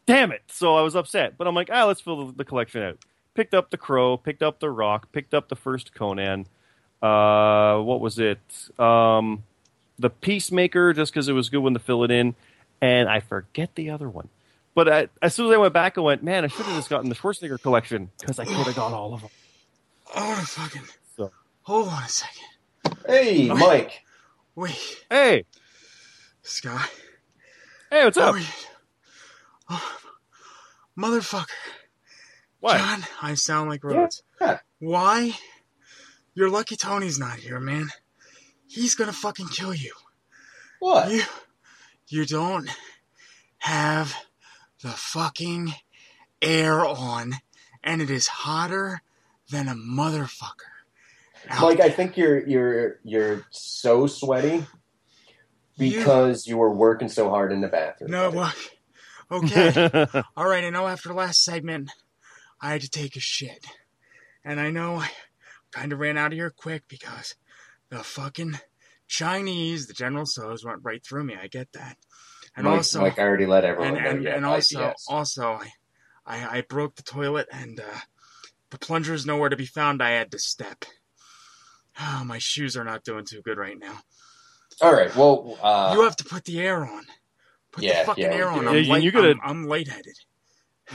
damn 0.07 0.33
it. 0.33 0.41
So 0.49 0.75
I 0.75 0.81
was 0.81 0.97
upset. 0.97 1.37
But 1.37 1.47
I'm 1.47 1.55
like, 1.55 1.69
ah, 1.71 1.85
let's 1.85 2.01
fill 2.01 2.29
the, 2.29 2.33
the 2.39 2.45
collection 2.47 2.83
out. 2.83 2.99
Picked 3.35 3.53
up 3.53 3.69
The 3.71 3.77
Crow, 3.77 4.17
picked 4.17 4.43
up 4.43 4.59
The 4.59 4.71
Rock, 4.71 5.13
picked 5.13 5.35
up 5.35 5.51
the 5.51 5.55
first 5.55 5.95
Conan. 5.95 6.47
Uh, 7.03 7.79
what 7.81 8.01
was 8.01 8.19
it? 8.19 8.41
Um, 8.81 9.45
the 9.99 10.09
Peacemaker, 10.09 10.95
just 10.95 11.13
because 11.13 11.29
it 11.29 11.35
was 11.35 11.51
good 11.51 11.59
one 11.59 11.75
to 11.75 11.79
fill 11.79 12.05
it 12.05 12.11
in. 12.11 12.35
And 12.81 13.09
I 13.09 13.21
forget 13.21 13.75
the 13.75 13.91
other 13.91 14.09
one. 14.09 14.29
But 14.75 14.89
I, 14.89 15.09
as 15.21 15.35
soon 15.35 15.47
as 15.47 15.53
I 15.53 15.57
went 15.57 15.75
back, 15.75 15.99
I 15.99 16.01
went, 16.01 16.23
man, 16.23 16.45
I 16.45 16.49
should 16.49 16.65
have 16.67 16.77
just 16.77 16.89
gotten 16.89 17.09
the 17.09 17.17
Schwarzenegger 17.17 17.61
collection 17.61 18.11
because 18.21 18.39
I 18.39 18.45
could 18.45 18.55
have 18.55 18.77
got 18.77 18.93
all 18.93 19.15
of 19.15 19.23
them. 19.23 19.31
Oh, 20.15 20.35
fucking. 20.47 20.83
So. 21.17 21.33
Hold 21.63 21.89
on 21.89 22.03
a 22.05 22.09
second. 22.09 22.45
Hey, 23.07 23.49
Mike. 23.49 24.05
Wait, 24.55 25.05
Hey, 25.11 25.45
Scott. 26.43 26.91
hey, 27.91 28.05
what's 28.05 28.17
up? 28.17 28.35
Oh, 28.37 28.47
oh, 29.71 29.99
motherfucker. 30.99 31.47
What? 32.61 32.79
John, 32.79 33.05
I 33.23 33.35
sound 33.35 33.71
like 33.71 33.85
Rhodes. 33.85 34.23
Yeah. 34.41 34.59
Why? 34.81 35.33
Your 36.35 36.51
lucky 36.51 36.77
Tony's 36.77 37.19
not 37.19 37.39
here, 37.39 37.61
man. 37.61 37.89
He's 38.67 38.95
gonna 38.95 39.13
fucking 39.13 39.49
kill 39.49 39.75
you. 39.75 39.93
What? 40.81 41.11
You, 41.13 41.23
you 42.09 42.25
don't 42.25 42.69
have 43.59 44.15
the 44.83 44.91
fucking 44.91 45.75
air 46.41 46.85
on, 46.85 47.35
and 47.83 48.01
it 48.03 48.11
is 48.11 48.29
hotter 48.29 49.03
than 49.51 49.69
a 49.69 49.75
motherfucker. 49.75 50.73
out 51.49 51.63
Mike, 51.63 51.81
I 51.81 51.91
think 51.91 52.17
you're 52.17 52.47
you're 52.47 53.01
you're 53.05 53.47
so 53.51 54.07
sweaty 54.07 54.65
because 55.79 56.47
you 56.47 56.57
were 56.57 56.73
working 56.73 57.09
so 57.09 57.31
hard 57.31 57.53
in 57.53 57.61
the 57.61 57.69
bathroom. 57.69 58.11
No, 58.11 58.31
what? 58.31 58.57
Okay. 59.31 60.07
All 60.37 60.49
right, 60.49 60.65
I 60.65 60.71
know 60.71 60.87
after 60.87 61.09
the 61.09 61.15
last 61.15 61.45
segment, 61.45 61.91
I 62.61 62.73
had 62.73 62.81
to 62.81 62.91
take 62.91 63.17
a 63.17 63.21
shit. 63.21 63.67
And 64.45 64.59
I 64.59 64.71
know 64.71 64.97
I 64.97 65.11
kind 65.71 65.93
of 65.93 65.99
ran 65.99 66.17
out 66.17 66.33
of 66.33 66.39
here 66.39 66.51
quick 66.51 66.85
because 66.89 67.35
the 67.91 67.99
fucking 67.99 68.59
Chinese, 69.09 69.87
the 69.87 69.95
General 69.95 70.27
Tso's, 70.27 70.65
went 70.65 70.81
right 70.83 71.05
through 71.05 71.25
me. 71.25 71.35
I 71.41 71.49
get 71.49 71.73
that. 71.73 71.97
And 72.57 72.65
Mike, 72.65 72.77
also, 72.79 73.03
like 73.03 73.19
I 73.19 73.23
already 73.23 73.47
let 73.47 73.65
everyone 73.65 73.97
and, 73.97 74.05
know. 74.05 74.11
and, 74.11 74.23
you 74.23 74.29
and 74.31 74.47
also, 74.47 74.79
IBS. 74.81 74.95
also, 75.09 75.45
I, 75.53 75.71
I, 76.27 76.59
I 76.59 76.61
broke 76.63 76.97
the 76.97 77.03
toilet 77.03 77.49
and 77.53 77.81
uh, 77.81 77.99
the 78.71 78.79
plunger 78.79 79.15
is 79.15 79.27
nowhere 79.27 79.49
to 79.49 79.57
be 79.57 79.67
found. 79.67 80.03
I 80.03 80.11
had 80.11 80.31
to 80.33 80.39
step. 80.39 80.85
Oh, 82.01 82.23
my 82.27 82.39
shoes 82.39 82.77
are 82.77 82.85
not 82.85 83.05
doing 83.05 83.25
too 83.25 83.43
good 83.43 83.59
right 83.59 83.79
now. 83.79 83.99
All 84.81 84.93
right. 84.93 85.15
Well, 85.17 85.59
uh, 85.63 85.93
you 85.95 86.03
have 86.03 86.17
to 86.17 86.25
put 86.25 86.45
the 86.45 86.61
air 86.61 86.85
on. 86.85 87.05
Put 87.73 87.85
yeah, 87.85 88.01
the 88.03 88.07
fucking 88.07 88.25
yeah, 88.25 88.33
air 88.35 88.49
on. 88.49 88.61
do. 88.63 88.69
I'm, 88.69 88.75
Yeah, 88.75 88.81
you- 88.81 88.93
light, 88.93 89.03
you 89.03 89.11
gotta- 89.11 89.31
I'm, 89.43 89.63
I'm 89.63 89.65
lightheaded. 89.65 90.17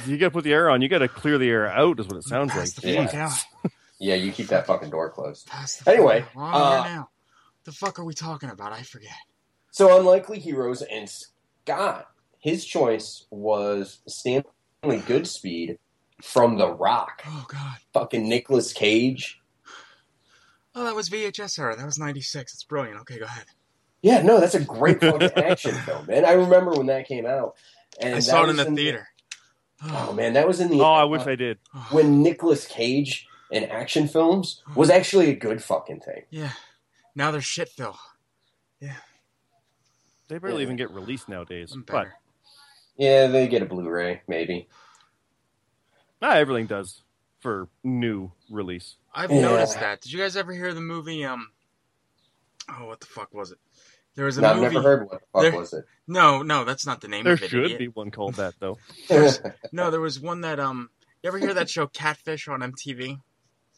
You 0.08 0.18
got 0.18 0.28
to 0.28 0.32
put 0.32 0.44
the 0.44 0.54
air 0.54 0.72
on. 0.72 0.82
You 0.82 0.90
got 0.90 1.00
to 1.00 1.08
clear 1.08 1.38
the 1.38 1.48
air 1.48 1.68
out, 1.68 2.00
is 2.00 2.08
what 2.08 2.18
it 2.18 2.24
sounds 2.24 2.52
Pass 2.52 2.76
like. 2.78 2.84
the 2.84 2.92
Yeah. 2.92 3.06
fuck 3.06 3.14
out. 3.16 3.72
yeah, 4.00 4.16
you 4.16 4.32
keep 4.32 4.48
that 4.48 4.66
fucking 4.66 4.90
door 4.90 5.12
closed. 5.12 5.48
Anyway, 5.86 6.22
fuck. 6.22 6.30
I'm 6.36 6.54
uh, 6.56 6.84
here 6.84 6.96
now. 6.96 7.10
The 7.66 7.72
fuck 7.72 8.00
are 8.00 8.04
we 8.04 8.14
talking 8.14 8.50
about? 8.50 8.74
I 8.74 8.82
forget. 8.82 9.12
So 9.72 9.98
unlikely 9.98 10.40
heroes 10.40 10.82
and 10.82 11.10
Scott, 11.10 12.08
his 12.40 12.66
choice 12.66 13.26
was 13.32 14.00
Stanley 14.08 14.44
Goodspeed 14.84 15.78
from 16.22 16.58
The 16.58 16.72
Rock. 16.72 17.24
Oh 17.26 17.46
god. 17.48 17.78
Fucking 17.94 18.28
Nicolas 18.28 18.74
Cage. 18.74 19.40
Oh, 20.76 20.84
that 20.84 20.96
was 20.96 21.10
VHS 21.10 21.60
era. 21.60 21.76
That 21.76 21.86
was 21.86 21.98
'96. 22.00 22.54
It's 22.54 22.64
brilliant. 22.64 23.00
Okay, 23.02 23.20
go 23.20 23.26
ahead. 23.26 23.46
Yeah, 24.02 24.22
no, 24.22 24.40
that's 24.40 24.56
a 24.56 24.60
great 24.60 25.00
fucking 25.00 25.32
action 25.38 25.74
film, 25.74 26.08
man. 26.08 26.26
I 26.26 26.34
remember 26.34 26.72
when 26.72 26.88
that 26.88 27.08
came 27.08 27.26
out. 27.26 27.56
And 28.00 28.16
I 28.16 28.20
saw 28.20 28.44
it 28.44 28.50
in 28.50 28.58
was 28.58 28.66
the 28.66 28.76
theater. 28.76 29.08
Oh 29.82 30.14
man, 30.14 30.34
that 30.34 30.48
was 30.48 30.60
in 30.60 30.70
the. 30.70 30.82
Oh, 30.82 30.84
I 30.84 31.04
uh, 31.04 31.08
wish 31.08 31.26
I 31.26 31.36
did. 31.36 31.58
when 31.92 32.22
Nicolas 32.24 32.68
Cage 32.68 33.28
in 33.52 33.64
action 33.66 34.08
films 34.08 34.62
was 34.76 34.90
actually 34.90 35.30
a 35.30 35.36
good 35.36 35.64
fucking 35.64 36.02
thing. 36.02 36.24
Yeah. 36.30 36.52
Now 37.16 37.32
they're 37.32 37.42
shit 37.42 37.70
Phil. 37.70 37.98
Yeah. 38.80 38.96
They 40.28 40.38
barely 40.40 40.58
Yeah. 40.58 40.64
even 40.64 40.76
get 40.78 40.92
released 40.92 41.30
nowadays. 41.30 41.76
But. 41.86 42.08
Yeah, 42.98 43.28
they 43.28 43.48
get 43.48 43.62
a 43.62 43.66
Blu-ray, 43.66 44.22
maybe. 44.28 44.68
not 46.22 46.38
everything 46.38 46.68
does 46.68 47.02
for 47.42 47.68
new 47.84 48.32
release. 48.50 48.96
I've 49.14 49.32
Yeah. 49.32 49.42
noticed 49.42 49.80
that. 49.80 50.00
Did 50.02 50.14
you 50.14 50.20
guys 50.20 50.38
ever 50.38 50.54
hear 50.54 50.74
the 50.74 50.80
movie? 50.82 51.26
Um. 51.26 51.52
Oh, 52.70 52.86
what 52.88 53.00
the 53.02 53.06
fuck 53.08 53.34
was 53.34 53.52
it? 53.52 53.58
There 54.16 54.26
was 54.26 54.38
a 54.38 54.42
No, 54.42 54.52
I've 54.52 54.56
movie. 54.58 54.76
never 54.76 54.82
heard 54.88 55.10
what 55.10 55.20
the 55.20 55.26
fuck 55.34 55.42
there- 55.42 55.56
was 55.60 55.74
it. 55.74 55.86
No, 56.08 56.42
no, 56.44 56.64
that's 56.64 56.86
not 56.86 57.02
the 57.02 57.08
name 57.10 57.24
There 57.26 57.34
of 57.34 57.44
it. 57.44 57.50
should 57.50 57.66
idiot. 57.66 57.80
be 57.80 57.88
one 57.90 58.10
called 58.12 58.36
that 58.36 58.54
though. 58.60 58.78
No, 59.74 59.92
there 59.92 60.00
was 60.02 60.20
one 60.20 60.42
that 60.42 60.60
um. 60.60 60.90
You 61.22 61.28
ever 61.30 61.40
hear 61.40 61.54
that 61.54 61.70
show 61.70 61.88
Catfish 61.88 62.48
on 62.48 62.62
MTV? 62.62 63.22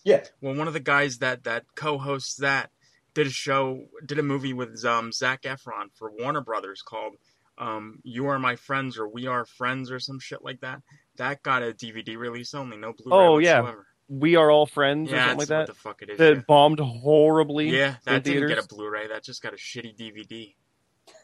yeah. 0.03 0.23
Well, 0.41 0.53
one 0.55 0.67
of 0.67 0.73
the 0.73 0.79
guys 0.79 1.17
that 1.19 1.43
that 1.45 1.65
co-hosts 1.75 2.35
that 2.37 2.69
did 3.15 3.25
a 3.27 3.31
show, 3.31 3.81
did 4.05 4.19
a 4.19 4.23
movie 4.23 4.53
with 4.53 4.85
um 4.85 5.11
Zac 5.11 5.41
Efron 5.43 5.87
for 5.95 6.11
Warner 6.11 6.41
Brothers 6.41 6.83
called 6.83 7.15
um 7.57 7.99
"You 8.03 8.27
Are 8.27 8.37
My 8.37 8.55
Friends" 8.55 8.97
or 8.99 9.07
"We 9.07 9.25
Are 9.27 9.45
Friends" 9.45 9.89
or 9.89 9.99
some 9.99 10.19
shit 10.19 10.43
like 10.43 10.59
that. 10.61 10.81
That 11.17 11.41
got 11.41 11.63
a 11.63 11.73
DVD 11.73 12.17
release 12.17 12.53
only, 12.53 12.77
no 12.77 12.93
Blu-ray 12.93 13.17
Oh, 13.17 13.37
yeah. 13.39 13.61
whatsoever. 13.61 13.87
We 14.07 14.35
Are 14.35 14.51
All 14.51 14.65
Friends 14.67 15.11
or 15.11 15.15
Yeah, 15.15 15.21
something 15.29 15.37
like 15.39 15.47
that's 15.47 15.49
that. 15.49 15.57
what 15.59 15.67
the 15.67 15.73
fuck 15.73 16.01
it 16.03 16.09
is. 16.11 16.17
that 16.19 16.35
yeah. 16.35 16.41
bombed 16.47 16.79
horribly. 16.79 17.69
Yeah, 17.69 17.95
that 18.05 18.23
didn't 18.23 18.41
theaters. 18.41 18.49
get 18.49 18.63
a 18.65 18.67
Blu-ray. 18.67 19.07
That 19.07 19.23
just 19.23 19.41
got 19.41 19.53
a 19.53 19.57
shitty 19.57 19.95
DVD. 19.97 20.53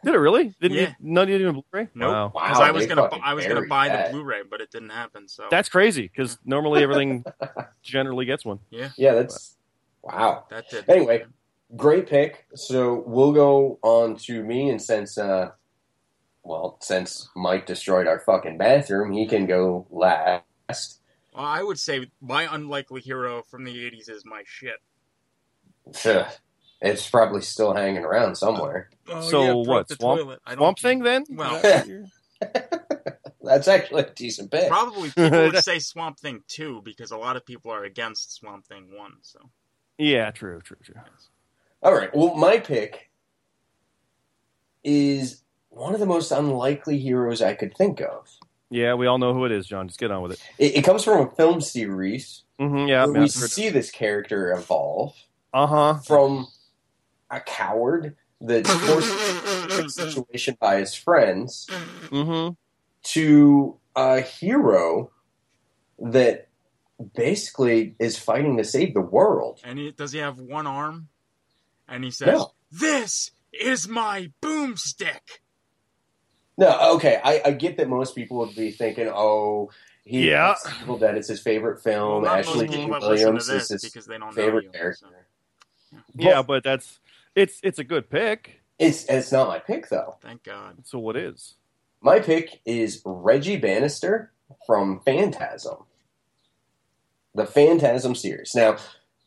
Did 0.04 0.14
it 0.16 0.18
really? 0.18 0.56
Didn't 0.62 0.78
Yeah. 0.78 0.89
you? 0.89 0.96
None 1.00 1.24
of 1.24 1.30
you 1.30 1.38
did 1.39 1.48
a 1.48 1.54
Blu-ray. 1.54 1.89
Nope. 1.94 2.32
Because 2.34 2.58
Wow, 2.60 2.64
I 2.66 2.72
was 2.72 2.88
gonna, 2.88 3.04
I 3.22 3.34
was 3.34 3.46
gonna 3.46 3.68
buy 3.68 3.89
that. 3.89 4.08
the 4.08 4.14
Blu-ray, 4.14 4.44
but 4.50 4.62
it 4.62 4.72
didn't 4.72 4.89
happen. 4.92 5.28
So 5.28 5.48
That's 5.52 5.70
crazy 5.70 6.04
because 6.04 6.38
normally 6.46 6.82
everything 6.82 7.24
generally 7.84 8.26
gets 8.26 8.46
one. 8.46 8.60
yeah, 8.72 8.89
Yeah, 8.98 9.14
that's 9.16 9.58
wow. 10.02 10.46
that 10.50 10.70
did. 10.70 10.89
Anyway, 10.89 11.26
great 11.76 12.07
pick. 12.07 12.45
So 12.55 13.03
we'll 13.05 13.34
go 13.34 13.80
on 13.82 14.15
to 14.17 14.43
me, 14.43 14.69
and 14.69 14.82
since 14.82 15.17
uh, 15.17 15.51
well, 16.43 16.78
since 16.82 17.30
Mike 17.36 17.65
destroyed 17.65 18.07
our 18.07 18.19
fucking 18.19 18.57
bathroom, 18.57 19.11
he 19.11 19.28
can 19.28 19.45
go 19.45 19.88
last. 19.89 20.99
Well, 21.34 21.45
I 21.45 21.63
would 21.63 21.80
say 21.80 22.11
my 22.22 22.53
unlikely 22.53 23.01
hero 23.01 23.43
from 23.43 23.63
the 23.63 23.76
'80s 23.76 24.09
is 24.09 24.26
my 24.26 24.43
shit. 24.45 24.78
Ugh. 26.05 26.26
It's 26.82 27.07
probably 27.07 27.41
still 27.41 27.76
hanging 27.76 28.03
around 28.03 28.36
somewhere. 28.36 28.89
Oh, 29.07 29.22
so 29.22 29.43
yeah, 29.43 29.53
what? 29.53 29.88
The 29.88 29.95
Swamp. 29.95 30.39
I 30.45 30.55
swamp 30.55 30.80
Thing 30.80 30.99
then? 31.03 31.26
Well, 31.30 31.61
That's 33.43 33.67
actually 33.67 34.03
a 34.03 34.09
decent 34.09 34.51
pick. 34.51 34.67
probably 34.67 35.09
people 35.09 35.30
would 35.30 35.57
say 35.63 35.78
Swamp 35.78 36.19
Thing 36.19 36.43
two 36.47 36.82
because 36.84 37.11
a 37.11 37.17
lot 37.17 37.36
of 37.36 37.45
people 37.45 37.72
are 37.72 37.84
against 37.84 38.34
Swamp 38.34 38.65
Thing 38.65 38.97
one. 38.97 39.13
So 39.22 39.51
yeah, 39.99 40.32
true, 40.32 40.59
true, 40.61 40.78
true. 40.84 40.95
All 41.84 41.93
right. 41.93 42.13
Well, 42.15 42.36
my 42.36 42.59
pick 42.59 43.09
is 44.84 45.41
one 45.69 45.93
of 45.93 45.99
the 45.99 46.05
most 46.05 46.32
unlikely 46.32 46.99
heroes 46.99 47.41
I 47.41 47.53
could 47.53 47.75
think 47.75 48.01
of. 48.01 48.27
Yeah, 48.69 48.93
we 48.93 49.07
all 49.07 49.17
know 49.17 49.34
who 49.34 49.45
it 49.45 49.51
is, 49.51 49.67
John. 49.67 49.88
Just 49.88 49.99
get 49.99 50.11
on 50.11 50.21
with 50.21 50.34
it. 50.34 50.39
It, 50.57 50.75
it 50.77 50.82
comes 50.84 51.03
from 51.03 51.27
a 51.27 51.32
film 51.32 51.61
series 51.61 52.43
hmm 52.59 52.86
yeah, 52.88 53.05
where 53.05 53.21
we 53.21 53.27
see 53.27 53.69
this 53.69 53.89
character 53.91 54.51
evolve 54.53 55.15
uh 55.53 55.65
huh. 55.67 55.93
from 56.05 56.47
a 57.29 57.39
coward 57.39 58.15
that's 58.39 58.71
forced 58.86 59.11
into 59.69 59.86
a 59.86 59.89
situation 59.89 60.57
by 60.59 60.77
his 60.77 60.93
friends 60.95 61.67
Mm-hmm. 62.11 62.53
to 63.03 63.77
a 63.95 64.19
hero 64.21 65.11
that 65.99 66.49
basically 67.15 67.95
is 67.99 68.19
fighting 68.19 68.57
to 68.57 68.63
save 68.65 68.93
the 68.93 69.01
world. 69.01 69.59
and 69.63 69.79
he, 69.79 69.91
does 69.91 70.11
he 70.11 70.19
have 70.19 70.38
one 70.39 70.67
arm? 70.67 71.07
And 71.88 72.03
he 72.03 72.11
says, 72.11 72.27
No. 72.27 72.51
"This 72.71 73.32
is 73.51 73.88
my 73.88 74.32
boomstick." 74.41 75.19
No, 76.57 76.95
okay, 76.95 77.19
I, 77.23 77.41
I 77.45 77.51
get 77.51 77.77
that 77.77 77.89
most 77.89 78.13
people 78.15 78.38
would 78.38 78.55
be 78.55 78.71
thinking, 78.71 79.09
oh, 79.11 79.71
he 80.05 80.29
Yeah. 80.29 80.51
it's 80.51 80.82
Evil 80.82 80.97
Dead, 80.97 81.17
it's 81.17 81.27
his 81.27 81.41
favorite 81.41 81.82
film. 81.82 82.23
not 82.23 82.39
Ashley 82.39 82.67
most 82.67 82.75
people 82.75 82.89
Judd 82.91 83.01
that 83.01 83.07
listen 83.07 83.25
to 83.25 83.32
Williams 83.32 83.49
is 83.49 83.69
his 83.69 83.82
because 83.82 84.05
they 84.05 84.17
don't 84.17 84.34
favorite 84.34 84.65
know 84.65 84.71
you. 84.71 84.77
character. 84.77 85.07
so, 85.89 85.97
Yeah, 86.15 86.41
but 86.43 86.63
that's 86.63 86.99
it's 87.36 87.59
it's 87.63 87.79
a 87.79 87.84
good 87.84 88.09
pick. 88.09 88.61
It's 88.77 89.05
it's 89.05 89.32
not 89.32 89.47
my 89.47 89.59
pick 89.59 89.89
though. 89.89 90.17
thank 90.21 90.43
God. 90.43 90.77
So 90.86 90.99
what 90.99 91.15
is? 91.15 91.55
My 92.01 92.19
pick 92.19 92.61
is 92.65 93.01
Reggie 93.05 93.57
Bannister 93.57 94.32
from 94.67 94.99
Phantasm. 95.05 95.86
The 97.34 97.45
Phantasm 97.45 98.13
series. 98.15 98.51
Now, 98.55 98.77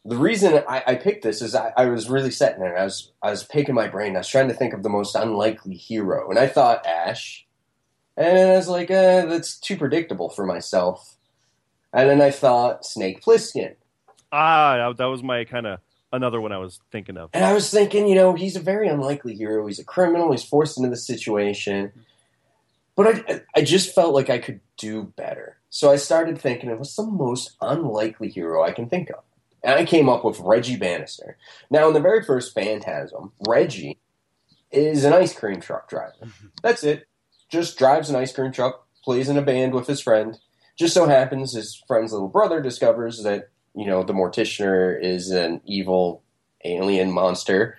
the 0.04 0.16
reason 0.16 0.62
I, 0.68 0.82
I 0.86 0.94
picked 0.96 1.22
this 1.22 1.40
is 1.40 1.54
I, 1.54 1.72
I 1.76 1.86
was 1.86 2.10
really 2.10 2.30
sitting 2.30 2.60
there. 2.60 2.76
I 2.78 2.84
was 2.84 3.12
I 3.22 3.30
was 3.30 3.44
picking 3.44 3.74
my 3.74 3.88
brain. 3.88 4.16
I 4.16 4.20
was 4.20 4.28
trying 4.28 4.48
to 4.48 4.54
think 4.54 4.74
of 4.74 4.82
the 4.82 4.88
most 4.90 5.14
unlikely 5.14 5.74
hero, 5.76 6.28
and 6.30 6.38
I 6.38 6.46
thought 6.46 6.86
Ash, 6.86 7.46
and 8.16 8.38
I 8.38 8.56
was 8.56 8.68
like, 8.68 8.90
uh, 8.90 9.26
that's 9.26 9.58
too 9.58 9.76
predictable 9.76 10.28
for 10.28 10.44
myself. 10.44 11.16
And 11.92 12.10
then 12.10 12.20
I 12.20 12.30
thought 12.30 12.84
Snake 12.84 13.22
Plissken, 13.22 13.76
Ah, 14.32 14.92
that, 14.96 15.04
was 15.04 15.22
my 15.22 15.44
kind 15.44 15.64
of 15.64 15.78
another 16.12 16.40
one 16.40 16.50
I 16.52 16.58
was 16.58 16.80
thinking 16.90 17.16
of. 17.16 17.30
and 17.32 17.44
I 17.44 17.52
was 17.52 17.70
thinking, 17.70 18.08
you 18.08 18.16
know, 18.16 18.34
he's 18.34 18.56
a 18.56 18.60
very 18.60 18.88
unlikely 18.88 19.36
hero. 19.36 19.64
He's 19.66 19.78
a 19.78 19.84
criminal. 19.84 20.32
He's 20.32 20.42
forced 20.44 20.76
into 20.76 20.90
the 20.90 20.96
situation. 20.96 21.92
But 22.96 23.24
I, 23.28 23.40
I 23.56 23.62
just 23.62 23.94
felt 23.94 24.12
like 24.12 24.30
I 24.30 24.38
could 24.38 24.60
do 24.76 25.12
better. 25.16 25.58
So 25.70 25.90
I 25.90 25.96
started 25.96 26.38
thinking 26.40 26.70
of 26.70 26.78
what's 26.78 26.96
the 26.96 27.04
most 27.04 27.52
unlikely 27.60 28.28
hero 28.28 28.64
I 28.64 28.72
can 28.72 28.88
think 28.88 29.10
of. 29.10 29.22
And 29.64 29.74
I 29.74 29.84
came 29.86 30.10
up 30.10 30.24
with 30.24 30.38
Reggie 30.40 30.76
Bannister. 30.76 31.38
Now, 31.70 31.88
in 31.88 31.94
the 31.94 32.00
very 32.00 32.22
first 32.22 32.54
Phantasm, 32.54 33.32
Reggie 33.48 33.98
is 34.70 35.04
an 35.04 35.14
ice 35.14 35.34
cream 35.34 35.60
truck 35.60 35.88
driver. 35.88 36.28
That's 36.62 36.84
it. 36.84 37.08
Just 37.48 37.78
drives 37.78 38.10
an 38.10 38.16
ice 38.16 38.32
cream 38.32 38.52
truck, 38.52 38.86
plays 39.02 39.28
in 39.28 39.38
a 39.38 39.42
band 39.42 39.72
with 39.74 39.86
his 39.86 40.00
friend. 40.00 40.38
Just 40.76 40.92
so 40.92 41.06
happens 41.06 41.54
his 41.54 41.82
friend's 41.86 42.12
little 42.12 42.28
brother 42.28 42.60
discovers 42.60 43.22
that, 43.22 43.48
you 43.74 43.86
know, 43.86 44.02
the 44.02 44.12
Morticianer 44.12 45.00
is 45.00 45.30
an 45.30 45.60
evil 45.64 46.22
alien 46.64 47.10
monster 47.10 47.78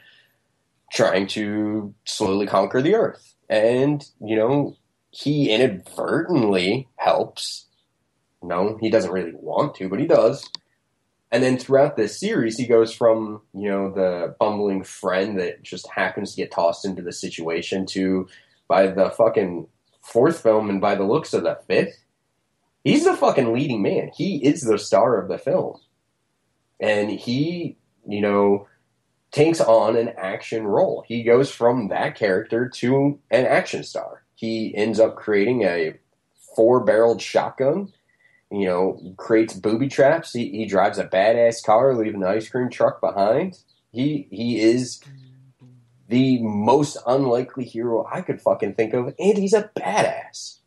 trying 0.91 1.27
to 1.27 1.93
slowly 2.05 2.47
conquer 2.47 2.81
the 2.81 2.95
earth. 2.95 3.35
And, 3.49 4.03
you 4.19 4.35
know, 4.35 4.75
he 5.11 5.51
inadvertently 5.51 6.87
helps. 6.95 7.65
No, 8.41 8.77
he 8.81 8.89
doesn't 8.89 9.11
really 9.11 9.33
want 9.35 9.75
to, 9.75 9.89
but 9.89 9.99
he 9.99 10.07
does. 10.07 10.49
And 11.31 11.43
then 11.43 11.57
throughout 11.57 11.97
this 11.97 12.19
series, 12.19 12.57
he 12.57 12.67
goes 12.67 12.93
from, 12.93 13.41
you 13.53 13.69
know, 13.69 13.91
the 13.91 14.35
bumbling 14.39 14.83
friend 14.83 15.39
that 15.39 15.63
just 15.63 15.89
happens 15.89 16.31
to 16.31 16.37
get 16.37 16.51
tossed 16.51 16.85
into 16.85 17.01
the 17.01 17.11
situation 17.11 17.85
to, 17.87 18.27
by 18.67 18.87
the 18.87 19.09
fucking 19.09 19.67
fourth 20.01 20.41
film 20.41 20.69
and 20.69 20.79
by 20.79 20.95
the 20.95 21.03
looks 21.03 21.33
of 21.33 21.43
the 21.43 21.59
fifth, 21.67 21.97
he's 22.83 23.05
the 23.05 23.15
fucking 23.15 23.53
leading 23.53 23.81
man. 23.81 24.11
He 24.15 24.37
is 24.45 24.61
the 24.61 24.77
star 24.77 25.19
of 25.19 25.27
the 25.27 25.37
film. 25.37 25.79
And 26.79 27.09
he, 27.09 27.77
you 28.07 28.21
know, 28.21 28.67
takes 29.31 29.59
on 29.59 29.97
an 29.97 30.13
action 30.17 30.65
role. 30.65 31.03
He 31.07 31.23
goes 31.23 31.51
from 31.51 31.89
that 31.89 32.15
character 32.15 32.69
to 32.75 33.19
an 33.31 33.45
action 33.45 33.83
star. 33.83 34.23
He 34.35 34.73
ends 34.75 34.99
up 34.99 35.15
creating 35.15 35.63
a 35.63 35.95
four 36.55 36.85
barreled 36.85 37.21
shotgun, 37.21 37.91
you 38.51 38.65
know, 38.65 39.13
creates 39.17 39.53
booby 39.53 39.87
traps. 39.87 40.33
He, 40.33 40.49
he 40.51 40.65
drives 40.65 40.97
a 40.97 41.05
badass 41.07 41.63
car, 41.63 41.95
leaving 41.95 42.19
the 42.21 42.27
ice 42.29 42.47
cream 42.49 42.69
truck 42.69 43.01
behind. 43.01 43.57
He 43.91 44.27
he 44.31 44.59
is 44.59 45.01
the 46.07 46.39
most 46.41 46.97
unlikely 47.07 47.65
hero 47.65 48.05
I 48.11 48.21
could 48.21 48.41
fucking 48.41 48.75
think 48.75 48.93
of, 48.93 49.13
and 49.17 49.37
he's 49.37 49.53
a 49.53 49.69
badass. 49.77 50.59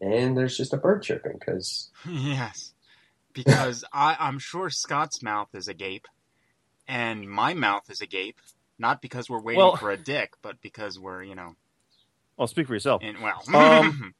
And 0.00 0.36
there's 0.36 0.56
just 0.56 0.72
a 0.72 0.76
bird 0.78 1.02
chirping 1.02 1.34
because 1.38 1.90
yes, 2.08 2.72
because 3.32 3.84
I, 3.92 4.16
I'm 4.18 4.38
sure 4.38 4.70
Scott's 4.70 5.22
mouth 5.22 5.48
is 5.54 5.68
agape, 5.68 6.06
and 6.88 7.28
my 7.28 7.54
mouth 7.54 7.90
is 7.90 8.00
agape. 8.00 8.38
Not 8.78 9.02
because 9.02 9.28
we're 9.28 9.42
waiting 9.42 9.58
Well- 9.58 9.76
for 9.76 9.90
a 9.90 9.96
dick, 9.98 10.32
but 10.40 10.62
because 10.62 10.98
we're, 10.98 11.22
you 11.22 11.34
know, 11.34 11.54
Well, 12.38 12.48
speak 12.48 12.66
for 12.66 12.72
yourself. 12.72 13.02
in, 13.02 13.20
well. 13.20 13.42
Um, 13.54 14.14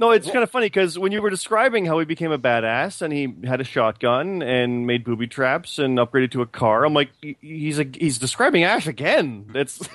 No, 0.00 0.10
it's 0.12 0.26
kind 0.26 0.42
of 0.42 0.50
funny 0.50 0.66
because 0.66 0.98
when 0.98 1.12
you 1.12 1.20
were 1.20 1.30
describing 1.30 1.84
how 1.84 1.98
he 1.98 2.04
became 2.04 2.32
a 2.32 2.38
badass 2.38 3.02
and 3.02 3.12
he 3.12 3.34
had 3.46 3.60
a 3.60 3.64
shotgun 3.64 4.42
and 4.42 4.86
made 4.86 5.04
booby 5.04 5.26
traps 5.26 5.78
and 5.78 5.98
upgraded 5.98 6.30
to 6.32 6.42
a 6.42 6.46
car, 6.46 6.84
I'm 6.84 6.94
like, 6.94 7.10
he's 7.40 7.78
a, 7.78 7.86
he's 7.94 8.18
describing 8.18 8.64
Ash 8.64 8.86
again. 8.86 9.46
That's 9.52 9.86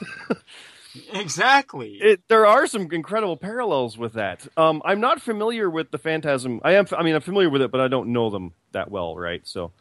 exactly. 1.13 1.99
it, 2.01 2.21
there 2.27 2.45
are 2.45 2.67
some 2.67 2.89
incredible 2.91 3.37
parallels 3.37 3.97
with 3.97 4.13
that. 4.13 4.47
Um, 4.57 4.81
I'm 4.85 4.99
not 4.99 5.21
familiar 5.21 5.69
with 5.69 5.91
the 5.91 5.97
Phantasm. 5.97 6.61
I 6.63 6.73
am. 6.73 6.85
I 6.95 7.03
mean, 7.03 7.15
I'm 7.15 7.21
familiar 7.21 7.49
with 7.49 7.61
it, 7.61 7.71
but 7.71 7.81
I 7.81 7.87
don't 7.87 8.09
know 8.09 8.29
them 8.29 8.53
that 8.71 8.91
well, 8.91 9.15
right? 9.15 9.45
So, 9.45 9.71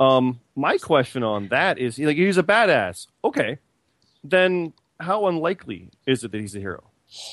um, 0.00 0.40
my 0.54 0.76
question 0.78 1.22
on 1.22 1.48
that 1.48 1.78
is, 1.78 1.98
like, 1.98 2.16
he's 2.16 2.38
a 2.38 2.42
badass. 2.42 3.06
Okay, 3.24 3.58
then 4.22 4.72
how 5.00 5.26
unlikely 5.26 5.90
is 6.06 6.24
it 6.24 6.32
that 6.32 6.40
he's 6.40 6.56
a 6.56 6.60
hero? 6.60 6.87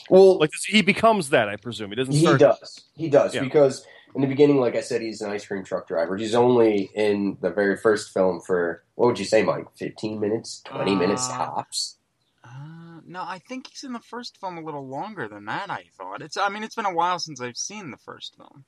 Well, 0.09 0.38
Like, 0.39 0.51
he 0.67 0.82
becomes 0.82 1.30
that, 1.30 1.49
I 1.49 1.55
presume. 1.57 1.89
He 1.91 1.95
doesn't 1.95 2.13
He 2.13 2.21
start. 2.21 2.39
does. 2.39 2.84
He 2.95 3.09
does 3.09 3.34
Yeah. 3.36 3.41
because 3.41 3.86
in 4.15 4.21
the 4.21 4.28
beginning, 4.28 4.59
like 4.59 4.76
I 4.76 4.82
said, 4.82 5.01
he's 5.01 5.21
an 5.21 5.30
ice 5.32 5.45
cream 5.45 5.63
truck 5.63 5.88
driver. 5.88 6.15
He's 6.17 6.36
only 6.36 6.89
in 6.95 7.38
the 7.41 7.49
very 7.49 7.76
first 7.78 8.13
film 8.13 8.39
for 8.41 8.84
what 8.95 9.07
would 9.07 9.19
you 9.19 9.26
say, 9.26 9.43
Mike? 9.43 9.65
Fifteen 9.76 10.19
minutes, 10.19 10.61
twenty 10.65 10.95
minutes 10.95 11.28
Uh, 11.30 11.38
tops. 11.38 11.97
Uh, 12.43 13.01
no, 13.05 13.21
I 13.23 13.39
think 13.39 13.67
he's 13.67 13.84
in 13.84 13.91
the 13.91 13.99
first 13.99 14.39
film 14.39 14.57
a 14.57 14.61
little 14.61 14.88
longer 14.88 15.28
than 15.28 15.45
that. 15.45 15.69
I 15.69 15.86
thought 15.97 16.21
it's. 16.21 16.38
I 16.38 16.47
mean, 16.49 16.63
it's 16.63 16.76
been 16.76 16.86
a 16.86 16.93
while 16.93 17.19
since 17.19 17.41
I've 17.41 17.57
seen 17.57 17.91
the 17.91 17.97
first 17.97 18.38
film. 18.38 18.63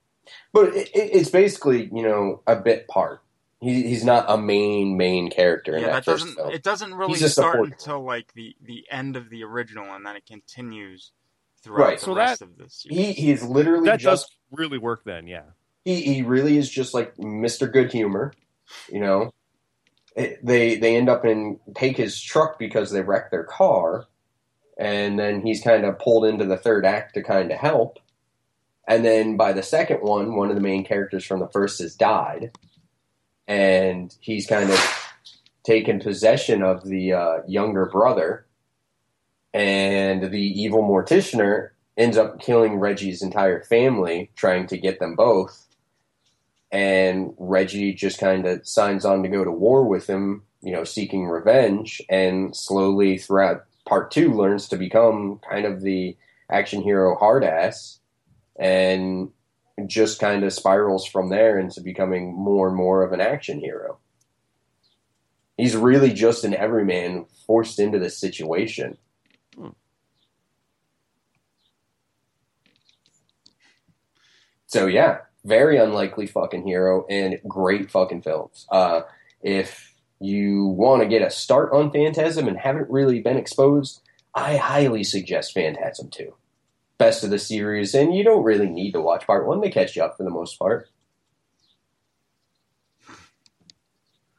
But 0.51 0.75
it, 0.75 0.89
it, 0.93 1.11
it's 1.15 1.29
basically 1.29 1.85
you 1.93 2.03
know 2.03 2.41
a 2.45 2.57
bit 2.57 2.87
part. 2.89 3.21
He, 3.59 3.83
he's 3.87 4.03
not 4.05 4.25
a 4.27 4.37
main 4.37 4.97
main 4.97 5.29
character 5.31 5.75
in 5.75 5.81
yeah, 5.81 5.87
that, 5.93 6.05
that 6.05 6.11
doesn't. 6.11 6.35
film. 6.35 6.51
It 6.51 6.61
doesn't 6.63 6.93
really 6.93 7.15
start 7.15 7.53
supporting. 7.53 7.73
until 7.73 8.03
like 8.03 8.31
the 8.33 8.55
the 8.61 8.85
end 8.91 9.15
of 9.15 9.29
the 9.31 9.43
original, 9.43 9.93
and 9.95 10.05
then 10.05 10.15
it 10.15 10.25
continues 10.27 11.11
throughout 11.63 11.87
Right, 11.87 11.99
the 11.99 12.05
so 12.05 12.15
rest 12.15 12.39
that- 12.41 12.45
of 12.45 12.57
the 12.57 12.69
series. 12.69 12.97
he 12.97 13.13
he 13.13 13.31
is 13.31 13.43
literally 13.43 13.85
That 13.85 13.99
just 13.99 14.27
does 14.27 14.37
really 14.51 14.77
work 14.77 15.03
then, 15.05 15.25
yeah. 15.25 15.41
he, 15.85 16.01
he 16.01 16.21
really 16.21 16.57
is 16.57 16.69
just 16.69 16.93
like 16.93 17.15
Mr. 17.17 17.71
Good 17.71 17.91
Humor, 17.91 18.33
you 18.91 18.99
know. 18.99 19.31
It, 20.15 20.43
they 20.45 20.77
they 20.77 20.95
end 20.95 21.09
up 21.09 21.25
and 21.25 21.59
take 21.75 21.97
his 21.97 22.21
truck 22.21 22.57
because 22.59 22.91
they 22.91 23.01
wrecked 23.01 23.31
their 23.31 23.43
car, 23.43 24.05
and 24.77 25.17
then 25.19 25.41
he's 25.41 25.61
kind 25.63 25.83
of 25.85 25.97
pulled 25.99 26.25
into 26.25 26.45
the 26.45 26.57
third 26.57 26.85
act 26.85 27.15
to 27.15 27.23
kind 27.23 27.51
of 27.51 27.57
help, 27.57 27.97
And 28.87 29.03
then 29.03 29.35
by 29.37 29.53
the 29.53 29.63
second 29.63 29.97
one, 30.01 30.35
one 30.35 30.49
of 30.49 30.55
the 30.55 30.61
main 30.61 30.83
characters 30.85 31.25
from 31.25 31.39
the 31.39 31.49
first 31.49 31.81
has 31.81 31.95
died, 31.95 32.51
and 33.47 34.15
he's 34.19 34.47
kind 34.47 34.69
of 34.69 34.79
taken 35.63 35.99
possession 35.99 36.63
of 36.63 36.83
the 36.85 37.13
uh, 37.13 37.37
younger 37.47 37.85
brother, 37.85 38.45
and 39.53 40.31
the 40.31 40.61
evil 40.61 40.81
morticianer 40.81 41.69
ends 41.97 42.17
up 42.17 42.39
killing 42.39 42.79
Reggie's 42.79 43.21
entire 43.21 43.63
family, 43.63 44.29
trying 44.35 44.67
to 44.67 44.77
get 44.77 44.99
them 44.99 45.15
both. 45.15 45.65
And 46.71 47.33
Reggie 47.37 47.93
just 47.93 48.19
kind 48.19 48.45
of 48.45 48.67
signs 48.67 49.05
on 49.05 49.23
to 49.23 49.29
go 49.29 49.43
to 49.43 49.51
war 49.51 49.83
with 49.85 50.07
him, 50.07 50.43
you 50.61 50.73
know, 50.73 50.83
seeking 50.83 51.25
revenge, 51.25 52.01
and 52.09 52.55
slowly 52.55 53.17
throughout 53.17 53.65
part 53.87 54.11
two 54.11 54.33
learns 54.33 54.67
to 54.67 54.77
become 54.77 55.39
kind 55.49 55.65
of 55.65 55.81
the 55.81 56.15
action 56.51 56.81
hero 56.81 57.15
hard 57.15 57.43
ass. 57.43 57.99
And 58.59 59.31
just 59.85 60.19
kind 60.19 60.43
of 60.43 60.53
spirals 60.53 61.05
from 61.05 61.29
there 61.29 61.59
into 61.59 61.81
becoming 61.81 62.33
more 62.33 62.67
and 62.67 62.75
more 62.75 63.03
of 63.03 63.13
an 63.13 63.21
action 63.21 63.59
hero. 63.59 63.99
He's 65.55 65.75
really 65.75 66.13
just 66.13 66.43
an 66.43 66.55
everyman 66.55 67.25
forced 67.45 67.79
into 67.79 67.99
this 67.99 68.17
situation. 68.17 68.97
So 74.67 74.85
yeah, 74.85 75.19
very 75.45 75.77
unlikely 75.77 76.27
fucking 76.27 76.67
hero 76.67 77.05
and 77.09 77.39
great 77.47 77.89
fucking 77.89 78.21
films. 78.21 78.67
Uh, 78.69 79.01
if 79.41 79.93
you 80.19 80.65
want 80.65 81.01
to 81.01 81.07
get 81.07 81.21
a 81.21 81.31
start 81.31 81.71
on 81.73 81.91
Phantasm 81.91 82.47
and 82.47 82.57
haven't 82.57 82.89
really 82.89 83.21
been 83.21 83.37
exposed, 83.37 84.01
I 84.35 84.57
highly 84.57 85.03
suggest 85.03 85.53
Phantasm 85.53 86.09
2. 86.09 86.33
Best 86.97 87.23
of 87.23 87.29
the 87.29 87.39
series, 87.39 87.93
and 87.93 88.15
you 88.15 88.23
don't 88.23 88.43
really 88.43 88.69
need 88.69 88.93
to 88.93 89.01
watch 89.01 89.27
part 89.27 89.45
one. 89.47 89.61
They 89.61 89.69
catch 89.69 89.95
you 89.95 90.03
up 90.03 90.17
for 90.17 90.23
the 90.23 90.31
most 90.31 90.57
part. 90.57 90.89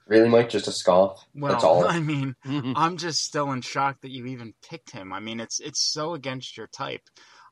Really, 0.08 0.28
Mike? 0.28 0.48
Just 0.48 0.66
a 0.66 0.72
scoff? 0.72 1.24
Well, 1.34 1.52
That's 1.52 1.64
all. 1.64 1.84
I 1.88 2.00
mean, 2.00 2.34
I'm 2.44 2.96
just 2.96 3.22
still 3.22 3.52
in 3.52 3.60
shock 3.60 4.00
that 4.00 4.10
you 4.10 4.26
even 4.26 4.54
picked 4.68 4.90
him. 4.90 5.12
I 5.12 5.20
mean, 5.20 5.38
it's 5.38 5.60
it's 5.60 5.80
so 5.80 6.14
against 6.14 6.56
your 6.56 6.66
type. 6.66 7.02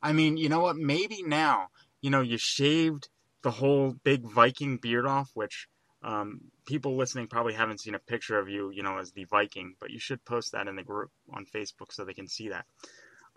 I 0.02 0.12
mean, 0.12 0.36
you 0.36 0.48
know 0.48 0.60
what? 0.60 0.76
Maybe 0.76 1.22
now, 1.22 1.68
you 2.00 2.10
know, 2.10 2.22
you 2.22 2.38
shaved 2.38 3.08
the 3.42 3.50
whole 3.50 3.94
big 4.02 4.22
Viking 4.22 4.78
beard 4.78 5.06
off, 5.06 5.30
which 5.34 5.68
um, 6.02 6.40
people 6.66 6.96
listening 6.96 7.26
probably 7.26 7.54
haven't 7.54 7.80
seen 7.80 7.94
a 7.94 7.98
picture 7.98 8.38
of 8.38 8.48
you, 8.48 8.70
you 8.70 8.82
know, 8.82 8.98
as 8.98 9.12
the 9.12 9.24
Viking, 9.24 9.74
but 9.80 9.90
you 9.90 9.98
should 9.98 10.24
post 10.24 10.52
that 10.52 10.66
in 10.68 10.76
the 10.76 10.82
group 10.82 11.10
on 11.32 11.44
Facebook 11.44 11.92
so 11.92 12.04
they 12.04 12.14
can 12.14 12.28
see 12.28 12.48
that. 12.48 12.64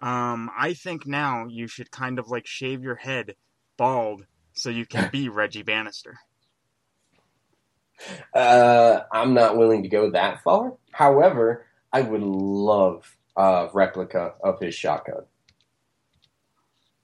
Um, 0.01 0.49
I 0.57 0.73
think 0.73 1.05
now 1.05 1.45
you 1.47 1.67
should 1.67 1.91
kind 1.91 2.19
of 2.19 2.29
like 2.29 2.47
shave 2.47 2.83
your 2.83 2.95
head 2.95 3.35
bald 3.77 4.25
so 4.53 4.69
you 4.69 4.85
can 4.85 5.09
be 5.11 5.29
Reggie 5.29 5.63
Bannister. 5.63 6.19
Uh, 8.33 9.01
I'm 9.11 9.33
not 9.33 9.57
willing 9.57 9.83
to 9.83 9.89
go 9.89 10.11
that 10.11 10.41
far. 10.43 10.73
However, 10.91 11.65
I 11.91 12.01
would 12.01 12.21
love 12.21 13.17
a 13.35 13.69
replica 13.73 14.33
of 14.41 14.59
his 14.59 14.73
shotgun. 14.73 15.23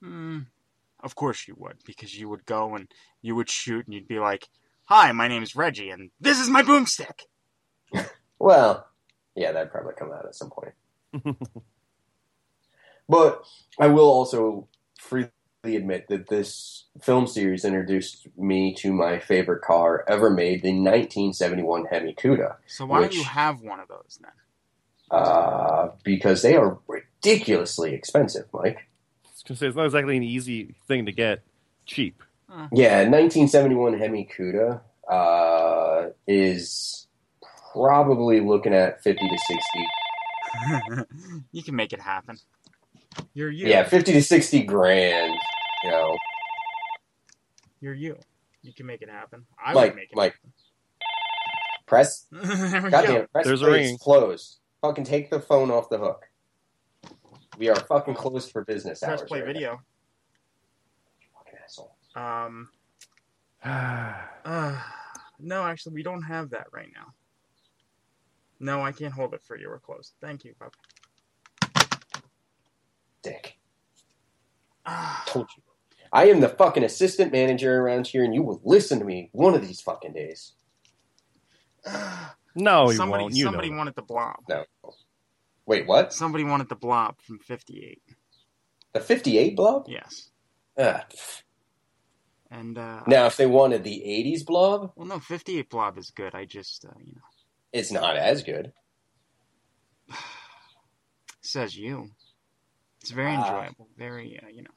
Hmm. 0.02 0.38
Of 1.00 1.14
course 1.14 1.46
you 1.46 1.54
would, 1.58 1.76
because 1.84 2.18
you 2.18 2.28
would 2.28 2.46
go 2.46 2.74
and 2.74 2.88
you 3.20 3.34
would 3.34 3.50
shoot 3.50 3.86
and 3.86 3.94
you'd 3.94 4.08
be 4.08 4.18
like, 4.18 4.48
Hi, 4.86 5.12
my 5.12 5.28
name 5.28 5.42
is 5.42 5.56
Reggie, 5.56 5.90
and 5.90 6.10
this 6.20 6.40
is 6.40 6.48
my 6.48 6.62
boomstick. 6.62 7.22
Well, 8.38 8.86
yeah, 9.34 9.52
that'd 9.52 9.72
probably 9.72 9.94
come 9.98 10.12
out 10.12 10.26
at 10.26 10.34
some 10.34 10.50
point. 10.50 10.74
but 13.08 13.44
I 13.78 13.88
will 13.88 14.08
also 14.08 14.68
freely 14.98 15.30
admit 15.64 16.08
that 16.08 16.28
this 16.28 16.84
film 17.00 17.26
series 17.26 17.64
introduced 17.64 18.28
me 18.36 18.74
to 18.74 18.92
my 18.92 19.18
favorite 19.18 19.62
car 19.62 20.04
ever 20.08 20.30
made, 20.30 20.62
the 20.62 20.68
1971 20.68 21.86
Hemi 21.86 22.14
Cuda. 22.14 22.56
So 22.66 22.86
why 22.86 23.00
which, 23.00 23.10
don't 23.10 23.18
you 23.18 23.24
have 23.24 23.60
one 23.60 23.80
of 23.80 23.88
those 23.88 24.18
then? 24.20 24.32
Uh, 25.10 25.90
because 26.02 26.42
they 26.42 26.56
are 26.56 26.78
ridiculously 26.88 27.94
expensive, 27.94 28.46
Mike. 28.52 28.88
I 29.24 29.48
gonna 29.48 29.58
say 29.58 29.66
it's 29.68 29.76
not 29.76 29.84
exactly 29.84 30.16
an 30.16 30.24
easy 30.24 30.74
thing 30.88 31.06
to 31.06 31.12
get 31.12 31.42
cheap. 31.84 32.22
Yeah, 32.72 33.02
1971 33.02 33.98
Hemi 33.98 34.28
Cuda 34.36 34.80
uh, 35.08 36.10
is 36.26 37.06
probably 37.72 38.40
looking 38.40 38.72
at 38.72 39.02
50 39.02 39.28
to 39.28 39.38
60. 40.96 41.06
you 41.52 41.62
can 41.62 41.76
make 41.76 41.92
it 41.92 42.00
happen. 42.00 42.38
You're 43.34 43.50
you. 43.50 43.66
Yeah, 43.68 43.84
50 43.84 44.12
to 44.12 44.22
60 44.22 44.62
grand. 44.64 45.34
You 45.84 45.90
know, 45.90 46.16
You're 47.80 47.94
you. 47.94 48.18
You 48.62 48.72
can 48.72 48.86
make 48.86 49.02
it 49.02 49.08
happen. 49.10 49.44
I 49.64 49.72
Mike, 49.74 49.84
would 49.90 49.96
make 49.96 50.10
it 50.10 50.16
Mike. 50.16 50.34
Press. 51.86 52.26
happen. 52.32 52.48
there 52.82 52.90
Goddamn, 52.90 53.14
go. 53.22 53.26
press 53.32 53.46
There's 53.46 53.62
a 53.62 53.64
please, 53.66 53.72
ringing. 53.72 53.98
Closed. 53.98 54.58
Fucking 54.82 55.04
take 55.04 55.30
the 55.30 55.40
phone 55.40 55.70
off 55.70 55.88
the 55.88 55.98
hook. 55.98 56.24
We 57.58 57.68
are 57.68 57.76
fucking 57.76 58.14
closed 58.14 58.50
for 58.52 58.64
business 58.64 59.00
Press 59.00 59.20
hours. 59.20 59.28
play 59.28 59.40
right 59.40 59.46
now. 59.48 59.52
video. 59.52 59.80
Fucking 61.38 61.58
asshole. 61.64 61.96
Um. 62.14 62.68
Uh, 64.44 64.80
no, 65.40 65.64
actually, 65.64 65.94
we 65.94 66.02
don't 66.04 66.22
have 66.22 66.50
that 66.50 66.66
right 66.72 66.88
now. 66.94 67.06
No, 68.60 68.80
I 68.82 68.92
can't 68.92 69.12
hold 69.12 69.34
it 69.34 69.42
for 69.42 69.58
you. 69.58 69.68
We're 69.68 69.80
closed. 69.80 70.12
Thank 70.20 70.44
you, 70.44 70.54
Bob. 70.60 70.70
Dick. 73.26 73.56
Ah, 74.86 75.24
Told 75.26 75.48
you. 75.56 75.62
I 76.12 76.26
am 76.30 76.38
the 76.40 76.48
fucking 76.48 76.84
assistant 76.84 77.32
manager 77.32 77.80
around 77.80 78.06
here, 78.06 78.22
and 78.24 78.32
you 78.32 78.42
will 78.42 78.60
listen 78.64 79.00
to 79.00 79.04
me 79.04 79.30
one 79.32 79.54
of 79.54 79.66
these 79.66 79.80
fucking 79.80 80.12
days. 80.12 80.52
No, 82.54 82.88
he 82.88 82.96
somebody, 82.96 83.24
won't. 83.24 83.34
You 83.34 83.44
somebody 83.44 83.70
know. 83.70 83.78
wanted 83.78 83.96
the 83.96 84.02
blob. 84.02 84.36
No. 84.48 84.64
Wait, 85.66 85.86
what? 85.88 86.12
Somebody 86.12 86.44
wanted 86.44 86.68
the 86.68 86.76
blob 86.76 87.16
from 87.20 87.38
'58. 87.40 88.00
The 88.92 89.00
58 89.00 89.56
blob? 89.56 89.86
Yes, 89.88 90.30
Ah. 90.78 91.04
and 92.50 92.78
uh, 92.78 93.02
Now, 93.06 93.26
if 93.26 93.36
they 93.36 93.46
wanted 93.46 93.82
the 93.84 94.00
80s 94.06 94.46
blob, 94.46 94.92
well, 94.96 95.06
no, 95.08 95.18
'58 95.18 95.68
blob 95.68 95.98
is 95.98 96.10
good. 96.10 96.34
I 96.34 96.44
just, 96.44 96.84
uh, 96.86 96.92
you 97.04 97.12
know, 97.14 97.20
it's 97.72 97.90
not 97.92 98.16
as 98.16 98.42
good. 98.44 98.72
says 101.42 101.76
you. 101.76 102.10
It's 103.06 103.12
very 103.12 103.34
enjoyable. 103.34 103.86
Very, 103.96 104.40
uh, 104.42 104.48
you 104.48 104.62
know. 104.62 104.70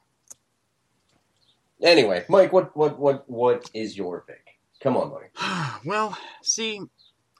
Anyway, 1.82 2.24
Mike, 2.28 2.52
what 2.52 2.76
what 2.76 2.96
what 2.96 3.28
what 3.28 3.68
is 3.74 3.96
your 3.96 4.20
pick? 4.24 4.60
Come 4.80 4.96
on, 4.96 5.12
Mike. 5.12 5.80
well, 5.84 6.16
see, 6.40 6.80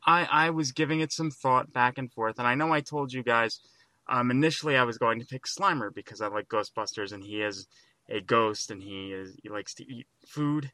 I 0.05 0.25
I 0.25 0.51
was 0.51 0.73
giving 0.73 0.99
it 0.99 1.13
some 1.13 1.31
thought 1.31 1.73
back 1.73 1.97
and 1.97 2.13
forth, 2.13 2.41
and 2.41 2.49
I 2.49 2.57
know 2.57 2.73
I 2.73 2.81
told 2.81 3.13
you 3.13 3.23
guys 3.23 3.61
um, 4.09 4.33
initially 4.33 4.77
I 4.77 4.83
was 4.83 4.99
going 4.99 5.21
to 5.21 5.27
pick 5.27 5.45
Slimer 5.45 5.95
because 5.95 6.21
I 6.21 6.27
like 6.27 6.49
Ghostbusters, 6.49 7.13
and 7.13 7.23
he 7.23 7.41
is 7.41 7.69
a 8.09 8.21
ghost, 8.21 8.73
and 8.73 8.83
he 8.83 9.13
is 9.13 9.37
he 9.45 9.49
likes 9.49 9.75
to 9.75 9.89
eat 9.89 10.09
food, 10.27 10.73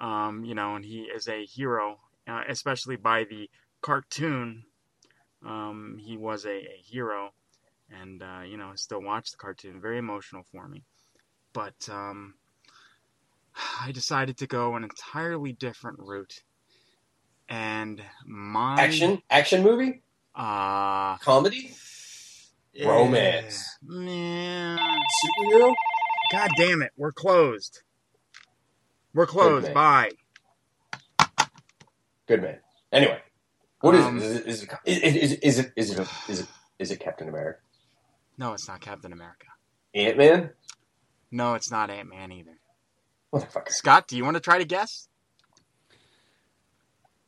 um, 0.00 0.44
you 0.44 0.56
know, 0.56 0.74
and 0.74 0.84
he 0.84 1.02
is 1.02 1.28
a 1.28 1.44
hero, 1.44 2.00
uh, 2.26 2.42
especially 2.48 2.96
by 2.96 3.22
the 3.22 3.48
cartoon. 3.82 4.64
Um, 5.46 6.00
he 6.00 6.16
was 6.16 6.44
a, 6.44 6.56
a 6.56 6.82
hero, 6.84 7.34
and 7.90 8.22
uh, 8.22 8.42
you 8.46 8.56
know, 8.56 8.68
I 8.72 8.76
still 8.76 9.02
watch 9.02 9.30
the 9.30 9.36
cartoon. 9.38 9.80
Very 9.80 9.98
emotional 9.98 10.44
for 10.52 10.68
me, 10.68 10.84
but 11.52 11.88
um, 11.90 12.34
I 13.80 13.92
decided 13.92 14.38
to 14.38 14.46
go 14.46 14.76
an 14.76 14.84
entirely 14.84 15.52
different 15.52 15.98
route. 16.00 16.42
And 17.48 18.02
my 18.26 18.82
Action 18.82 19.22
action 19.30 19.62
movie? 19.62 20.02
uh 20.34 21.16
Comedy? 21.20 21.76
eh, 22.76 22.86
Romance. 22.86 23.78
Man, 23.82 24.78
Superhero? 25.24 25.74
God 26.32 26.50
damn 26.56 26.82
it, 26.82 26.92
we're 26.96 27.12
closed. 27.12 27.82
We're 29.14 29.26
closed. 29.26 29.64
man. 29.64 29.74
Bye. 29.74 30.10
Good 32.28 32.42
man. 32.42 32.58
Anyway, 32.92 33.20
what 33.80 33.94
is 33.94 34.06
Um, 34.06 34.18
it? 34.18 34.22
Is 34.22 34.36
it 34.36 34.46
is 34.46 34.62
it 34.62 34.70
is 34.84 34.98
it 34.98 35.16
is 35.16 35.32
it 35.32 35.42
is 35.44 35.58
it 35.58 35.72
is 35.76 35.90
it, 35.90 36.10
is 36.28 36.40
it, 36.40 36.48
is 36.78 36.90
it 36.92 37.00
Captain 37.00 37.28
America? 37.28 37.60
No, 38.38 38.52
it's 38.52 38.66
not 38.68 38.80
Captain 38.80 39.12
America. 39.12 39.46
Ant 39.94 40.16
Man? 40.18 40.50
No, 41.30 41.54
it's 41.54 41.70
not 41.70 41.90
Ant 41.90 42.08
Man 42.08 42.32
either. 42.32 42.58
Motherfucker. 43.32 43.70
Scott, 43.70 44.06
do 44.08 44.16
you 44.16 44.24
want 44.24 44.36
to 44.36 44.40
try 44.40 44.58
to 44.58 44.64
guess? 44.64 45.08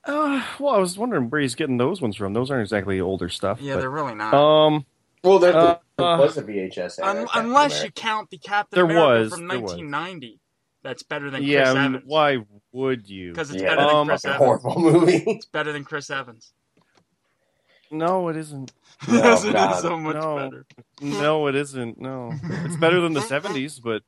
Uh, 0.05 0.43
well, 0.61 0.75
I 0.75 0.79
was 0.79 0.97
wondering 0.97 1.31
where 1.31 1.41
he's 1.41 1.57
getting 1.57 1.79
those 1.79 2.01
ones 2.01 2.17
from. 2.17 2.33
Those 2.33 2.51
aren't 2.51 2.63
exactly 2.63 3.01
older 3.01 3.29
stuff. 3.29 3.61
Yeah, 3.61 3.75
but- 3.75 3.81
they're 3.81 3.91
really 3.91 4.15
not. 4.15 4.35
Um, 4.35 4.87
Well, 5.25 5.41
there, 5.41 5.57
Uh, 5.57 5.79
uh, 5.99 6.19
was 6.21 6.37
a 6.37 6.43
VHS. 6.43 7.01
Un- 7.03 7.17
of 7.19 7.25
Captain 7.27 7.47
unless 7.47 7.83
you 7.83 7.91
count 7.91 8.31
the 8.31 8.39
Captain 8.39 8.77
There 8.77 8.85
America 8.85 9.23
was, 9.23 9.33
from 9.33 9.49
there 9.49 9.59
was. 9.61 9.73
1990. 9.73 10.39
That's 10.85 11.03
better 11.03 11.31
than 11.31 11.41
Chris 11.41 11.51
yeah, 11.51 11.71
I 11.73 11.75
mean, 11.75 11.85
Evans. 11.97 12.03
why 12.07 12.39
would 12.71 13.09
you? 13.11 13.33
Because 13.33 13.51
it's 13.51 13.61
Yeah, 13.61 13.75
better 13.75 13.87
than 13.89 13.97
um, 13.97 14.07
Chris 14.07 14.23
Fucking 14.23 14.35
Evans. 14.47 14.63
horrible 14.63 14.81
movie. 15.01 15.25
It's 15.27 15.47
better 15.47 15.73
than 15.73 15.83
Chris 15.85 16.11
Evans. 16.11 16.53
No, 17.91 18.29
it 18.29 18.37
isn't. 18.37 18.73
No, 19.09 19.15
yes, 19.15 19.45
it 19.45 19.53
God. 19.53 19.77
is 19.77 19.83
so 19.83 19.99
much 19.99 20.17
No. 20.17 20.37
better. 20.37 20.67
No, 21.01 21.47
it 21.47 21.55
isn't. 21.55 22.01
No, 22.01 22.33
it's 22.65 22.77
better 22.77 23.01
than 23.01 23.13
the 23.13 23.21
'70s, 23.33 23.81
but 23.83 24.03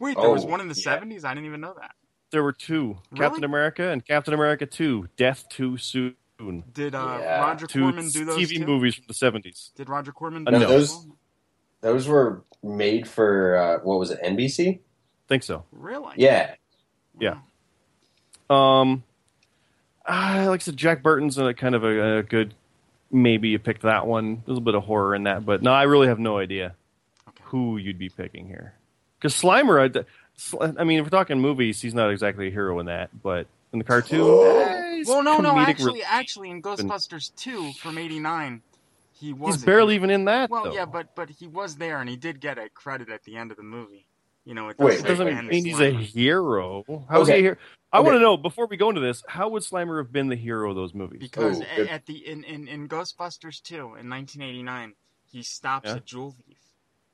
Wait, 0.00 0.16
there 0.16 0.30
was 0.30 0.44
one 0.44 0.60
in 0.60 0.68
the 0.68 0.74
yeah. 0.74 0.82
seventies. 0.82 1.24
I 1.24 1.34
didn't 1.34 1.46
even 1.46 1.60
know 1.60 1.74
that. 1.80 1.92
There 2.30 2.42
were 2.42 2.52
two 2.52 2.98
Really? 3.10 3.24
Captain 3.24 3.44
America 3.44 3.88
and 3.90 4.04
Captain 4.04 4.34
America 4.34 4.66
2 4.66 5.08
Death 5.16 5.48
Too 5.48 5.78
Soon. 5.78 6.14
Did 6.74 6.94
uh, 6.94 7.18
Yeah. 7.20 7.40
Roger 7.40 7.66
Two 7.66 7.80
Corman 7.80 8.10
do 8.10 8.24
those 8.26 8.36
TV 8.38 8.58
two? 8.58 8.66
movies 8.66 8.94
from 8.96 9.04
the 9.08 9.14
70s. 9.14 9.72
Did 9.74 9.88
Roger 9.88 10.12
Corman 10.12 10.44
do 10.44 10.50
no. 10.52 10.58
Those- 10.58 11.06
Those 11.80 12.06
were 12.06 12.42
made 12.62 13.08
for 13.08 13.56
uh, 13.56 13.78
what 13.82 13.98
was 13.98 14.10
it? 14.10 14.20
NBC. 14.22 14.80
Think 15.26 15.42
so. 15.42 15.64
Really? 15.72 16.12
Yeah. 16.16 16.54
Yeah. 17.18 17.38
Um, 18.50 19.04
I 20.06 20.46
like 20.48 20.60
I 20.60 20.64
said, 20.64 20.76
Jack 20.76 21.02
Burton's 21.02 21.38
a 21.38 21.54
kind 21.54 21.74
of 21.74 21.84
a, 21.84 22.18
a 22.18 22.22
good. 22.22 22.54
Maybe 23.10 23.48
you 23.48 23.58
picked 23.58 23.82
that 23.82 24.06
one. 24.06 24.42
There's 24.46 24.58
a 24.58 24.62
bit 24.62 24.74
of 24.74 24.84
horror 24.84 25.14
in 25.14 25.22
that, 25.24 25.44
but 25.46 25.62
no, 25.62 25.72
I 25.72 25.84
really 25.84 26.08
have 26.08 26.18
no 26.18 26.38
idea 26.38 26.74
Okay. 27.28 27.42
who 27.44 27.76
you'd 27.78 27.98
be 27.98 28.08
picking 28.10 28.46
here. 28.46 28.74
Because 29.18 29.34
Slimer, 29.34 30.04
I, 30.60 30.80
I 30.80 30.84
mean, 30.84 30.98
if 31.00 31.06
we're 31.06 31.10
talking 31.10 31.40
movies, 31.40 31.80
he's 31.80 31.94
not 31.94 32.10
exactly 32.10 32.48
a 32.48 32.50
hero 32.50 32.78
in 32.80 32.86
that, 32.86 33.10
but 33.22 33.46
in 33.72 33.78
the 33.78 33.84
cartoon, 33.84 34.20
eh, 34.20 35.04
Well, 35.06 35.22
no, 35.22 35.38
no. 35.38 35.58
Actually, 35.58 36.02
actually, 36.02 36.50
in 36.50 36.62
Ghostbusters 36.62 37.34
two 37.36 37.72
from 37.74 37.98
'89, 37.98 38.62
he 39.12 39.32
was. 39.32 39.56
he's 39.56 39.64
barely 39.64 39.94
even 39.94 40.10
in 40.10 40.24
that. 40.26 40.50
Well, 40.50 40.64
though. 40.64 40.72
yeah, 40.74 40.84
but 40.86 41.14
but 41.14 41.30
he 41.30 41.46
was 41.46 41.76
there, 41.76 42.00
and 42.00 42.08
he 42.08 42.16
did 42.16 42.40
get 42.40 42.58
a 42.58 42.68
credit 42.68 43.08
at 43.10 43.24
the 43.24 43.36
end 43.36 43.50
of 43.50 43.56
the 43.56 43.62
movie. 43.62 44.06
You 44.48 44.54
know, 44.54 44.70
it 44.70 44.78
Wait, 44.78 44.92
does 44.92 45.00
it 45.00 45.02
say 45.02 45.08
doesn't 45.08 45.28
Andy 45.28 45.50
mean 45.50 45.64
he's 45.66 45.78
a 45.78 45.90
hero. 45.90 46.82
How's 47.10 47.26
he 47.28 47.34
Okay. 47.34 47.38
a 47.40 47.42
hero? 47.42 47.56
I 47.92 47.98
Okay. 47.98 48.06
want 48.06 48.16
to 48.16 48.20
know 48.20 48.38
before 48.38 48.66
we 48.66 48.78
go 48.78 48.88
into 48.88 49.02
this, 49.02 49.22
how 49.28 49.50
would 49.50 49.62
Slimer 49.62 49.98
have 49.98 50.10
been 50.10 50.28
the 50.28 50.36
hero 50.36 50.70
of 50.70 50.74
those 50.76 50.94
movies? 50.94 51.20
because 51.20 51.60
Oh, 51.60 51.64
a- 51.70 51.76
good. 51.76 51.88
at 51.88 52.06
the 52.06 52.26
in, 52.26 52.44
in, 52.44 52.66
in 52.66 52.88
Ghostbusters 52.88 53.60
2 53.62 53.74
in 53.76 54.08
1989, 54.08 54.94
he 55.30 55.42
stops 55.42 55.88
Yeah. 55.90 55.96
a 55.96 56.00
jewel 56.00 56.30
thief 56.46 56.62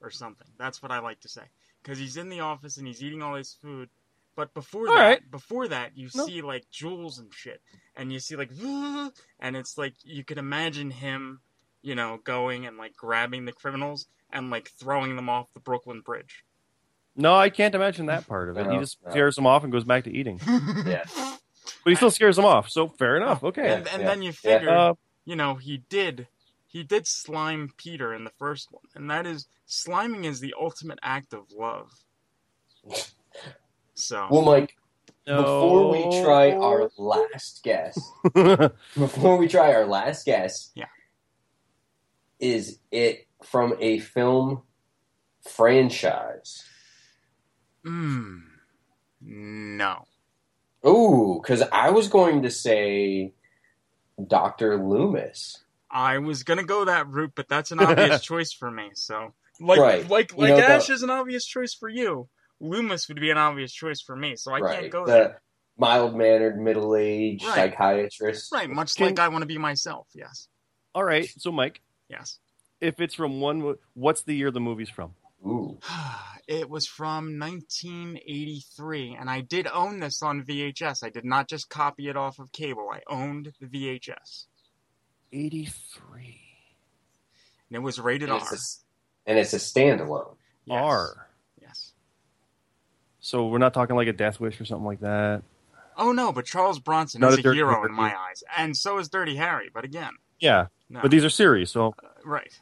or 0.01 0.11
something. 0.12 0.47
That's 0.59 0.80
what 0.80 0.93
I 0.93 1.01
like 1.01 1.18
to 1.22 1.28
say. 1.28 1.43
Because 1.82 1.99
he's 1.99 2.16
in 2.16 2.28
the 2.28 2.39
office 2.39 2.76
and 2.76 2.87
he's 2.87 3.03
eating 3.03 3.20
all 3.20 3.35
his 3.35 3.53
food. 3.53 3.91
But 4.37 4.55
before 4.55 4.89
All 4.89 4.95
that, 4.95 5.01
right. 5.03 5.30
before 5.32 5.66
that, 5.66 5.97
you 5.99 6.11
No. 6.14 6.26
see 6.26 6.41
like 6.41 6.70
jewels 6.70 7.18
and 7.18 7.35
shit, 7.35 7.62
and 7.97 8.12
you 8.12 8.20
see 8.20 8.37
like, 8.37 8.51
and 9.41 9.57
it's 9.57 9.76
like 9.76 9.95
you 10.05 10.22
could 10.22 10.39
imagine 10.39 10.93
him, 10.93 11.41
you 11.82 11.97
know, 11.97 12.18
going 12.22 12.64
and 12.64 12.76
like 12.78 12.97
grabbing 12.97 13.45
the 13.45 13.53
criminals 13.53 14.07
and 14.30 14.51
like 14.51 14.68
throwing 14.78 15.16
them 15.16 15.28
off 15.28 15.53
the 15.53 15.61
Brooklyn 15.61 16.01
Bridge. 16.01 16.45
No, 17.17 17.35
I 17.35 17.49
can't 17.51 17.75
imagine 17.75 18.07
that 18.07 18.27
part 18.27 18.49
of 18.49 18.57
it. 18.59 18.71
he 18.71 18.79
just 18.79 18.99
no. 19.05 19.11
scares 19.12 19.37
them 19.37 19.47
off 19.47 19.62
and 19.62 19.73
goes 19.73 19.85
back 19.85 20.05
to 20.05 20.11
eating. 20.12 20.41
Yeah. 20.87 21.05
But 21.83 21.91
he 21.91 21.97
still 21.97 22.11
scares 22.11 22.37
them 22.37 22.45
off, 22.47 22.71
so 22.71 22.89
fair 22.89 23.17
enough. 23.17 23.45
Okay. 23.45 23.75
And, 23.75 23.87
and 23.89 24.03
yeah, 24.03 24.09
then 24.09 24.23
you 24.23 24.29
yeah. 24.43 24.59
figure, 24.59 24.71
Uh, 24.71 24.95
you 25.27 25.37
know, 25.37 25.55
he 25.55 25.83
did 25.89 26.27
he 26.67 26.83
did 26.83 27.07
slime 27.07 27.73
Peter 27.77 28.12
in 28.15 28.25
the 28.25 28.33
first 28.39 28.69
one, 28.73 28.83
and 28.95 29.11
that 29.11 29.27
is 29.27 29.47
sliming 29.69 30.25
is 30.25 30.41
the 30.41 30.55
ultimate 30.61 30.99
act 31.03 31.33
of 31.35 31.51
love. 31.53 31.91
So 33.95 34.27
Well, 34.31 34.43
Mike, 34.43 34.75
no. 35.27 35.37
before 35.43 35.91
we 35.91 36.23
try 36.23 36.51
our 36.53 36.91
last 36.99 37.62
guess, 37.62 37.97
before 38.35 39.37
we 39.37 39.47
try 39.47 39.73
our 39.73 39.87
last 39.87 40.27
guess, 40.27 40.73
Yeah. 40.75 40.87
is 42.41 42.79
it 42.91 43.27
from 43.45 43.75
a 43.79 44.01
film 44.01 44.62
franchise? 45.49 46.65
Mm, 47.85 48.41
no. 49.20 50.05
Ooh, 50.87 51.41
because 51.43 51.62
I 51.72 51.91
was 51.91 52.09
going 52.09 52.43
to 52.43 52.51
say 52.51 53.32
Doctor 54.26 54.76
Loomis. 54.76 55.59
I 55.91 56.18
was 56.18 56.43
gonna 56.43 56.64
go 56.64 56.85
that 56.87 57.09
route, 57.09 57.32
but 57.35 57.49
that's 57.49 57.70
an 57.70 57.78
obvious 57.80 58.20
choice 58.22 58.53
for 58.53 58.70
me. 58.70 58.91
So 58.95 59.32
like 59.61 59.78
Right. 59.78 60.09
like 60.11 60.32
You 60.32 60.39
like 60.39 60.49
know, 60.57 60.61
Ash 60.61 60.89
the- 60.89 60.95
is 60.95 61.03
an 61.03 61.11
obvious 61.11 61.47
choice 61.47 61.72
for 61.74 61.89
you. 61.89 62.28
Loomis 62.61 63.09
would 63.09 63.20
be 63.20 63.30
an 63.30 63.39
obvious 63.39 63.72
choice 63.72 64.01
for 64.01 64.16
me, 64.16 64.37
so 64.37 64.53
I 64.53 64.59
right. 64.61 64.80
can't 64.80 64.93
go 64.93 65.07
the 65.07 65.12
there. 65.12 65.43
mild 65.78 66.14
mannered, 66.16 66.61
middle 66.61 66.97
aged 66.97 67.45
Right. 67.45 67.55
psychiatrist. 67.72 68.53
Right, 68.53 68.68
much 68.68 68.95
Can- 68.97 69.07
like 69.07 69.18
I 69.18 69.28
want 69.28 69.43
to 69.43 69.47
be 69.47 69.59
myself. 69.59 70.09
Yes, 70.14 70.49
All 70.95 71.05
right. 71.05 71.28
So, 71.39 71.51
Mike, 71.53 71.80
yes. 72.09 72.39
if 72.80 73.01
it's 73.01 73.14
from 73.14 73.41
one, 73.41 73.74
what's 73.95 74.22
the 74.22 74.35
year 74.35 74.51
the 74.51 74.61
movie's 74.61 74.91
from? 74.91 75.14
Ooh. 75.47 75.78
It 76.47 76.68
was 76.68 76.86
from 76.86 77.38
1983, 77.38 79.16
and 79.18 79.30
I 79.30 79.40
did 79.40 79.66
own 79.66 79.99
this 80.01 80.22
on 80.22 80.42
VHS. 80.45 81.03
I 81.03 81.09
did 81.09 81.24
not 81.24 81.49
just 81.49 81.70
copy 81.70 82.09
it 82.11 82.18
off 82.18 82.38
of 82.38 82.53
cable. 82.53 82.90
I 82.92 83.01
owned 83.09 83.51
the 83.62 83.66
VHS, 83.66 84.45
83. 85.32 86.40
and 87.70 87.76
it 87.76 87.78
was 87.78 87.99
rated 87.99 88.28
And 88.28 88.32
R. 88.32 88.38
it's, 88.42 88.53
a, 88.53 88.55
s- 88.57 88.84
and 89.24 89.38
it's 89.38 89.55
a 89.55 89.57
standalone. 89.57 90.36
Yes. 90.66 90.82
R. 90.82 91.28
Yes. 91.62 91.92
So 93.20 93.47
we're 93.47 93.57
not 93.57 93.72
talking 93.72 93.97
like 93.97 94.09
a 94.09 94.12
Death 94.12 94.38
Wish 94.38 94.61
or 94.61 94.66
something 94.66 94.84
like 94.84 95.01
that. 95.01 95.42
Oh 95.97 96.12
no, 96.12 96.30
but 96.30 96.45
Charles 96.45 96.78
Bronson 96.78 97.22
Not 97.22 97.38
is 97.38 97.45
a 97.45 97.49
a 97.51 97.55
hero 97.55 97.72
Harry. 97.74 97.86
in 97.88 97.95
my 97.95 98.14
eyes, 98.14 98.45
and 98.55 98.76
so 98.76 98.99
is 98.99 99.09
Dirty 99.09 99.36
Harry. 99.36 99.70
But 99.72 99.84
again, 99.86 100.12
Yeah, 100.40 100.66
no. 100.90 101.01
but 101.01 101.11
these 101.11 101.24
are 101.24 101.30
series, 101.30 101.70
so 101.70 101.95
uh, 102.03 102.09
right. 102.22 102.53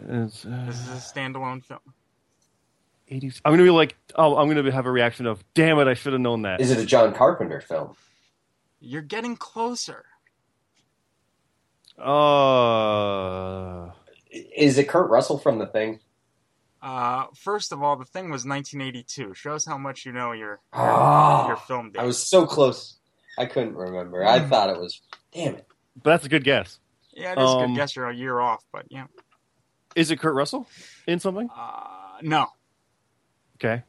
It's, 0.00 0.44
uh, 0.44 0.64
This 0.66 0.80
is 0.80 0.88
a 0.88 0.92
standalone 1.00 1.64
film. 1.64 1.80
80s. 3.10 3.40
I'm 3.44 3.52
gonna 3.52 3.62
be 3.62 3.70
like, 3.70 3.96
oh, 4.16 4.36
I'm 4.36 4.48
gonna 4.48 4.70
have 4.70 4.86
a 4.86 4.90
reaction 4.90 5.26
of, 5.26 5.42
damn 5.54 5.78
it, 5.78 5.86
I 5.88 5.94
should 5.94 6.12
have 6.12 6.20
known 6.20 6.42
that. 6.42 6.60
Is 6.60 6.70
it 6.70 6.78
a 6.78 6.84
John 6.86 7.14
Carpenter 7.14 7.60
film? 7.60 7.94
You're 8.80 9.02
getting 9.02 9.34
closer. 9.36 10.04
Uh, 11.98 13.90
Is 14.30 14.78
it 14.78 14.88
Kurt 14.88 15.10
Russell 15.10 15.38
from 15.38 15.58
The 15.58 15.66
Thing? 15.66 16.00
Uh, 16.80 17.26
first 17.34 17.72
of 17.72 17.82
all, 17.82 17.96
the 17.96 18.04
thing 18.04 18.30
was 18.30 18.44
1982. 18.44 19.34
Shows 19.34 19.64
how 19.66 19.76
much 19.78 20.06
you 20.06 20.12
know 20.12 20.30
your 20.32 20.60
Oh, 20.72 21.46
your 21.48 21.56
film 21.56 21.90
date. 21.90 21.98
I 22.00 22.04
was 22.04 22.22
so 22.22 22.46
close. 22.46 22.98
I 23.36 23.46
couldn't 23.46 23.74
remember. 23.74 24.24
I 24.24 24.38
Mm. 24.40 24.48
thought 24.48 24.70
it 24.70 24.78
was. 24.78 25.00
Damn 25.32 25.56
it. 25.56 25.66
but 26.02 26.10
that's 26.10 26.26
a 26.26 26.28
good 26.28 26.44
guess. 26.44 26.78
yeah, 27.12 27.32
it 27.32 27.38
is 27.38 27.44
a 27.50 27.56
um, 27.56 27.66
good 27.74 27.76
guess. 27.80 27.96
You're 27.96 28.08
a 28.10 28.14
year 28.14 28.38
off, 28.38 28.64
but 28.72 28.86
yeah. 28.90 29.06
Is 29.98 30.12
it 30.12 30.20
Kurt 30.20 30.36
Russell 30.36 30.68
in 31.08 31.18
something? 31.18 31.50
Uh, 31.50 32.18
no. 32.22 32.46
Okay. 33.56 33.82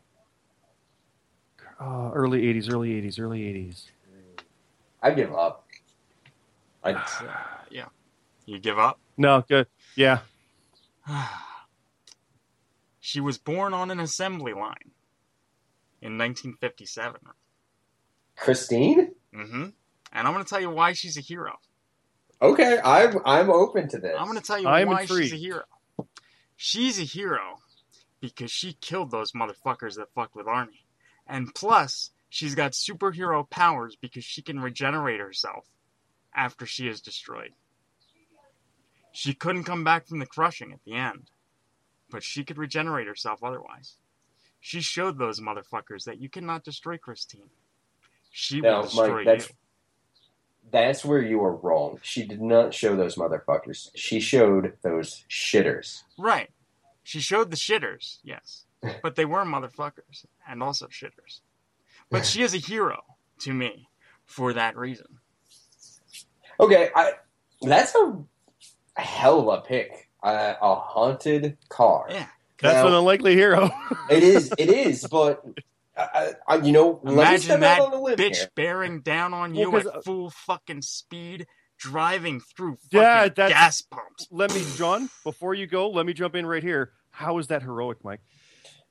Uh, 1.79 2.09
early 2.15 2.41
80s, 2.51 2.73
early 2.73 2.99
80s, 2.99 3.19
early 3.19 3.41
80s. 3.41 3.83
I 5.03 5.11
give 5.11 5.31
up. 5.35 5.67
I, 6.83 6.91
It's, 6.93 7.21
uh, 7.21 7.27
yeah. 7.69 7.85
You 8.47 8.57
give 8.57 8.79
up? 8.79 8.99
No, 9.17 9.43
good. 9.47 9.67
Yeah. 9.95 10.21
she 12.99 13.19
was 13.19 13.37
born 13.37 13.75
on 13.75 13.91
an 13.91 13.99
assembly 13.99 14.53
line 14.53 14.89
in 16.01 16.17
1957. 16.17 17.21
Christine? 18.35 19.11
Mm-hmm. 19.35 19.63
And 20.11 20.27
I'm 20.27 20.33
going 20.33 20.43
to 20.43 20.49
tell 20.49 20.59
you 20.59 20.71
why 20.71 20.93
she's 20.93 21.17
a 21.17 21.21
hero. 21.21 21.59
Okay, 22.41 22.79
I'm 22.83 23.19
I'm 23.25 23.51
open 23.51 23.89
to 23.89 23.99
this. 23.99 24.15
I'm 24.17 24.25
going 24.25 24.39
to 24.39 24.43
tell 24.43 24.57
you 24.57 24.67
I'm 24.67 24.87
why 24.87 25.05
she's 25.05 25.33
a 25.33 25.35
hero. 25.35 25.61
She's 26.61 26.99
a 26.99 27.03
hero 27.03 27.59
because 28.19 28.51
she 28.51 28.73
killed 28.73 29.11
those 29.11 29.31
motherfuckers 29.31 29.95
that 29.95 30.11
fucked 30.13 30.35
with 30.35 30.45
Arnie. 30.45 30.83
And 31.25 31.55
plus, 31.55 32.11
she's 32.27 32.53
got 32.53 32.73
superhero 32.73 33.49
powers 33.49 33.95
because 33.95 34.25
she 34.25 34.41
can 34.41 34.59
regenerate 34.59 35.21
herself 35.21 35.67
after 36.35 36.65
she 36.65 36.89
is 36.89 36.99
destroyed. 36.99 37.53
She 39.13 39.33
couldn't 39.33 39.63
come 39.63 39.85
back 39.85 40.05
from 40.05 40.19
the 40.19 40.25
crushing 40.25 40.73
at 40.73 40.83
the 40.83 40.95
end, 40.95 41.31
but 42.11 42.23
she 42.23 42.43
could 42.43 42.57
regenerate 42.57 43.07
herself 43.07 43.41
otherwise. 43.41 43.95
She 44.59 44.81
showed 44.81 45.17
those 45.17 45.39
motherfuckers 45.39 46.03
that 46.03 46.19
you 46.19 46.27
cannot 46.27 46.65
destroy 46.65 46.97
Christine. 46.97 47.49
She 48.31 48.59
No, 48.59 48.79
will 48.79 48.83
destroy 48.83 49.23
Mike, 49.23 49.25
that's 49.25 49.47
you. 49.47 49.55
That's 50.71 51.03
where 51.03 51.21
you 51.21 51.41
are 51.43 51.55
wrong. 51.55 51.99
She 52.03 52.25
did 52.25 52.41
not 52.41 52.73
show 52.73 52.95
those 52.95 53.15
motherfuckers. 53.15 53.89
She 53.95 54.19
showed 54.19 54.73
those 54.81 55.25
shitters. 55.29 56.03
Right. 56.17 56.49
She 57.03 57.19
showed 57.19 57.49
the 57.51 57.57
shitters, 57.57 58.19
yes. 58.23 58.65
But 59.01 59.15
they 59.15 59.25
were 59.25 59.43
motherfuckers 59.43 60.25
and 60.47 60.61
also 60.63 60.87
shitters. 60.87 61.41
But 62.11 62.25
she 62.25 62.43
is 62.43 62.53
a 62.53 62.57
hero 62.57 63.01
to 63.39 63.53
me 63.53 63.89
for 64.25 64.53
that 64.53 64.77
reason. 64.77 65.07
Okay, 66.59 66.89
I 66.95 67.13
that's 67.61 67.93
a 67.95 69.01
hell 69.01 69.39
of 69.49 69.59
a 69.59 69.61
pick. 69.61 70.07
Uh, 70.21 70.53
a 70.61 70.75
haunted 70.75 71.57
car. 71.69 72.07
Yeah. 72.09 72.25
That's 72.61 72.75
Now- 72.75 72.87
an 72.87 72.93
unlikely 72.93 73.35
hero. 73.35 73.69
It 74.09 74.23
is. 74.23 74.51
It 74.57 74.69
is. 74.69 75.07
But 75.09 75.43
I, 75.99 76.33
I, 76.47 76.55
you 76.57 76.71
know, 76.71 76.99
let 77.03 77.05
me 77.05 77.21
Imagine 77.21 77.39
step 77.41 77.59
that 77.61 77.79
out 77.81 77.87
on 77.87 77.93
a 77.93 78.01
limb 78.01 78.17
bitch 78.17 78.37
here. 78.37 78.49
bearing 78.55 79.01
down 79.01 79.33
on 79.33 79.51
Well, 79.53 79.61
you 79.61 79.71
'cause, 79.71 79.87
at 79.87 80.03
full 80.03 80.29
fucking 80.29 80.81
speed, 80.81 81.47
driving 81.77 82.39
through 82.39 82.77
fucking 82.91 82.99
Yeah, 82.99 83.27
gas 83.29 83.81
pumps. 83.81 84.27
let 84.31 84.53
me, 84.53 84.63
John, 84.75 85.09
before 85.23 85.53
you 85.53 85.67
go, 85.67 85.89
let 85.89 86.05
me 86.05 86.13
jump 86.13 86.35
in 86.35 86.45
right 86.45 86.63
here. 86.63 86.93
How 87.11 87.37
is 87.37 87.47
that 87.47 87.61
heroic, 87.63 88.03
Mike? 88.03 88.21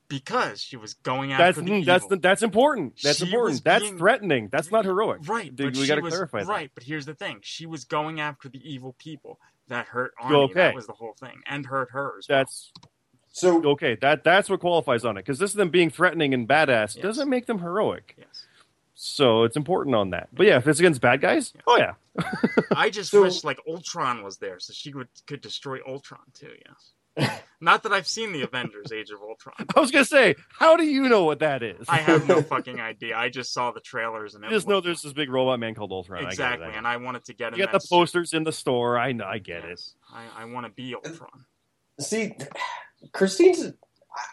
Because 0.08 0.62
she 0.62 0.76
was 0.78 0.94
going 0.94 1.28
That's 1.30 1.58
after 1.58 1.60
the 1.60 1.70
mm, 1.70 1.84
that's 1.84 2.04
evil. 2.06 2.18
that's 2.18 2.42
important. 2.42 2.94
That's 3.02 3.18
She 3.18 3.26
important. 3.26 3.62
That's 3.62 3.82
being- 3.84 3.98
threatening. 3.98 4.48
That's 4.50 4.70
not 4.72 4.86
heroic. 4.86 5.20
Right, 5.28 5.54
Dude, 5.54 5.74
but 5.74 5.80
we 5.80 5.86
got 5.86 5.96
to 5.96 6.00
clarify 6.02 6.40
that. 6.40 6.46
Right, 6.48 6.70
but 6.74 6.82
here's 6.84 7.04
the 7.04 7.14
thing: 7.14 7.40
she 7.42 7.66
was 7.66 7.84
going 7.84 8.18
after 8.18 8.48
the 8.48 8.58
evil 8.66 8.94
people 8.98 9.38
that 9.68 9.86
hurt 9.88 10.12
Arnie. 10.18 10.44
Okay. 10.44 10.54
That 10.54 10.74
was 10.74 10.86
the 10.86 10.94
whole 10.94 11.14
thing, 11.20 11.42
and 11.46 11.66
hurt 11.66 11.90
hers. 11.90 12.26
as 12.30 12.70
well. 12.82 12.90
That's 13.40 13.62
So 13.62 13.70
okay, 13.70 13.96
that 14.00 14.24
that's 14.24 14.48
what 14.50 14.60
qualifies 14.60 15.04
on 15.04 15.16
it 15.16 15.20
because 15.24 15.38
this 15.38 15.50
is 15.50 15.56
them 15.56 15.70
being 15.70 15.90
threatening 15.90 16.34
and 16.34 16.48
badass 16.48 17.00
doesn't 17.00 17.28
make 17.28 17.46
them 17.46 17.58
heroic. 17.60 18.14
Yes. 18.18 18.46
So 18.94 19.44
it's 19.44 19.56
important 19.56 19.94
on 19.94 20.10
that. 20.10 20.28
But 20.32 20.46
yeah, 20.46 20.56
if 20.56 20.66
it's 20.66 20.80
against 20.80 21.00
bad 21.00 21.20
guys, 21.20 21.52
oh 21.66 21.76
yeah. 21.78 21.94
I 22.76 22.90
just 22.90 23.10
So- 23.12 23.22
wish 23.22 23.44
like 23.44 23.60
Ultron 23.68 24.22
was 24.24 24.38
there, 24.38 24.58
so 24.58 24.72
she 24.72 24.92
would 24.92 25.08
could 25.26 25.40
destroy 25.40 25.78
Ultron 25.86 26.20
too. 26.34 26.50
Yes. 26.66 27.40
Not 27.60 27.82
that 27.82 27.92
I've 27.92 28.06
seen 28.06 28.32
the 28.32 28.42
Avengers: 28.42 28.92
Age 28.92 29.10
of 29.10 29.20
Ultron. 29.20 29.54
I 29.76 29.80
was 29.80 29.90
gonna 29.90 30.04
say, 30.04 30.36
how 30.56 30.76
do 30.76 30.84
you 30.84 31.08
know 31.08 31.24
what 31.24 31.40
that 31.40 31.62
is? 31.64 31.86
I 31.88 31.96
have 31.98 32.28
no 32.28 32.42
fucking 32.54 32.80
idea. 32.80 33.16
I 33.16 33.28
just 33.28 33.52
saw 33.52 33.72
the 33.72 33.80
trailers 33.80 34.34
and 34.36 34.44
I 34.44 34.48
it 34.48 34.52
just 34.52 34.68
know 34.68 34.76
looked- 34.76 34.84
there's 34.86 35.02
this 35.02 35.12
big 35.12 35.28
robot 35.30 35.58
man 35.60 35.74
called 35.74 35.90
Ultron. 35.92 36.18
I 36.18 36.22
get 36.22 36.28
it, 36.28 36.32
exactly, 36.34 36.66
I 36.68 36.70
and 36.72 36.86
I 36.86 36.96
wanted 36.98 37.24
to 37.26 37.34
get. 37.34 37.56
You 37.56 37.62
in 37.62 37.66
got 37.66 37.72
the 37.72 37.78
that 37.78 37.82
suit. 37.82 37.90
posters 37.90 38.32
in 38.34 38.44
the 38.44 38.52
store. 38.52 38.98
I 38.98 39.12
know. 39.12 39.24
I 39.26 39.38
get 39.38 39.64
it. 39.64 39.80
I, 40.12 40.42
I 40.42 40.44
want 40.46 40.66
to 40.66 40.72
be 40.72 40.94
Ultron. 40.94 41.44
see, 42.00 42.36
Christine's. 43.12 43.72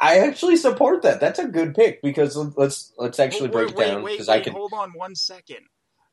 I 0.01 0.20
actually 0.20 0.55
support 0.55 1.03
that. 1.03 1.20
That's 1.20 1.38
a 1.39 1.47
good 1.47 1.76
pick 1.76 2.01
because 2.01 2.36
let's 2.57 2.93
let's 2.97 3.20
actually 3.20 3.49
Wait, 3.49 3.51
break 3.51 3.70
it 3.72 3.76
wait, 3.76 3.88
down 3.88 4.03
Wait, 4.03 4.13
because 4.13 4.28
wait, 4.28 4.41
I 4.41 4.43
can. 4.43 4.53
hold 4.53 4.74
on 4.74 4.91
one 4.91 5.16
second. 5.16 5.59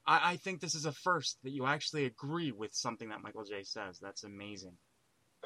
I, 0.07 0.33
I 0.33 0.37
think 0.37 0.61
this 0.61 0.75
is 0.75 0.85
a 0.85 0.93
first 0.93 1.39
that 1.45 1.51
you 1.51 1.65
actually 1.65 2.05
agree 2.05 2.53
with 2.53 2.75
something 2.75 3.09
that 3.11 3.23
Michael 3.23 3.45
J 3.45 3.63
says. 3.63 3.99
That's 4.01 4.25
amazing. 4.25 4.73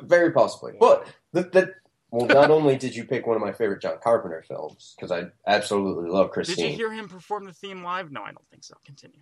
Very 0.00 0.32
possibly. 0.32 0.72
But 0.78 1.06
the, 1.32 1.42
the 1.42 1.74
well, 2.10 2.26
not 2.26 2.50
only 2.50 2.76
did 2.76 2.96
you 2.96 3.04
pick 3.04 3.26
one 3.26 3.36
of 3.36 3.42
my 3.42 3.52
favorite 3.52 3.82
John 3.82 3.98
Carpenter 4.02 4.44
films 4.46 4.94
because 4.96 5.12
I 5.12 5.26
absolutely 5.46 6.10
love 6.10 6.30
Christine. 6.30 6.56
Did 6.56 6.70
you 6.72 6.76
hear 6.76 6.92
him 6.92 7.08
perform 7.08 7.44
the 7.44 7.52
theme 7.52 7.82
live? 7.82 8.10
No, 8.10 8.22
I 8.22 8.32
don't 8.32 8.48
think 8.50 8.64
so. 8.64 8.74
Continue. 8.84 9.20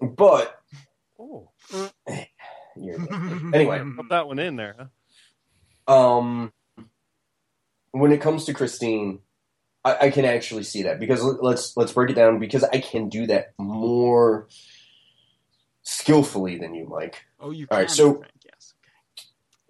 but 0.00 0.60
Oh, 1.22 1.50
you're, 2.76 3.54
anyway, 3.54 3.82
put 3.96 4.08
that 4.08 4.26
one 4.26 4.38
in 4.38 4.56
there. 4.56 4.90
Huh? 5.88 6.18
um, 6.18 6.52
when 7.92 8.12
it 8.12 8.20
comes 8.20 8.44
to 8.46 8.54
Christine, 8.54 9.20
I, 9.84 9.96
I 10.06 10.10
can 10.10 10.24
actually 10.24 10.64
see 10.64 10.82
that 10.82 10.98
because 10.98 11.22
let- 11.22 11.42
let's 11.42 11.76
let's 11.76 11.92
break 11.92 12.10
it 12.10 12.14
down 12.14 12.38
because 12.38 12.64
I 12.64 12.78
can 12.80 13.08
do 13.08 13.26
that 13.28 13.52
more 13.58 14.48
skillfully 15.82 16.58
than 16.58 16.74
you, 16.74 16.86
Mike. 16.86 17.24
Oh, 17.40 17.50
you 17.50 17.66
All 17.70 17.76
can. 17.78 17.86
right, 17.86 17.90
so 17.90 18.10
I 18.10 18.12
think, 18.12 18.26
yes. 18.44 18.74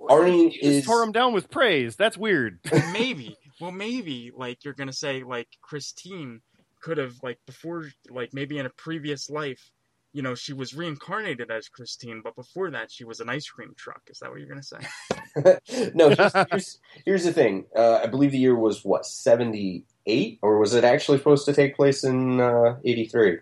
Arnie 0.00 0.52
You 0.52 0.60
is 0.62 0.76
just 0.76 0.86
tore 0.86 1.02
him 1.02 1.12
down 1.12 1.32
with 1.32 1.50
praise. 1.50 1.96
That's 1.96 2.16
weird. 2.16 2.58
maybe. 2.92 3.36
Well, 3.60 3.70
maybe 3.72 4.32
like 4.34 4.64
you're 4.64 4.74
gonna 4.74 4.92
say 4.92 5.22
like 5.22 5.48
Christine 5.60 6.40
could 6.82 6.98
have 6.98 7.14
like 7.22 7.38
before 7.46 7.88
like 8.10 8.34
maybe 8.34 8.58
in 8.58 8.66
a 8.66 8.70
previous 8.70 9.30
life, 9.30 9.70
you 10.12 10.22
know, 10.22 10.34
she 10.34 10.52
was 10.52 10.74
reincarnated 10.74 11.50
as 11.50 11.68
Christine, 11.68 12.20
but 12.22 12.36
before 12.36 12.70
that 12.70 12.90
she 12.90 13.04
was 13.04 13.20
an 13.20 13.28
ice 13.28 13.48
cream 13.48 13.72
truck. 13.76 14.02
Is 14.08 14.18
that 14.18 14.30
what 14.30 14.40
you're 14.40 14.48
gonna 14.48 14.62
say? 14.62 15.90
no, 15.94 16.10
here's, 16.10 16.32
here's, 16.50 16.78
here's 17.04 17.24
the 17.24 17.32
thing. 17.32 17.66
Uh, 17.74 18.00
I 18.02 18.06
believe 18.06 18.32
the 18.32 18.38
year 18.38 18.54
was 18.54 18.84
what 18.84 19.06
seventy 19.06 19.84
eight, 20.06 20.38
or 20.42 20.58
was 20.58 20.74
it 20.74 20.84
actually 20.84 21.18
supposed 21.18 21.46
to 21.46 21.54
take 21.54 21.76
place 21.76 22.04
in 22.04 22.40
uh, 22.40 22.76
eighty 22.84 23.06
three? 23.06 23.38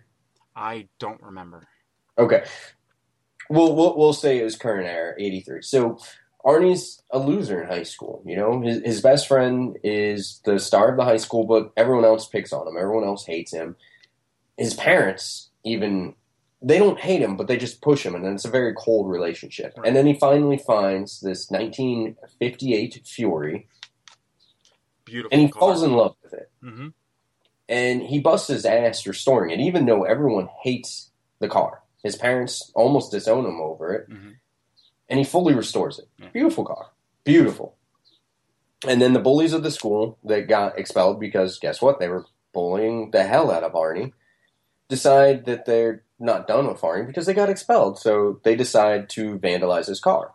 I 0.54 0.88
don't 0.98 1.22
remember. 1.22 1.66
Okay, 2.18 2.44
we'll, 3.48 3.74
we'll 3.74 3.96
we'll 3.96 4.12
say 4.12 4.38
it 4.38 4.44
was 4.44 4.56
current 4.56 4.86
era, 4.86 5.14
eighty 5.18 5.40
three. 5.40 5.62
So 5.62 5.98
Arnie's 6.44 7.02
a 7.10 7.18
loser 7.18 7.62
in 7.62 7.68
high 7.68 7.82
school. 7.82 8.22
You 8.24 8.36
know, 8.36 8.60
his, 8.60 8.80
his 8.84 9.00
best 9.00 9.26
friend 9.26 9.76
is 9.82 10.40
the 10.44 10.58
star 10.60 10.90
of 10.90 10.96
the 10.96 11.04
high 11.04 11.16
school, 11.16 11.44
but 11.44 11.72
everyone 11.76 12.04
else 12.04 12.26
picks 12.26 12.52
on 12.52 12.68
him. 12.68 12.76
Everyone 12.78 13.04
else 13.04 13.26
hates 13.26 13.52
him. 13.52 13.76
His 14.56 14.74
parents 14.74 15.50
even 15.64 16.14
they 16.62 16.78
don't 16.78 16.98
hate 17.00 17.22
him, 17.22 17.36
but 17.36 17.46
they 17.46 17.56
just 17.56 17.80
push 17.80 18.04
him, 18.04 18.14
and 18.14 18.24
then 18.24 18.34
it's 18.34 18.44
a 18.44 18.50
very 18.50 18.74
cold 18.74 19.08
relationship. 19.11 19.72
And 19.84 19.96
then 19.96 20.06
he 20.06 20.14
finally 20.14 20.58
finds 20.58 21.20
this 21.20 21.50
1958 21.50 23.02
Fury, 23.06 23.66
Beautiful. 25.04 25.30
and 25.36 25.46
he 25.46 25.52
falls 25.52 25.82
in 25.82 25.92
love 25.92 26.16
with 26.22 26.34
it. 26.34 26.50
hmm 26.62 26.88
And 27.68 28.02
he 28.02 28.18
busts 28.20 28.48
his 28.48 28.64
ass 28.66 29.06
restoring 29.06 29.50
it, 29.50 29.61
even 29.61 29.86
though 29.86 30.02
everyone 30.04 30.48
hates 30.62 31.11
the 31.38 31.48
car. 31.48 31.82
His 32.02 32.16
parents 32.16 32.70
almost 32.74 33.11
disown 33.12 33.44
him 33.46 33.61
over 33.61 33.92
it, 33.94 34.11
Mhm. 34.11 34.36
and 35.08 35.18
he 35.18 35.24
fully 35.24 35.54
restores 35.54 35.98
it. 35.98 36.08
Beautiful 36.32 36.64
car, 36.64 36.90
beautiful. 37.24 37.76
And 38.86 39.00
then 39.00 39.12
the 39.12 39.20
bullies 39.20 39.52
of 39.52 39.62
the 39.62 39.70
school 39.70 40.18
that 40.24 40.48
got 40.48 40.78
expelled 40.78 41.20
because 41.20 41.58
guess 41.58 41.82
what? 41.82 41.98
They 42.00 42.08
were 42.08 42.24
bullying 42.52 43.11
the 43.11 43.22
hell 43.24 43.50
out 43.50 43.62
of 43.62 43.72
Arnie. 43.72 44.12
Decide 44.88 45.44
that 45.44 45.66
they're 45.66 46.02
not 46.20 46.46
done 46.46 46.68
with 46.68 46.80
Arnie 46.80 47.06
because 47.06 47.26
they 47.26 47.34
got 47.34 47.50
expelled, 47.50 47.98
so 47.98 48.40
they 48.44 48.54
decide 48.54 49.08
to 49.10 49.38
vandalize 49.38 49.86
his 49.86 50.00
car. 50.00 50.32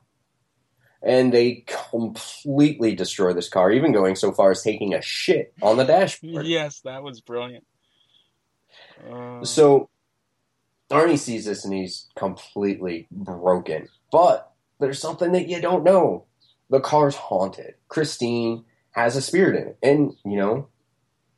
And 1.01 1.31
they 1.31 1.63
completely 1.91 2.95
destroy 2.95 3.33
this 3.33 3.49
car, 3.49 3.71
even 3.71 3.91
going 3.91 4.15
so 4.15 4.31
far 4.31 4.51
as 4.51 4.63
taking 4.63 4.93
a 4.93 5.01
shit 5.01 5.53
on 5.61 5.77
the 5.77 5.83
dashboard. 5.83 6.47
Yes, 6.47 6.81
that 6.81 7.03
was 7.03 7.21
brilliant. 7.21 7.65
Uh, 9.11 9.43
So 9.43 9.89
Arnie 10.89 11.19
sees 11.19 11.45
this 11.45 11.63
and 11.63 11.73
he's 11.73 12.07
completely 12.15 13.07
broken. 13.11 13.87
But 14.11 14.51
there's 14.79 14.99
something 14.99 15.31
that 15.33 15.47
you 15.47 15.61
don't 15.61 15.83
know. 15.83 16.25
The 16.71 16.79
car's 16.79 17.15
haunted. 17.15 17.75
Christine 17.87 18.65
has 18.91 19.15
a 19.15 19.21
spirit 19.21 19.61
in 19.61 19.67
it. 19.67 19.77
And, 19.83 20.13
you 20.25 20.37
know, 20.37 20.69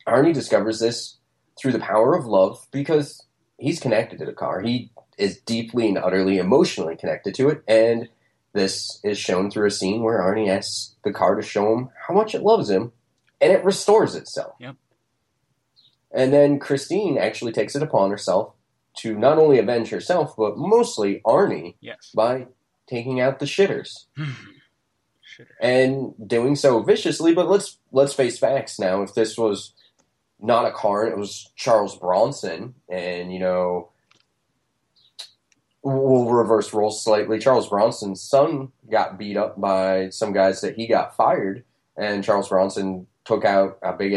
Arnie 0.08 0.34
discovers 0.34 0.80
this 0.80 1.18
through 1.60 1.74
the 1.74 1.80
power 1.80 2.16
of 2.16 2.26
love 2.26 2.66
because 2.72 3.27
he's 3.58 3.80
connected 3.80 4.20
to 4.20 4.26
the 4.26 4.34
car. 4.34 4.62
He 4.62 4.92
is 5.18 5.38
deeply 5.42 5.90
and 5.90 5.98
utterly 5.98 6.38
emotionally 6.38 6.96
connected 6.96 7.36
to 7.36 7.50
it. 7.50 7.64
And 7.68 8.10
this 8.54 9.00
is 9.04 9.18
shown 9.18 9.52
through 9.52 9.68
a 9.68 9.72
scene 9.72 10.04
where 10.04 10.20
Arnie 10.20 10.50
asks 10.50 10.96
the 11.04 11.14
car 11.14 11.36
to 11.36 11.42
show 11.42 11.76
him 11.76 11.90
how 12.08 12.14
much 12.14 12.36
it 12.36 12.44
loves 12.44 12.70
him. 12.70 12.92
And 13.40 13.52
it 13.52 13.64
restores 13.64 14.16
itself. 14.16 14.54
Yep. 14.60 14.76
And 16.12 16.34
then 16.34 16.60
Christine 16.60 17.18
actually 17.18 17.52
takes 17.52 17.76
it 17.76 17.84
upon 17.84 18.10
herself 18.10 18.54
to 19.00 19.16
not 19.16 19.38
only 19.38 19.60
avenge 19.60 19.90
herself, 19.90 20.36
but 20.36 20.58
mostly 20.58 21.22
Arnie 21.26 21.76
yes. 21.82 22.12
by 22.16 22.48
taking 22.88 23.20
out 23.20 23.40
the 23.40 23.46
shitters. 23.46 24.06
And 25.62 26.16
doing 26.26 26.56
so 26.56 26.82
viciously, 26.82 27.32
but 27.32 27.48
let's 27.48 27.78
let's 27.92 28.16
face 28.16 28.40
facts 28.40 28.80
now. 28.80 29.04
If 29.04 29.14
this 29.14 29.38
was 29.38 29.74
not 30.40 30.66
a 30.66 30.72
car 30.72 31.08
it 31.08 31.18
was 31.18 31.52
Charles 31.56 31.98
Bronson, 31.98 32.76
and 32.90 33.34
you 33.34 33.40
know, 33.40 33.90
we'll 35.84 36.30
reverse 36.30 36.74
roles 36.74 37.04
slightly. 37.04 37.40
Charles 37.40 37.70
Bronson's 37.70 38.22
son 38.22 38.72
got 38.90 39.18
beat 39.18 39.38
up 39.38 39.60
by 39.60 40.10
some 40.10 40.34
guys 40.34 40.62
that 40.62 40.76
he 40.76 40.88
got 40.88 41.16
fired, 41.16 41.64
and 41.98 42.24
Charles 42.24 42.50
Bronson 42.50 43.08
took 43.26 43.46
out 43.46 43.78
a 43.82 43.94
big 43.94 44.14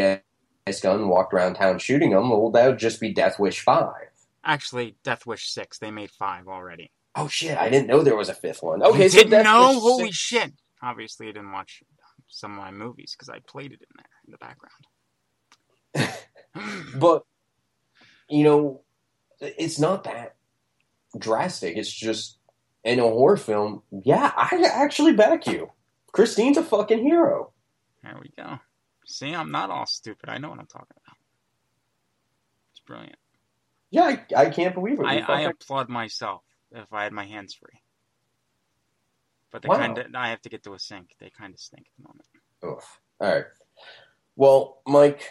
ass 0.67 0.81
gun, 0.81 1.07
walked 1.07 1.33
around 1.33 1.55
town 1.55 1.79
shooting 1.79 2.11
them. 2.11 2.29
Well, 2.29 2.51
that 2.51 2.67
would 2.67 2.79
just 2.79 2.99
be 2.99 3.13
Death 3.13 3.39
Wish 3.39 3.61
Five. 3.61 4.09
Actually, 4.43 4.95
Death 5.03 5.25
Wish 5.25 5.49
six. 5.49 5.77
They 5.79 5.91
made 5.91 6.11
five 6.11 6.47
already. 6.47 6.91
Oh 7.15 7.27
shit! 7.27 7.57
I 7.57 7.69
didn't 7.69 7.87
know 7.87 8.03
there 8.03 8.15
was 8.15 8.29
a 8.29 8.33
fifth 8.33 8.63
one. 8.63 8.81
Okay, 8.83 9.03
you 9.03 9.09
so 9.09 9.17
didn't 9.17 9.31
Death 9.31 9.43
know? 9.45 9.69
Wish 9.69 9.79
Holy 9.79 10.05
six- 10.05 10.17
shit! 10.17 10.53
Obviously, 10.81 11.27
I 11.27 11.31
didn't 11.31 11.51
watch 11.51 11.83
some 12.27 12.51
of 12.51 12.57
my 12.57 12.71
movies 12.71 13.13
because 13.15 13.29
I 13.29 13.39
played 13.39 13.71
it 13.73 13.81
in 13.81 13.87
there 13.97 14.05
in 14.25 14.31
the 14.31 14.37
background. 14.37 14.87
but 16.95 17.23
you 18.29 18.43
know, 18.43 18.81
it's 19.39 19.79
not 19.79 20.05
that 20.05 20.35
drastic. 21.17 21.77
It's 21.77 21.91
just 21.91 22.37
in 22.83 22.99
a 22.99 23.03
horror 23.03 23.37
film. 23.37 23.83
Yeah, 23.91 24.31
I 24.35 24.69
actually 24.73 25.13
back 25.13 25.47
you. 25.47 25.71
Christine's 26.11 26.57
a 26.57 26.63
fucking 26.63 26.99
hero. 26.99 27.51
There 28.03 28.17
we 28.21 28.31
go. 28.37 28.59
See, 29.05 29.33
I'm 29.33 29.51
not 29.51 29.69
all 29.69 29.85
stupid. 29.85 30.29
I 30.29 30.37
know 30.37 30.49
what 30.49 30.59
I'm 30.59 30.67
talking 30.67 30.95
about. 31.05 31.17
It's 32.71 32.79
brilliant. 32.81 33.17
Yeah, 33.89 34.03
I, 34.03 34.25
I 34.35 34.49
can't 34.49 34.73
believe 34.73 34.99
it. 34.99 35.05
I, 35.05 35.19
I 35.19 35.41
applaud 35.41 35.89
myself 35.89 36.43
if 36.71 36.91
I 36.93 37.03
had 37.03 37.11
my 37.11 37.25
hands 37.25 37.53
free. 37.53 37.81
But 39.51 39.61
they 39.61 39.67
Wow. 39.69 39.77
kind 39.77 39.97
of, 39.97 40.05
I 40.15 40.29
have 40.29 40.41
to 40.43 40.49
get 40.49 40.63
to 40.63 40.73
a 40.73 40.79
sink. 40.79 41.15
They 41.19 41.29
kind 41.29 41.53
of 41.53 41.59
stink 41.59 41.87
at 41.87 41.93
the 41.97 42.07
moment. 42.07 42.25
Oof. 42.65 42.99
All 43.19 43.33
right. 43.35 43.45
Well, 44.37 44.81
Mike, 44.87 45.29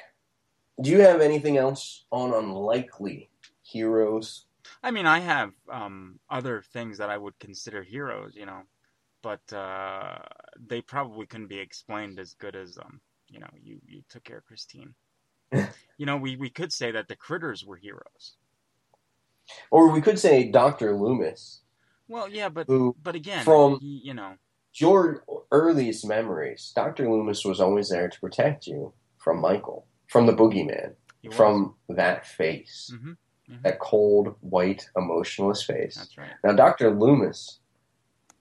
do 0.80 0.90
you 0.90 1.00
have 1.00 1.20
anything 1.20 1.56
else 1.56 2.04
on 2.10 2.32
unlikely 2.32 3.30
heroes? 3.62 4.46
I 4.82 4.90
mean, 4.90 5.06
I 5.06 5.20
have 5.20 5.52
um, 5.70 6.18
other 6.30 6.62
things 6.72 6.98
that 6.98 7.10
I 7.10 7.18
would 7.18 7.38
consider 7.38 7.82
heroes, 7.82 8.34
you 8.34 8.46
know, 8.46 8.62
but 9.22 9.40
uh, 9.52 10.18
they 10.66 10.80
probably 10.80 11.26
couldn't 11.26 11.48
be 11.48 11.58
explained 11.58 12.18
as 12.18 12.34
good 12.34 12.56
as, 12.56 12.78
um, 12.78 13.00
you 13.28 13.40
know, 13.40 13.50
you, 13.62 13.78
you 13.86 14.02
took 14.08 14.24
care 14.24 14.38
of 14.38 14.46
Christine. 14.46 14.94
you 15.52 16.06
know, 16.06 16.16
we, 16.16 16.36
we 16.36 16.48
could 16.48 16.72
say 16.72 16.90
that 16.92 17.08
the 17.08 17.16
critters 17.16 17.64
were 17.64 17.76
heroes. 17.76 18.36
Or 19.70 19.90
we 19.90 20.00
could 20.00 20.18
say 20.18 20.50
Doctor 20.50 20.96
Loomis. 20.96 21.60
Well, 22.08 22.28
yeah, 22.28 22.48
but 22.48 22.66
Who, 22.66 22.96
but 23.02 23.14
again, 23.14 23.44
from- 23.44 23.78
he, 23.80 24.00
you 24.04 24.14
know, 24.14 24.34
Your 24.74 25.24
earliest 25.50 26.06
memories, 26.06 26.72
Doctor 26.74 27.10
Loomis 27.10 27.44
was 27.44 27.60
always 27.60 27.88
there 27.90 28.08
to 28.08 28.20
protect 28.20 28.66
you 28.66 28.92
from 29.18 29.40
Michael, 29.40 29.86
from 30.10 30.26
the 30.26 30.32
boogeyman, 30.32 30.94
from 31.30 31.74
that 31.88 32.26
face, 32.26 32.90
Mhm, 32.92 33.16
mhm. 33.48 33.62
that 33.62 33.78
cold, 33.78 34.34
white, 34.40 34.88
emotionless 34.96 35.62
face. 35.62 35.94
That's 35.96 36.18
right. 36.18 36.30
Now, 36.42 36.52
Doctor 36.52 36.90
Loomis 36.90 37.60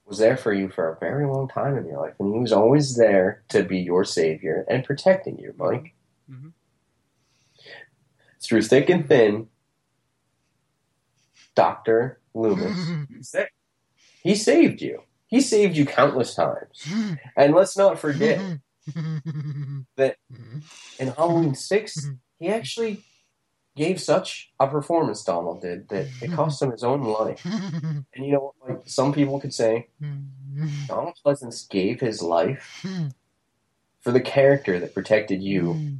was 0.04 0.18
there 0.18 0.36
for 0.36 0.52
you 0.52 0.68
for 0.68 0.88
a 0.92 0.98
very 0.98 1.24
long 1.26 1.46
time 1.46 1.78
in 1.78 1.86
your 1.86 2.00
life, 2.00 2.14
and 2.18 2.34
he 2.34 2.40
was 2.40 2.52
always 2.52 2.96
there 2.96 3.44
to 3.50 3.62
be 3.62 3.78
your 3.78 4.04
savior 4.04 4.64
and 4.68 4.84
protecting 4.84 5.38
you, 5.38 5.54
Mike. 5.56 5.94
Mhm. 6.28 6.52
Through 8.42 8.62
thick 8.62 8.88
and 8.90 9.06
thin, 9.06 9.48
Doctor 11.54 12.20
Loomis, 12.34 12.90
he 14.24 14.34
saved 14.34 14.82
you. 14.82 15.02
He 15.28 15.40
saved 15.40 15.76
you 15.76 15.86
countless 15.86 16.34
times. 16.34 16.84
And 17.36 17.54
let's 17.54 17.76
not 17.76 17.98
forget 18.00 18.58
that 19.96 20.16
mm-hmm. 20.32 20.58
in 20.98 21.08
Halloween 21.08 21.54
6, 21.54 22.00
mm-hmm. 22.00 22.12
he 22.38 22.48
actually 22.48 23.02
gave 23.76 24.00
such 24.00 24.50
a 24.58 24.66
performance, 24.66 25.22
Donald 25.22 25.62
did, 25.62 25.88
that 25.88 26.06
it 26.06 26.10
mm-hmm. 26.10 26.34
cost 26.34 26.60
him 26.60 26.70
his 26.70 26.84
own 26.84 27.02
life. 27.02 27.44
And 28.14 28.26
you 28.26 28.32
know? 28.32 28.54
Like 28.66 28.82
some 28.86 29.12
people 29.12 29.40
could 29.40 29.54
say, 29.54 29.88
Donald 30.88 31.18
Pleasence 31.24 31.68
gave 31.68 32.00
his 32.00 32.22
life 32.22 32.80
hmm. 32.82 33.08
for 34.00 34.12
the 34.12 34.20
character 34.20 34.78
that 34.80 34.94
protected 34.94 35.42
you 35.42 35.72
hmm. 35.72 35.94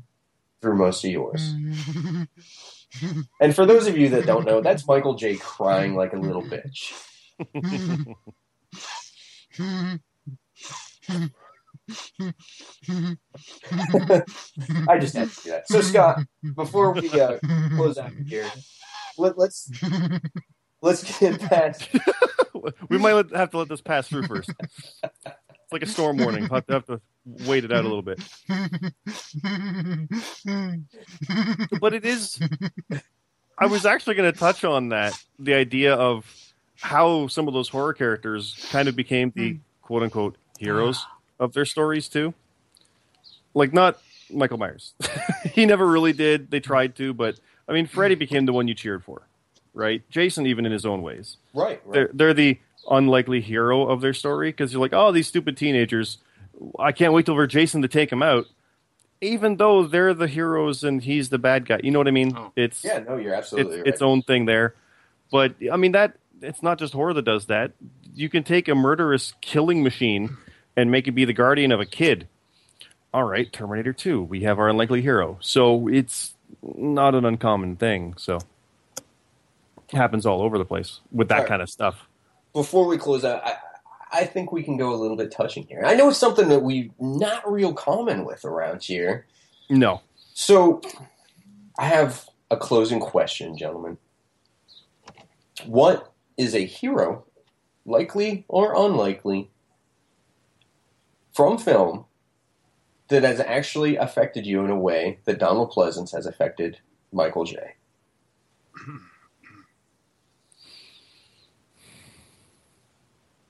through 0.60 0.76
most 0.76 1.04
of 1.04 1.10
yours. 1.10 1.54
Hmm. 1.54 2.22
And 3.40 3.54
for 3.54 3.66
those 3.66 3.86
of 3.86 3.96
you 3.96 4.08
that 4.08 4.26
don't 4.26 4.44
know, 4.44 4.60
that's 4.60 4.84
Michael 4.84 5.14
J. 5.14 5.36
crying 5.36 5.94
like 5.94 6.12
a 6.12 6.16
little 6.16 6.42
bitch. 6.42 6.92
I 14.88 14.98
just 14.98 15.16
had 15.16 15.30
to 15.30 15.42
do 15.42 15.50
that. 15.50 15.66
So 15.66 15.80
Scott, 15.80 16.20
before 16.54 16.92
we 16.92 17.08
uh, 17.20 17.38
close 17.76 17.98
out 17.98 18.12
here, 18.26 18.50
let, 19.18 19.38
let's 19.38 19.70
let's 20.82 21.18
get 21.18 21.40
past. 21.40 21.88
we 22.88 22.98
might 22.98 23.30
have 23.32 23.50
to 23.50 23.58
let 23.58 23.68
this 23.68 23.80
pass 23.80 24.08
through 24.08 24.26
first. 24.26 24.50
It's 25.02 25.72
like 25.72 25.82
a 25.82 25.86
storm 25.86 26.16
warning. 26.16 26.48
To, 26.48 26.64
have 26.68 26.86
to 26.86 27.00
wait 27.24 27.64
it 27.64 27.72
out 27.72 27.84
a 27.84 27.88
little 27.88 28.02
bit. 28.02 28.20
But 31.80 31.94
it 31.94 32.04
is. 32.04 32.40
I 33.58 33.66
was 33.66 33.86
actually 33.86 34.14
going 34.14 34.32
to 34.32 34.38
touch 34.38 34.64
on 34.64 34.88
that 34.88 35.16
the 35.38 35.54
idea 35.54 35.94
of 35.94 36.24
how 36.80 37.26
some 37.28 37.46
of 37.46 37.54
those 37.54 37.68
horror 37.68 37.92
characters 37.92 38.66
kind 38.70 38.88
of 38.88 38.96
became 38.96 39.32
the 39.36 39.58
quote 39.82 40.02
unquote 40.02 40.36
heroes 40.58 41.04
of 41.40 41.52
their 41.54 41.64
stories, 41.64 42.08
too. 42.08 42.34
Like, 43.54 43.72
not 43.72 43.98
Michael 44.30 44.58
Myers. 44.58 44.94
he 45.52 45.66
never 45.66 45.86
really 45.86 46.12
did. 46.12 46.50
They 46.50 46.60
tried 46.60 46.94
to, 46.96 47.12
but 47.12 47.40
I 47.68 47.72
mean, 47.72 47.86
Freddy 47.86 48.14
became 48.14 48.46
the 48.46 48.52
one 48.52 48.68
you 48.68 48.74
cheered 48.74 49.02
for, 49.04 49.22
right? 49.74 50.02
Jason, 50.10 50.46
even 50.46 50.66
in 50.66 50.72
his 50.72 50.86
own 50.86 51.02
ways 51.02 51.36
Right, 51.54 51.80
right. 51.84 51.92
they're 51.92 52.10
they're 52.12 52.34
the 52.34 52.58
unlikely 52.88 53.40
hero 53.40 53.88
of 53.88 54.00
their 54.00 54.14
story 54.14 54.50
because 54.50 54.72
you're 54.72 54.80
like, 54.80 54.92
oh, 54.92 55.10
these 55.12 55.26
stupid 55.26 55.56
teenagers. 55.56 56.18
I 56.78 56.92
can't 56.92 57.12
wait 57.12 57.26
till 57.26 57.34
for 57.34 57.46
Jason 57.46 57.82
to 57.82 57.88
take 57.88 58.10
them 58.10 58.22
out. 58.22 58.46
Even 59.20 59.56
though 59.56 59.86
they're 59.86 60.14
the 60.14 60.26
heroes 60.28 60.82
and 60.84 61.02
he's 61.02 61.28
the 61.28 61.38
bad 61.38 61.66
guy, 61.66 61.80
you 61.82 61.90
know 61.90 61.98
what 61.98 62.08
I 62.08 62.12
mean? 62.12 62.34
Oh. 62.36 62.52
It's 62.56 62.84
Yeah, 62.84 63.00
no, 63.00 63.16
you're 63.16 63.34
it's 63.34 63.46
absolutely 63.46 63.78
right. 63.78 63.86
its 63.86 64.00
own 64.02 64.22
thing 64.22 64.46
there. 64.46 64.74
But 65.30 65.54
I 65.72 65.76
mean 65.76 65.92
that 65.92 66.16
it's 66.40 66.62
not 66.62 66.78
just 66.78 66.94
horror 66.94 67.12
that 67.14 67.24
does 67.24 67.46
that. 67.46 67.72
You 68.14 68.28
can 68.28 68.44
take 68.44 68.68
a 68.68 68.74
murderous 68.74 69.34
killing 69.40 69.82
machine 69.82 70.36
and 70.76 70.90
make 70.90 71.08
it 71.08 71.12
be 71.12 71.24
the 71.24 71.32
guardian 71.32 71.72
of 71.72 71.80
a 71.80 71.86
kid. 71.86 72.28
All 73.12 73.24
right, 73.24 73.52
Terminator 73.52 73.92
2, 73.92 74.22
we 74.22 74.42
have 74.42 74.58
our 74.58 74.68
unlikely 74.68 75.02
hero. 75.02 75.38
So 75.40 75.88
it's 75.88 76.34
not 76.62 77.14
an 77.14 77.24
uncommon 77.24 77.76
thing. 77.76 78.14
So 78.16 78.36
it 78.96 79.96
happens 79.96 80.26
all 80.26 80.42
over 80.42 80.58
the 80.58 80.64
place 80.64 81.00
with 81.10 81.28
that 81.28 81.34
Alright. 81.34 81.48
kind 81.48 81.62
of 81.62 81.68
stuff. 81.68 82.06
before 82.52 82.86
we 82.86 82.98
close 82.98 83.24
out, 83.24 83.44
I, 83.44 83.54
I 84.12 84.24
think 84.26 84.52
we 84.52 84.62
can 84.62 84.76
go 84.76 84.92
a 84.94 84.96
little 84.96 85.16
bit 85.16 85.30
touching 85.32 85.66
here. 85.66 85.82
I 85.84 85.94
know 85.94 86.08
it's 86.08 86.18
something 86.18 86.48
that 86.48 86.62
we 86.62 86.92
not 86.98 87.50
real 87.50 87.72
common 87.72 88.24
with 88.24 88.44
around 88.44 88.82
here. 88.82 89.26
No. 89.68 90.02
So 90.34 90.80
I 91.78 91.86
have 91.86 92.28
a 92.50 92.56
closing 92.56 93.00
question, 93.00 93.56
gentlemen. 93.56 93.98
What 95.66 96.12
is 96.36 96.54
a 96.54 96.64
hero, 96.64 97.24
likely 97.84 98.44
or 98.48 98.74
unlikely, 98.74 99.50
from 101.40 101.56
film 101.56 102.04
that 103.08 103.22
has 103.22 103.40
actually 103.40 103.96
affected 103.96 104.44
you 104.44 104.62
in 104.62 104.70
a 104.70 104.78
way 104.78 105.20
that 105.24 105.38
Donald 105.38 105.72
Pleasence 105.72 106.12
has 106.12 106.26
affected 106.26 106.80
Michael 107.10 107.44
J? 107.44 107.56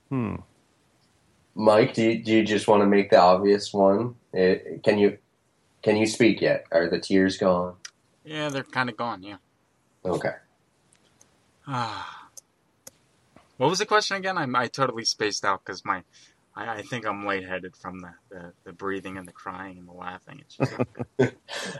Hmm. 0.07 0.35
Mike, 1.53 1.93
do 1.93 2.03
you, 2.03 2.23
do 2.23 2.31
you 2.31 2.45
just 2.45 2.65
want 2.69 2.81
to 2.81 2.87
make 2.87 3.09
the 3.09 3.19
obvious 3.19 3.73
one? 3.73 4.15
Eh, 4.33 4.55
can 4.85 4.97
you 4.97 5.17
can 5.81 5.97
you 5.97 6.07
speak 6.07 6.39
yet? 6.39 6.63
Are 6.71 6.89
the 6.89 6.99
tears 6.99 7.37
gone? 7.37 7.75
Yeah, 8.23 8.47
they're 8.47 8.63
kind 8.63 8.89
of 8.89 8.95
gone. 8.95 9.21
Yeah. 9.21 9.37
Okay. 10.05 10.35
Ah. 11.67 12.29
what 13.57 13.69
was 13.69 13.79
the 13.79 13.85
question 13.85 14.15
again? 14.15 14.37
I, 14.37 14.47
I 14.63 14.67
totally 14.67 15.03
spaced 15.03 15.43
out 15.43 15.65
because 15.65 15.83
my, 15.83 16.03
I, 16.55 16.75
I 16.75 16.81
think 16.81 17.05
I'm 17.05 17.25
lightheaded 17.25 17.75
from 17.75 17.99
the, 17.99 18.13
the, 18.29 18.53
the 18.65 18.73
breathing 18.73 19.17
and 19.17 19.27
the 19.27 19.31
crying 19.31 19.77
and 19.77 19.87
the 19.87 19.93
laughing. 19.93 20.41
It's 20.41 20.55
just, 20.57 20.73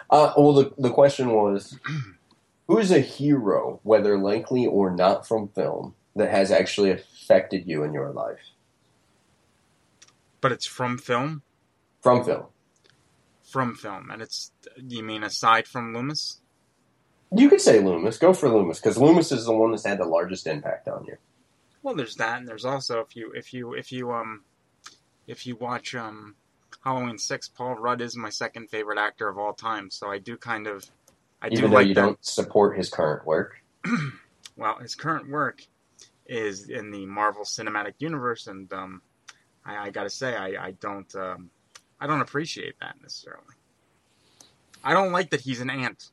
Uh, 0.09 0.33
well, 0.37 0.53
the, 0.53 0.73
the 0.77 0.89
question 0.91 1.31
was 1.31 1.77
who 2.67 2.77
is 2.77 2.91
a 2.91 2.99
hero, 2.99 3.79
whether 3.83 4.17
likely 4.17 4.65
or 4.65 4.91
not 4.91 5.27
from 5.27 5.49
film, 5.49 5.95
that 6.15 6.29
has 6.31 6.51
actually 6.51 6.91
affected 6.91 7.67
you 7.67 7.83
in 7.83 7.93
your 7.93 8.11
life? 8.11 8.39
but 10.41 10.51
it's 10.51 10.65
from 10.65 10.97
film, 10.97 11.43
From 12.01 12.23
film. 12.23 12.45
from 13.43 13.75
film, 13.75 14.09
and 14.09 14.21
it's. 14.23 14.51
You 14.75 15.03
mean 15.03 15.23
aside 15.23 15.67
from 15.67 15.93
Loomis? 15.93 16.39
You 17.35 17.47
could 17.47 17.61
say 17.61 17.79
Loomis. 17.79 18.17
Go 18.17 18.33
for 18.33 18.49
Loomis, 18.49 18.79
because 18.79 18.97
Loomis 18.97 19.31
is 19.31 19.45
the 19.45 19.53
one 19.53 19.69
that's 19.71 19.85
had 19.85 19.99
the 19.99 20.05
largest 20.05 20.47
impact 20.47 20.87
on 20.87 21.05
you. 21.05 21.17
Well, 21.83 21.93
there's 21.95 22.15
that, 22.15 22.39
and 22.39 22.47
there's 22.47 22.65
also 22.65 23.01
if 23.01 23.15
you 23.15 23.31
if 23.35 23.53
you 23.53 23.73
if 23.73 23.91
you 23.91 24.11
um 24.11 24.41
if 25.31 25.47
you 25.47 25.55
watch 25.55 25.95
um 25.95 26.35
Halloween 26.83 27.17
Six, 27.17 27.47
Paul 27.49 27.75
Rudd 27.75 28.01
is 28.01 28.15
my 28.17 28.29
second 28.29 28.69
favorite 28.69 28.99
actor 28.99 29.27
of 29.29 29.37
all 29.37 29.53
time. 29.53 29.89
So 29.91 30.11
I 30.11 30.19
do 30.19 30.37
kind 30.37 30.67
of 30.67 30.85
I 31.41 31.49
do 31.49 31.57
Even 31.59 31.71
though 31.71 31.75
like 31.77 31.87
you 31.87 31.95
that. 31.95 32.01
don't 32.01 32.25
support 32.25 32.77
his 32.77 32.89
current 32.89 33.25
work. 33.25 33.55
Well, 34.57 34.77
his 34.79 34.95
current 34.95 35.29
work 35.29 35.63
is 36.27 36.69
in 36.69 36.91
the 36.91 37.05
Marvel 37.07 37.45
Cinematic 37.45 37.93
Universe, 37.99 38.47
and 38.47 38.71
um, 38.73 39.01
I, 39.65 39.87
I 39.87 39.89
got 39.89 40.03
to 40.03 40.09
say, 40.09 40.35
I, 40.35 40.67
I 40.67 40.71
don't 40.71 41.13
um, 41.15 41.49
I 41.99 42.05
don't 42.05 42.21
appreciate 42.21 42.75
that 42.81 43.01
necessarily. 43.01 43.43
I 44.83 44.93
don't 44.93 45.11
like 45.13 45.31
that 45.31 45.41
he's 45.41 45.61
an 45.61 45.69
ant 45.71 46.11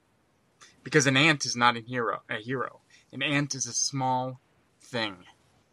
because 0.84 1.06
an 1.06 1.16
ant 1.16 1.44
is 1.44 1.56
not 1.56 1.76
a 1.76 1.80
hero. 1.80 2.22
A 2.30 2.36
hero. 2.36 2.80
An 3.12 3.22
ant 3.22 3.54
is 3.54 3.66
a 3.66 3.72
small 3.74 4.40
thing. 4.82 5.16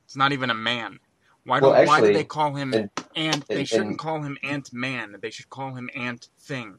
It's 0.05 0.17
not 0.17 0.33
even 0.33 0.49
a 0.49 0.55
man. 0.55 0.99
Why 1.45 1.59
Well, 1.61 1.71
don't 1.73 1.87
why 1.87 2.01
do 2.01 2.07
they 2.13 2.23
call 2.25 2.55
him 2.55 2.73
in- 2.73 2.89
ant? 3.15 3.47
They 3.47 3.61
in- 3.61 3.65
shouldn't 3.65 3.91
in- 3.91 3.97
call 3.97 4.21
him 4.21 4.37
Ant 4.43 4.73
Man. 4.73 5.15
They 5.21 5.29
should 5.29 5.49
call 5.49 5.73
him 5.75 5.89
Ant 5.95 6.27
Thing. 6.39 6.75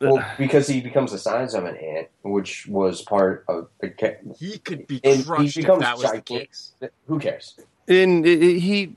Well, 0.00 0.22
because 0.36 0.68
he 0.68 0.82
becomes 0.82 1.12
the 1.12 1.18
size 1.18 1.54
of 1.54 1.64
an 1.64 1.76
ant, 1.76 2.08
which 2.22 2.66
was 2.66 3.00
part 3.02 3.44
of 3.48 3.68
the. 3.80 3.88
ca- 3.88 4.16
He 4.38 4.58
could 4.58 4.86
be 4.86 5.00
And 5.02 5.16
he 5.18 5.24
crushed 5.24 5.56
if 5.56 5.62
becomes 5.64 5.80
that 5.80 5.96
was 5.98 6.12
the 6.12 6.20
case. 6.20 6.72
Who 7.06 7.18
cares? 7.18 7.58
And 7.88 8.26
i- 8.26 8.28
i- 8.28 8.58
he, 8.58 8.94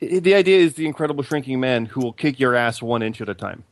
the 0.00 0.34
idea 0.34 0.58
is 0.58 0.74
the 0.74 0.86
incredible 0.86 1.22
shrinking 1.22 1.60
man 1.60 1.84
who 1.86 2.00
will 2.00 2.14
kick 2.14 2.40
your 2.40 2.54
ass 2.54 2.80
one 2.80 3.02
inch 3.02 3.20
at 3.20 3.28
a 3.28 3.34
time. 3.34 3.64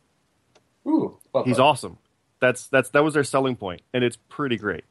Ooh, 0.87 1.17
well, 1.33 1.43
He's 1.45 1.57
awesome. 1.57 1.97
That's 2.39 2.67
that's 2.67 2.89
that 2.91 3.03
was 3.03 3.15
their 3.15 3.23
selling 3.23 3.55
point, 3.55 3.81
and 3.91 4.03
it's 4.03 4.17
pretty 4.29 4.57
great. 4.57 4.83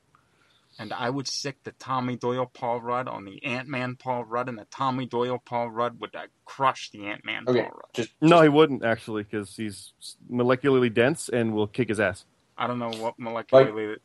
And 0.79 0.93
I 0.93 1.09
would 1.09 1.29
stick 1.29 1.57
the 1.63 1.71
Tommy 1.73 2.17
Doyle 2.17 2.51
Paul 2.53 2.81
Rudd 2.81 3.07
on 3.09 3.25
the 3.25 3.45
Ant 3.45 3.69
Man 3.69 3.95
Paul 3.97 4.25
Rudd, 4.25 4.49
and 4.49 4.59
the 4.59 4.67
Tommy 4.73 5.07
Doyle 5.07 5.41
Paul 5.45 5.71
Rudd 5.71 6.01
would 6.01 6.15
uh, 6.17 6.23
crush 6.45 6.91
the 6.91 7.07
Ant 7.07 7.25
Man 7.25 7.45
Okay, 7.47 7.63
Paul 7.63 7.71
Rudd. 7.71 7.85
just 7.95 8.11
No, 8.21 8.43
he 8.43 8.49
wouldn't 8.49 8.85
actually, 8.85 9.23
because 9.23 9.57
he's 9.57 9.93
molecularly 10.31 10.93
dense 10.93 11.29
and 11.29 11.55
will 11.55 11.69
kick 11.69 11.89
his 11.89 12.01
ass. 12.01 12.25
I 12.57 12.67
don't 12.67 12.79
know 12.79 12.91
what 12.91 13.19
molecularly. 13.19 13.97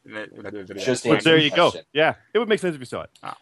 just 0.78 1.04
But 1.06 1.24
there 1.24 1.38
you 1.38 1.52
go. 1.52 1.72
Yeah, 1.94 2.16
it 2.34 2.40
would 2.40 2.50
make 2.50 2.60
sense 2.60 2.74
if 2.76 2.80
you 2.82 2.86
saw 2.86 3.02
it. 3.04 3.10
Ah. 3.24 3.38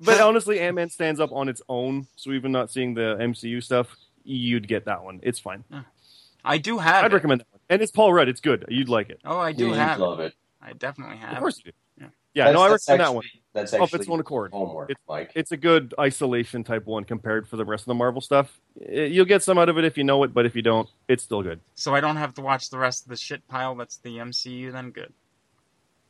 But 0.00 0.20
honestly, 0.20 0.60
Ant 0.60 0.74
Man 0.76 0.90
stands 0.90 1.20
up 1.20 1.30
on 1.32 1.48
its 1.48 1.62
own, 1.68 2.06
so 2.16 2.32
even 2.32 2.52
not 2.52 2.70
seeing 2.70 2.94
the 2.94 3.16
MCU 3.20 3.62
stuff, 3.62 3.96
you'd 4.24 4.68
get 4.68 4.86
that 4.86 5.04
one. 5.04 5.20
It's 5.22 5.38
fine. 5.38 5.64
I 6.44 6.58
do 6.58 6.78
have. 6.78 7.04
I'd 7.04 7.12
it. 7.12 7.14
recommend 7.14 7.40
that 7.42 7.46
one. 7.50 7.60
And 7.70 7.80
it's 7.82 7.92
Paul 7.92 8.12
Rudd. 8.12 8.28
It's 8.28 8.40
good. 8.40 8.64
You'd 8.68 8.88
like 8.88 9.08
it. 9.10 9.20
Oh, 9.24 9.38
I 9.38 9.52
do 9.52 9.68
You 9.68 9.72
have. 9.74 9.98
love 9.98 10.20
it. 10.20 10.26
it. 10.26 10.34
I 10.64 10.72
definitely 10.72 11.18
have. 11.18 11.32
Of 11.34 11.38
course 11.40 11.58
you 11.58 11.72
do. 11.72 11.76
Yeah. 12.00 12.06
Yeah, 12.34 12.44
That's- 12.46 12.54
no, 12.58 12.62
I 12.62 12.68
that's 12.70 12.88
recommend 12.88 13.06
that 13.08 13.14
one. 13.14 13.24
That's 13.52 13.74
Off 13.74 13.82
actually 13.82 13.98
its 14.00 14.08
one 14.08 14.18
accord. 14.20 14.50
homework, 14.50 14.90
It's- 14.90 15.04
Mike. 15.08 15.30
It's 15.36 15.52
a 15.52 15.56
good 15.56 15.94
isolation 16.00 16.64
type 16.64 16.86
one 16.86 17.04
compared 17.04 17.46
for 17.46 17.56
the 17.56 17.64
rest 17.64 17.82
of 17.82 17.86
the 17.86 17.94
Marvel 17.94 18.20
stuff. 18.20 18.60
Eh, 18.88 19.04
You'll 19.04 19.26
get 19.26 19.42
some 19.44 19.58
out 19.58 19.68
of 19.68 19.78
it 19.78 19.84
if 19.84 19.96
you 19.96 20.02
know 20.02 20.22
it, 20.24 20.34
but 20.34 20.44
if 20.46 20.56
you 20.56 20.62
don't, 20.62 20.88
it's 21.06 21.22
still 21.22 21.42
good. 21.42 21.60
So 21.76 21.94
I 21.94 22.00
don't 22.00 22.16
have 22.16 22.34
to 22.34 22.40
watch 22.42 22.70
the 22.70 22.78
rest 22.78 23.04
of 23.04 23.10
the 23.10 23.16
shit 23.16 23.46
pile 23.46 23.76
that's 23.76 23.98
the 23.98 24.16
MCU. 24.18 24.72
Then 24.72 24.90
good. 24.90 25.12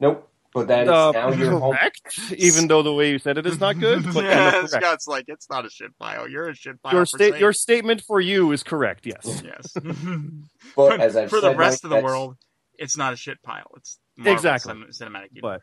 Nope. 0.00 0.26
but 0.54 0.68
that 0.68 0.84
is 0.84 0.88
Uh, 0.88 1.10
now 1.10 1.30
your 1.32 1.50
home. 1.58 1.72
correct, 1.74 2.18
even 2.38 2.68
though 2.68 2.80
the 2.82 2.92
way 2.94 3.10
you 3.10 3.18
said 3.18 3.36
it 3.36 3.44
is 3.44 3.58
not 3.60 3.78
good. 3.78 4.04
But 4.14 4.24
yeah, 4.24 4.50
kind 4.52 4.64
of. 4.64 4.70
Scott's 4.70 5.06
like, 5.08 5.24
it's 5.28 5.50
not 5.50 5.66
a 5.66 5.70
shit 5.70 5.98
pile. 5.98 6.26
You're 6.28 6.48
a 6.48 6.54
shit 6.54 6.80
pile. 6.82 6.92
your 6.94 7.02
for 7.02 7.06
state, 7.06 7.30
saying- 7.32 7.40
your 7.40 7.52
statement 7.52 8.00
for 8.02 8.20
you 8.20 8.52
is 8.52 8.62
correct. 8.62 9.04
Yes. 9.04 9.42
yes. 9.44 9.76
But 10.76 11.00
as 11.00 11.16
I've 11.16 11.28
for 11.28 11.40
the 11.40 11.54
rest 11.54 11.84
Mike, 11.84 11.84
of 11.84 11.90
the 11.90 11.96
that's- 11.96 12.04
world, 12.04 12.36
it's 12.78 12.96
not 12.96 13.12
a 13.12 13.16
shit 13.16 13.42
pile. 13.42 13.70
It's 13.76 13.98
Marvel 14.16 14.32
Exactly. 14.34 14.72
cin- 14.92 15.08
cinematic 15.12 15.40
But- 15.40 15.60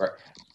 Right. 0.00 0.10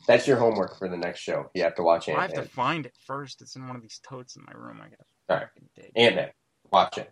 That's 0.05 0.27
your 0.27 0.35
homework 0.37 0.77
for 0.77 0.89
the 0.89 0.97
next 0.97 1.21
show. 1.21 1.49
You 1.53 1.63
have 1.63 1.75
to 1.75 1.83
watch 1.83 2.07
Well, 2.07 2.17
I 2.17 2.23
have 2.23 2.33
to 2.33 2.43
find 2.43 2.85
it 2.85 2.93
first. 3.07 3.41
It's 3.41 3.55
in 3.55 3.65
one 3.67 3.75
of 3.77 3.81
these 3.81 4.01
totes 4.07 4.35
in 4.35 4.43
my 4.45 4.51
room. 4.53 4.81
I 4.83 4.89
guess. 4.89 4.99
All 5.29 5.37
right. 5.37 5.47
Ant 5.95 6.15
Man. 6.15 6.29
Watch 6.71 6.97
it. 6.97 7.09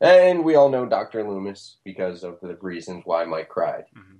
And 0.00 0.44
we 0.44 0.56
all 0.56 0.68
know 0.70 0.86
Dr. 0.86 1.22
Loomis 1.28 1.76
because 1.84 2.24
of 2.24 2.40
the 2.40 2.56
reasons 2.60 3.02
why 3.04 3.24
Mike 3.24 3.48
cried. 3.48 3.84
Mm-hmm. 3.96 4.16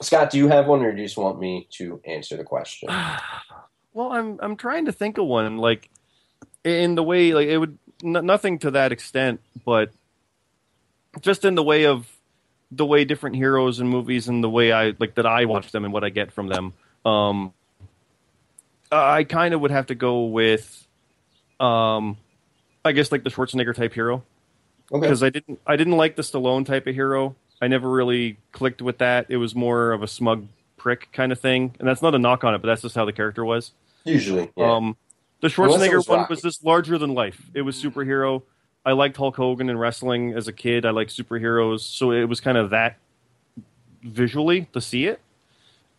Scott, 0.00 0.30
do 0.30 0.38
you 0.38 0.48
have 0.48 0.66
one, 0.66 0.82
or 0.82 0.92
do 0.92 0.98
you 1.00 1.04
just 1.06 1.18
want 1.18 1.38
me 1.38 1.68
to 1.74 2.00
answer 2.06 2.36
the 2.36 2.44
question? 2.44 2.88
Well, 3.92 4.10
I'm 4.10 4.40
I'm 4.42 4.56
trying 4.56 4.86
to 4.86 4.92
think 4.92 5.18
of 5.18 5.26
one 5.26 5.56
like 5.58 5.88
in 6.64 6.96
the 6.96 7.02
way 7.04 7.32
like 7.32 7.46
it 7.46 7.58
would 7.58 7.78
n- 8.02 8.26
nothing 8.26 8.58
to 8.60 8.72
that 8.72 8.90
extent, 8.90 9.40
but 9.64 9.90
just 11.20 11.44
in 11.44 11.54
the 11.54 11.62
way 11.62 11.86
of 11.86 12.08
the 12.76 12.86
way 12.86 13.04
different 13.04 13.36
heroes 13.36 13.80
and 13.80 13.88
movies 13.88 14.28
and 14.28 14.42
the 14.42 14.50
way 14.50 14.72
I 14.72 14.94
like 14.98 15.14
that 15.16 15.26
I 15.26 15.44
watch 15.44 15.70
them 15.72 15.84
and 15.84 15.92
what 15.92 16.04
I 16.04 16.10
get 16.10 16.32
from 16.32 16.48
them. 16.48 16.72
Um, 17.04 17.52
I 18.90 19.24
kind 19.24 19.54
of 19.54 19.60
would 19.60 19.70
have 19.70 19.86
to 19.86 19.94
go 19.94 20.24
with, 20.26 20.86
um, 21.60 22.16
I 22.84 22.92
guess 22.92 23.10
like 23.12 23.24
the 23.24 23.30
Schwarzenegger 23.30 23.74
type 23.74 23.92
hero 23.92 24.22
Okay. 24.92 25.00
because 25.00 25.22
I 25.22 25.30
didn't 25.30 25.60
I 25.66 25.76
didn't 25.76 25.96
like 25.96 26.16
the 26.16 26.22
Stallone 26.22 26.66
type 26.66 26.86
of 26.86 26.94
hero. 26.94 27.34
I 27.60 27.68
never 27.68 27.90
really 27.90 28.36
clicked 28.52 28.82
with 28.82 28.98
that. 28.98 29.26
It 29.30 29.36
was 29.38 29.54
more 29.54 29.92
of 29.92 30.02
a 30.02 30.06
smug 30.06 30.46
prick 30.76 31.10
kind 31.12 31.32
of 31.32 31.40
thing, 31.40 31.74
and 31.78 31.88
that's 31.88 32.02
not 32.02 32.14
a 32.14 32.18
knock 32.18 32.44
on 32.44 32.54
it, 32.54 32.58
but 32.58 32.66
that's 32.68 32.82
just 32.82 32.94
how 32.94 33.04
the 33.04 33.12
character 33.12 33.44
was. 33.44 33.72
Usually, 34.04 34.50
yeah. 34.56 34.74
Um, 34.74 34.96
the 35.40 35.48
Schwarzenegger 35.48 35.96
was 35.96 36.08
one 36.08 36.26
was 36.28 36.42
just 36.42 36.64
larger 36.64 36.98
than 36.98 37.14
life. 37.14 37.40
It 37.54 37.62
was 37.62 37.82
superhero. 37.82 38.42
I 38.84 38.92
liked 38.92 39.16
Hulk 39.16 39.36
Hogan 39.36 39.70
and 39.70 39.80
wrestling 39.80 40.34
as 40.34 40.48
a 40.48 40.52
kid. 40.52 40.84
I 40.84 40.90
liked 40.90 41.16
superheroes, 41.16 41.80
so 41.80 42.12
it 42.12 42.24
was 42.24 42.40
kind 42.40 42.58
of 42.58 42.70
that 42.70 42.96
visually 44.02 44.68
to 44.72 44.80
see 44.80 45.06
it. 45.06 45.20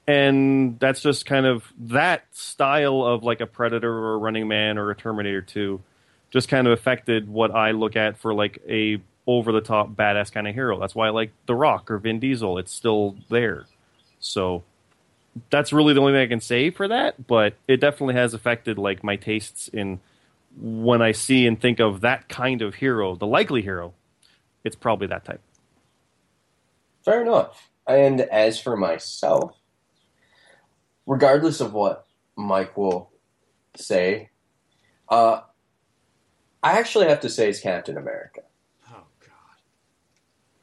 And 0.07 0.79
that's 0.79 1.01
just 1.01 1.25
kind 1.25 1.47
of 1.47 1.73
that 1.79 2.25
style 2.31 3.03
of 3.03 3.23
like 3.23 3.41
a 3.41 3.47
Predator 3.47 3.91
or 3.91 4.13
a 4.13 4.17
Running 4.17 4.47
Man 4.47 4.77
or 4.77 4.91
a 4.91 4.95
Terminator 4.95 5.41
2 5.41 5.81
just 6.29 6.49
kind 6.49 6.67
of 6.67 6.73
affected 6.73 7.29
what 7.29 7.51
I 7.51 7.71
look 7.71 7.95
at 7.95 8.17
for 8.17 8.33
like 8.33 8.61
a 8.67 9.01
over 9.25 9.51
the 9.51 9.61
top 9.61 9.95
badass 9.95 10.31
kind 10.31 10.47
of 10.47 10.53
hero. 10.53 10.79
That's 10.79 10.93
why 10.93 11.07
I 11.07 11.11
like 11.11 11.31
The 11.45 11.55
Rock 11.55 11.89
or 11.89 11.97
Vin 11.97 12.19
Diesel. 12.19 12.57
It's 12.57 12.71
still 12.73 13.15
there. 13.29 13.65
So 14.19 14.63
that's 15.49 15.73
really 15.73 15.93
the 15.93 16.01
only 16.01 16.13
thing 16.13 16.21
I 16.21 16.27
can 16.27 16.41
say 16.41 16.69
for 16.69 16.87
that, 16.87 17.25
but 17.25 17.55
it 17.67 17.77
definitely 17.77 18.15
has 18.15 18.33
affected 18.33 18.77
like 18.77 19.03
my 19.03 19.15
tastes 19.15 19.67
in 19.69 19.99
when 20.57 21.01
I 21.01 21.11
see 21.11 21.47
and 21.47 21.59
think 21.59 21.79
of 21.79 22.01
that 22.01 22.29
kind 22.29 22.61
of 22.61 22.75
hero, 22.75 23.15
the 23.15 23.27
likely 23.27 23.61
hero, 23.61 23.93
it's 24.63 24.75
probably 24.75 25.07
that 25.07 25.25
type. 25.25 25.41
Fair 27.03 27.21
enough. 27.21 27.69
And 27.87 28.21
as 28.21 28.59
for 28.59 28.75
myself, 28.75 29.55
regardless 31.05 31.61
of 31.61 31.73
what 31.73 32.05
Mike 32.35 32.75
will 32.77 33.11
say, 33.75 34.29
uh, 35.09 35.41
I 36.63 36.79
actually 36.79 37.07
have 37.07 37.19
to 37.21 37.29
say 37.29 37.49
it's 37.49 37.59
Captain 37.59 37.97
America. 37.97 38.41
Oh 38.89 39.03
God. 39.19 39.57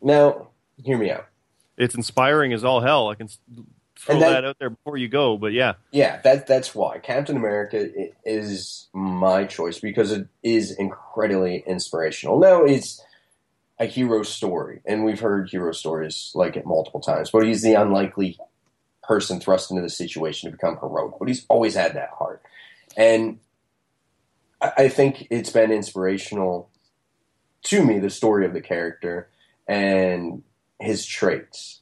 Now, 0.01 0.49
hear 0.83 0.99
me 0.99 1.11
out. 1.11 1.27
It's 1.77 1.95
inspiring 1.95 2.53
as 2.53 2.65
all 2.65 2.81
hell. 2.81 3.09
I 3.09 3.15
can 3.15 3.27
s- 3.27 3.39
throw 4.03 4.19
that- 4.21 4.31
that, 4.31 4.45
out 4.45 4.59
there 4.59 4.71
before 4.71 4.97
you 4.97 5.09
go, 5.09 5.37
but 5.37 5.53
yeah. 5.53 5.75
Yeah, 5.91 6.21
that 6.23 6.47
that's 6.47 6.75
why 6.75 6.99
Captain 6.99 7.37
America 7.37 7.89
is 8.25 8.89
my 8.93 9.45
choice 9.45 9.79
because 9.79 10.13
it 10.13 10.27
is 10.43 10.73
incredibly 10.73 11.63
inspirational. 11.67 12.39
Now 12.39 12.65
it's 12.65 13.01
a 13.79 13.87
hero 13.87 14.23
story, 14.23 14.81
and 14.85 15.05
we've 15.05 15.21
heard 15.21 15.51
hero 15.51 15.73
stories 15.73 16.33
like 16.35 16.57
it 16.57 16.67
multiple 16.67 17.01
times. 17.01 17.31
But 17.31 17.47
he's 17.47 17.63
the 17.63 17.75
unlikely 17.75 18.39
person 19.03 19.41
thrust 19.41 19.71
into 19.71 19.83
the 19.83 19.89
situation 19.91 20.51
to 20.51 20.57
become 20.57 20.77
heroic. 20.79 21.15
But 21.19 21.29
he's 21.29 21.47
always 21.49 21.75
had 21.75 21.95
that 21.95 22.11
heart, 22.11 22.43
and 22.97 23.39
I, 24.61 24.73
I 24.79 24.89
think 24.89 25.29
it's 25.31 25.51
been 25.51 25.71
inspirational 25.73 26.71
to 27.65 27.85
me. 27.85 27.99
The 28.01 28.11
story 28.11 28.47
of 28.47 28.53
the 28.53 28.61
character 28.61 29.29
and 29.69 30.43
his 30.81 31.07
traits. 31.07 31.81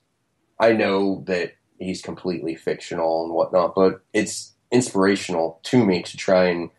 I 0.58 0.72
know 0.72 1.24
that 1.26 1.54
he's 1.80 2.02
completely 2.02 2.54
fictional 2.54 3.24
and 3.24 3.34
whatnot, 3.34 3.74
but 3.74 4.02
it's 4.12 4.52
inspirational 4.70 5.58
to 5.64 5.84
me 5.84 6.02
to 6.02 6.16
try 6.16 6.44
and 6.44 6.70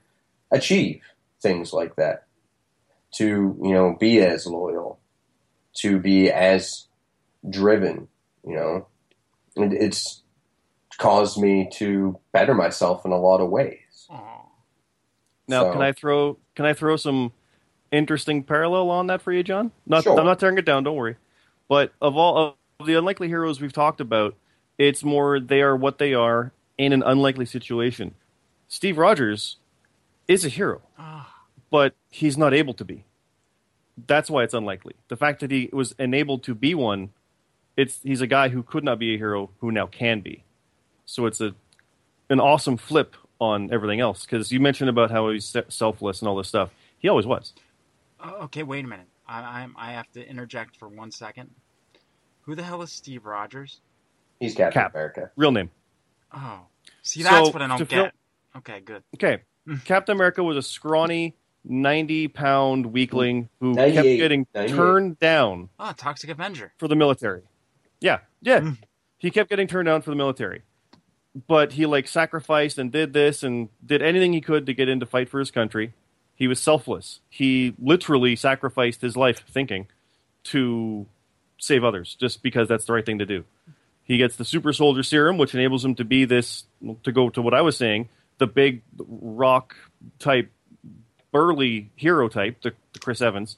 achieve 0.51 1.01
things 1.41 1.73
like 1.73 1.95
that. 1.97 2.27
To, 3.15 3.25
you 3.61 3.73
know, 3.73 3.97
be 3.99 4.19
as 4.19 4.47
loyal, 4.47 4.99
to 5.79 5.99
be 5.99 6.31
as 6.31 6.85
driven, 7.49 8.07
you 8.47 8.55
know. 8.55 8.87
And 9.57 9.73
it's 9.73 10.21
caused 10.97 11.37
me 11.41 11.69
to 11.73 12.17
better 12.31 12.53
myself 12.53 13.05
in 13.05 13.11
a 13.11 13.19
lot 13.19 13.41
of 13.41 13.49
ways. 13.49 14.07
Now, 15.47 15.63
So- 15.63 15.73
can 15.73 15.81
I 15.81 15.91
throw 15.91 16.37
can 16.55 16.65
I 16.65 16.73
throw 16.73 16.95
some 16.95 17.33
interesting 17.91 18.43
parallel 18.43 18.89
on 18.89 19.07
that 19.07 19.21
for 19.21 19.33
you, 19.33 19.43
John? 19.43 19.71
Not, 19.85 20.03
Sure. 20.03 20.17
I'm 20.17 20.25
not 20.25 20.39
tearing 20.39 20.57
it 20.57 20.63
down. 20.65 20.83
Don't 20.83 20.95
worry. 20.95 21.17
But 21.67 21.91
of 22.01 22.15
all 22.15 22.55
of 22.79 22.85
the 22.85 22.93
unlikely 22.93 23.27
heroes 23.27 23.59
we've 23.59 23.73
talked 23.73 23.99
about, 23.99 24.35
it's 24.77 25.03
more 25.03 25.39
they 25.39 25.61
are 25.61 25.75
what 25.75 25.97
they 25.97 26.13
are 26.13 26.51
in 26.77 26.93
an 26.93 27.03
unlikely 27.03 27.45
situation. 27.45 28.15
Steve 28.67 28.97
Rogers 28.97 29.57
is 30.27 30.45
a 30.45 30.49
hero, 30.49 30.81
but 31.69 31.93
he's 32.09 32.37
not 32.37 32.53
able 32.53 32.73
to 32.75 32.85
be. 32.85 33.05
That's 34.07 34.29
why 34.29 34.43
it's 34.43 34.53
unlikely. 34.53 34.95
The 35.09 35.17
fact 35.17 35.41
that 35.41 35.51
he 35.51 35.69
was 35.73 35.93
enabled 35.99 36.43
to 36.43 36.55
be 36.55 36.73
one, 36.73 37.09
it's 37.75 37.99
he's 38.01 38.21
a 38.21 38.27
guy 38.27 38.49
who 38.49 38.63
could 38.63 38.83
not 38.83 38.99
be 38.99 39.13
a 39.13 39.17
hero 39.17 39.49
who 39.59 39.71
now 39.71 39.87
can 39.87 40.21
be. 40.21 40.43
So 41.05 41.25
it's 41.25 41.41
a 41.41 41.53
an 42.29 42.39
awesome 42.39 42.77
flip 42.77 43.15
on 43.39 43.73
everything 43.73 43.99
else 43.99 44.25
because 44.25 44.51
you 44.51 44.59
mentioned 44.59 44.89
about 44.89 45.11
how 45.11 45.29
he's 45.29 45.55
selfless 45.67 46.21
and 46.21 46.29
all 46.29 46.37
this 46.37 46.47
stuff. 46.47 46.69
He 46.97 47.09
always 47.09 47.25
was. 47.25 47.53
Oh, 48.23 48.43
okay, 48.43 48.63
wait 48.63 48.85
a 48.85 48.87
minute. 48.87 49.07
I, 49.27 49.61
I'm, 49.61 49.75
I 49.77 49.93
have 49.93 50.09
to 50.11 50.25
interject 50.25 50.77
for 50.77 50.87
one 50.87 51.11
second. 51.11 51.49
Who 52.41 52.55
the 52.55 52.63
hell 52.63 52.81
is 52.83 52.91
Steve 52.91 53.25
Rogers? 53.25 53.81
He's 54.41 54.55
Captain 54.55 54.81
Cap. 54.81 54.93
America. 54.93 55.31
Real 55.37 55.51
name. 55.51 55.69
Oh, 56.33 56.61
see, 57.01 57.21
So, 57.23 57.29
that's 57.29 57.53
what 57.53 57.61
I 57.61 57.67
don't 57.67 57.77
to 57.77 57.85
get. 57.85 57.95
fill- 57.95 58.11
Okay, 58.57 58.81
good. 58.81 59.03
Okay. 59.15 59.43
Captain 59.85 60.13
America 60.15 60.43
was 60.43 60.57
a 60.57 60.61
scrawny, 60.61 61.35
90 61.63 62.27
pound 62.27 62.87
weakling 62.87 63.47
who 63.61 63.75
kept 63.75 63.93
getting 64.03 64.45
turned 64.67 65.19
down 65.19 65.69
Ah, 65.79 65.93
Toxic 65.95 66.29
Avenger. 66.29 66.73
for 66.77 66.87
the 66.89 66.95
military. 66.95 67.43
Yeah. 68.01 68.19
Yeah. 68.41 68.71
He 69.19 69.29
kept 69.31 69.49
getting 69.49 69.67
turned 69.67 69.85
down 69.85 70.01
for 70.01 70.09
the 70.09 70.15
military. 70.17 70.63
But 71.47 71.73
he 71.73 71.85
like 71.85 72.07
sacrificed 72.09 72.77
and 72.77 72.91
did 72.91 73.13
this 73.13 73.43
and 73.43 73.69
did 73.85 74.01
anything 74.01 74.33
he 74.33 74.41
could 74.41 74.65
to 74.65 74.73
get 74.73 74.89
in 74.89 74.99
to 74.99 75.05
fight 75.05 75.29
for 75.29 75.39
his 75.39 75.51
country. 75.51 75.93
He 76.35 76.47
was 76.47 76.59
selfless. 76.59 77.21
He 77.29 77.75
literally 77.79 78.35
sacrificed 78.35 79.01
his 79.01 79.15
life 79.15 79.43
thinking 79.47 79.87
to 80.45 81.05
save 81.59 81.83
others 81.83 82.15
just 82.19 82.41
because 82.43 82.67
that's 82.67 82.85
the 82.85 82.93
right 82.93 83.05
thing 83.05 83.19
to 83.19 83.25
do. 83.25 83.45
He 84.11 84.17
gets 84.17 84.35
the 84.35 84.43
super 84.43 84.73
soldier 84.73 85.03
serum, 85.03 85.37
which 85.37 85.53
enables 85.53 85.85
him 85.85 85.95
to 85.95 86.03
be 86.03 86.25
this, 86.25 86.65
to 87.03 87.13
go 87.13 87.29
to 87.29 87.41
what 87.41 87.53
I 87.53 87.61
was 87.61 87.77
saying, 87.77 88.09
the 88.39 88.45
big 88.45 88.81
rock 88.99 89.73
type, 90.19 90.51
burly 91.31 91.91
hero 91.95 92.27
type, 92.27 92.61
the, 92.61 92.73
the 92.91 92.99
Chris 92.99 93.21
Evans. 93.21 93.55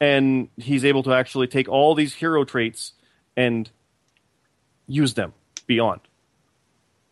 And 0.00 0.48
he's 0.56 0.86
able 0.86 1.02
to 1.02 1.12
actually 1.12 1.48
take 1.48 1.68
all 1.68 1.94
these 1.94 2.14
hero 2.14 2.46
traits 2.46 2.92
and 3.36 3.70
use 4.86 5.12
them 5.12 5.34
beyond. 5.66 6.00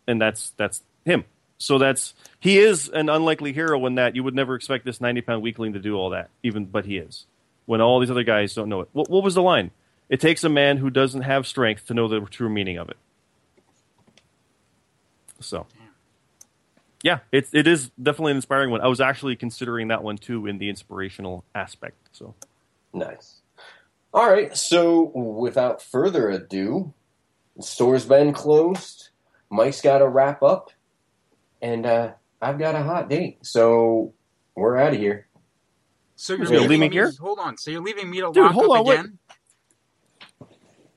And 0.07 0.19
that's 0.19 0.53
that's 0.57 0.81
him. 1.05 1.25
So 1.59 1.77
that's 1.77 2.15
he 2.39 2.57
is 2.57 2.89
an 2.89 3.07
unlikely 3.07 3.53
hero 3.53 3.85
in 3.85 3.95
that 3.95 4.15
you 4.15 4.23
would 4.23 4.33
never 4.33 4.55
expect 4.55 4.83
this 4.83 4.99
90 4.99 5.21
pound 5.21 5.43
weakling 5.43 5.73
to 5.73 5.79
do 5.79 5.93
all 5.93 6.09
that, 6.09 6.31
even 6.41 6.65
but 6.65 6.85
he 6.85 6.97
is. 6.97 7.27
When 7.67 7.81
all 7.81 7.99
these 7.99 8.09
other 8.09 8.23
guys 8.23 8.55
don't 8.55 8.67
know 8.67 8.81
it. 8.81 8.89
What, 8.93 9.11
what 9.11 9.23
was 9.23 9.35
the 9.35 9.43
line? 9.43 9.69
It 10.13 10.21
takes 10.21 10.43
a 10.43 10.49
man 10.49 10.77
who 10.77 10.91
doesn't 10.91 11.23
have 11.23 11.47
strength 11.47 11.87
to 11.87 11.95
know 11.95 12.07
the 12.07 12.21
true 12.21 12.49
meaning 12.49 12.77
of 12.77 12.89
it. 12.89 12.97
So, 15.41 15.67
yeah, 17.03 17.19
it 17.31 17.47
it 17.53 17.67
is 17.67 17.91
definitely 18.01 18.31
an 18.33 18.37
inspiring 18.37 18.71
one. 18.71 18.81
I 18.81 18.87
was 18.87 19.01
actually 19.01 19.35
considering 19.37 19.89
that 19.89 20.03
one 20.03 20.17
too 20.17 20.47
in 20.47 20.59
the 20.59 20.69
inspirational 20.69 21.45
aspect. 21.55 21.97
So, 22.11 22.35
Nice. 22.93 23.41
All 24.13 24.29
right, 24.29 24.55
so 24.55 25.03
without 25.15 25.81
further 25.81 26.29
ado, 26.29 26.93
the 27.57 27.63
store's 27.63 28.05
been 28.05 28.33
closed. 28.33 29.09
Mike's 29.49 29.81
got 29.81 29.99
to 29.99 30.07
wrap 30.07 30.43
up, 30.43 30.71
and 31.61 31.85
uh, 31.85 32.13
I've 32.41 32.59
got 32.59 32.75
a 32.75 32.83
hot 32.83 33.09
date, 33.09 33.39
so 33.45 34.13
we're 34.55 34.77
out 34.77 34.93
of 34.93 34.99
here. 34.99 35.27
So 36.15 36.35
you're 36.35 36.47
You're 36.47 36.61
leaving 36.61 36.69
leaving 36.69 36.89
me, 36.91 36.97
here? 36.97 37.11
Hold 37.19 37.39
on. 37.39 37.57
So 37.57 37.71
you're 37.71 37.81
leaving 37.83 38.09
me 38.09 38.21
to 38.21 38.31
Dude, 38.31 38.35
lock 38.35 38.53
hold 38.53 38.71
up 38.71 38.71
on, 38.71 38.85
wait. 38.85 38.99
again? 38.99 39.19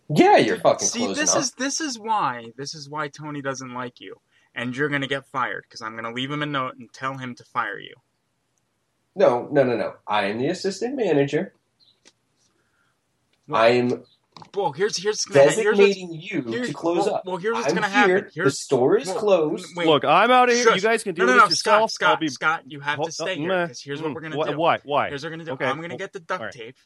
Yeah, 0.08 0.36
you're 0.36 0.58
fucking 0.58 0.86
See, 0.86 1.00
close 1.00 1.16
this 1.16 1.32
enough. 1.32 1.44
is 1.44 1.50
this 1.52 1.80
is 1.80 1.98
why 1.98 2.52
this 2.56 2.74
is 2.74 2.88
why 2.88 3.08
Tony 3.08 3.42
doesn't 3.42 3.74
like 3.74 4.00
you, 4.00 4.20
and 4.54 4.76
you're 4.76 4.88
gonna 4.88 5.06
get 5.08 5.26
fired 5.26 5.64
because 5.64 5.82
I'm 5.82 5.96
gonna 5.96 6.12
leave 6.12 6.30
him 6.30 6.42
a 6.42 6.46
note 6.46 6.76
and 6.76 6.92
tell 6.92 7.14
him 7.18 7.34
to 7.34 7.44
fire 7.44 7.78
you. 7.78 7.94
No, 9.16 9.48
no, 9.50 9.64
no, 9.64 9.76
no. 9.76 9.94
I 10.06 10.26
am 10.26 10.38
the 10.38 10.48
assistant 10.48 10.94
manager. 10.96 11.54
I 13.52 13.68
am 13.68 14.04
Well, 14.54 14.72
here's 14.72 14.96
here's 14.98 15.24
gonna 15.24 15.50
here's 15.50 15.56
designating 15.56 16.12
you 16.12 16.42
here's- 16.42 16.68
to 16.68 16.74
close 16.74 17.06
well, 17.06 17.14
up. 17.16 17.22
Well, 17.24 17.36
here's 17.38 17.54
what's 17.54 17.68
I'm 17.68 17.74
gonna 17.74 17.88
here. 17.88 18.16
happen. 18.16 18.30
Here's 18.34 18.52
the 18.52 18.56
store 18.58 18.96
is 18.98 19.06
well, 19.08 19.18
closed. 19.18 19.76
wait. 19.76 19.86
Look, 19.86 20.04
I'm 20.04 20.30
out 20.30 20.50
of 20.50 20.54
here. 20.54 20.64
Shush. 20.64 20.76
You 20.76 20.82
guys 20.82 21.02
can 21.02 21.14
no, 21.14 21.16
deal 21.16 21.26
no, 21.26 21.32
with 21.32 21.38
no, 21.40 21.46
it 21.46 21.50
yourself. 21.50 21.58
Scott, 21.58 21.80
I'll 21.80 21.88
Scott, 21.88 22.20
be 22.20 22.28
Scott, 22.28 22.62
you 22.66 22.80
have 22.80 23.00
to 23.02 23.10
stay 23.12 23.32
uh, 23.32 23.36
here 23.36 23.48
meh. 23.48 23.64
because 23.66 23.80
here's 23.82 24.02
what 24.02 24.12
we're 24.14 24.20
gonna 24.20 24.36
wh- 24.36 24.48
do. 24.50 24.58
Why? 24.58 24.78
Why? 24.84 25.08
Here's 25.08 25.22
what 25.24 25.30
we're 25.30 25.36
gonna 25.38 25.44
do. 25.46 25.52
Okay. 25.52 25.64
I'm 25.64 25.80
gonna 25.80 25.96
get 25.96 26.12
the 26.12 26.20
duct 26.20 26.40
Alright. 26.40 26.52
tape, 26.54 26.76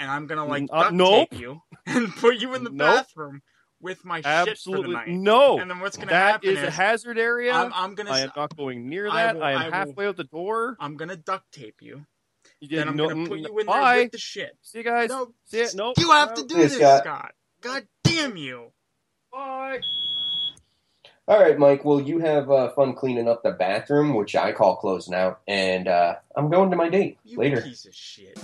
and 0.00 0.10
I'm 0.10 0.26
gonna 0.26 0.44
like 0.46 0.64
Mm, 0.64 0.68
uh, 0.72 0.82
duct 0.84 0.94
nope. 0.94 1.30
tape 1.30 1.40
you 1.40 1.62
and 1.86 2.08
put 2.16 2.38
you 2.38 2.54
in 2.54 2.64
the 2.64 2.70
Nope. 2.70 2.78
bathroom 2.96 3.42
with 3.80 4.04
my 4.04 4.16
shit 4.18 4.24
for 4.24 4.50
Absolutely 4.50 4.88
the 4.88 4.92
night. 4.98 5.08
no. 5.08 5.58
And 5.60 5.70
then 5.70 5.78
what's 5.80 5.96
gonna 5.96 6.10
That 6.10 6.32
happen 6.32 6.50
is 6.50 6.62
a 6.62 6.70
hazard 6.70 7.18
area. 7.18 7.52
I'm, 7.54 7.72
I'm 7.74 7.94
gonna 7.94 8.10
I 8.10 8.18
s- 8.20 8.24
am 8.24 8.32
not 8.36 8.56
going 8.56 8.88
near 8.88 9.08
I 9.08 9.22
that. 9.26 9.36
will- 9.36 9.42
I 9.44 9.52
am 9.52 9.58
I 9.58 9.64
will- 9.66 9.72
halfway 9.72 10.06
out 10.08 10.16
the 10.16 10.24
door. 10.24 10.76
I'm 10.80 10.96
gonna 10.96 11.16
duct 11.16 11.50
tape 11.52 11.76
you. 11.80 12.04
You 12.60 12.76
Then 12.76 12.88
I'm 12.88 12.96
no- 12.96 13.08
gonna 13.08 13.26
put 13.28 13.38
mm, 13.40 13.48
you 13.48 13.58
in 13.60 13.66
bye. 13.66 13.94
there 13.94 14.02
with 14.04 14.12
the 14.12 14.18
shit. 14.18 14.56
See 14.62 14.78
you 14.78 14.84
guys. 14.84 15.08
No, 15.08 15.32
See 15.46 15.60
ya. 15.62 15.68
No. 15.74 15.94
you 15.96 16.10
have 16.10 16.34
to 16.34 16.44
do 16.44 16.56
Hey, 16.56 16.62
this, 16.62 16.74
Scott. 16.76 17.04
Scott. 17.04 17.32
God 17.62 17.86
damn 18.04 18.36
you. 18.36 18.72
Bye. 19.32 19.80
All 21.28 21.40
right, 21.40 21.56
Mike. 21.56 21.84
Well, 21.84 22.00
you 22.00 22.18
have 22.18 22.50
uh, 22.50 22.70
fun 22.72 22.92
cleaning 22.94 23.28
up 23.28 23.42
the 23.44 23.52
bathroom, 23.52 24.14
which 24.14 24.34
I 24.34 24.50
call 24.52 24.76
closing 24.76 25.14
out, 25.14 25.40
and 25.46 25.86
uh, 25.86 26.16
I'm 26.34 26.50
going 26.50 26.70
to 26.70 26.76
my 26.76 26.88
date 26.88 27.18
You 27.24 27.38
later. 27.38 27.62
piece 27.62 27.84
of 27.86 27.94
shit. 27.94 28.36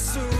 I 0.00 0.39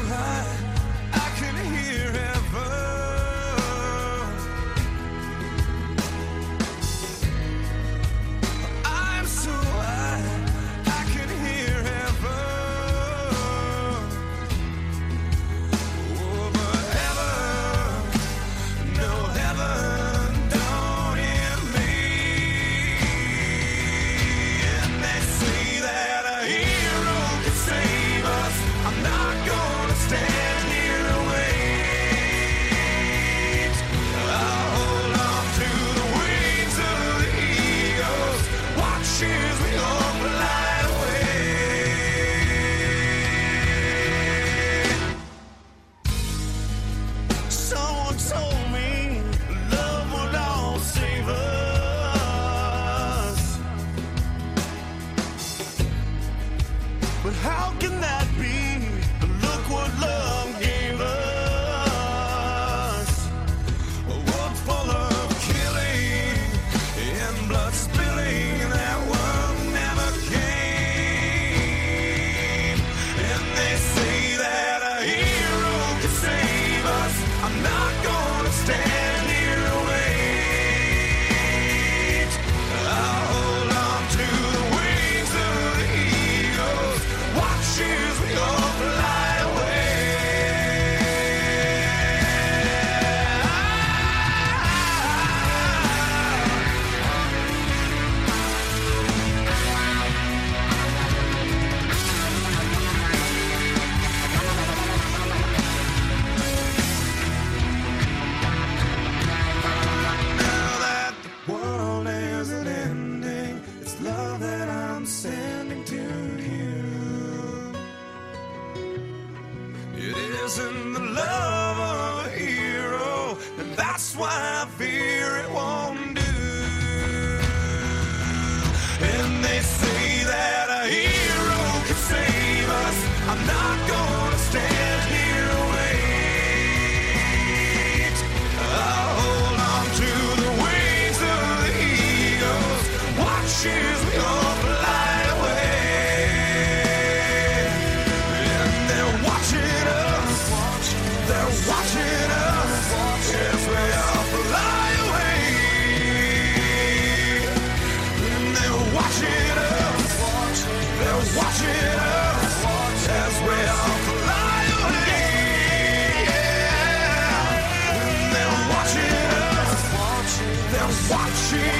watching 171.11 171.80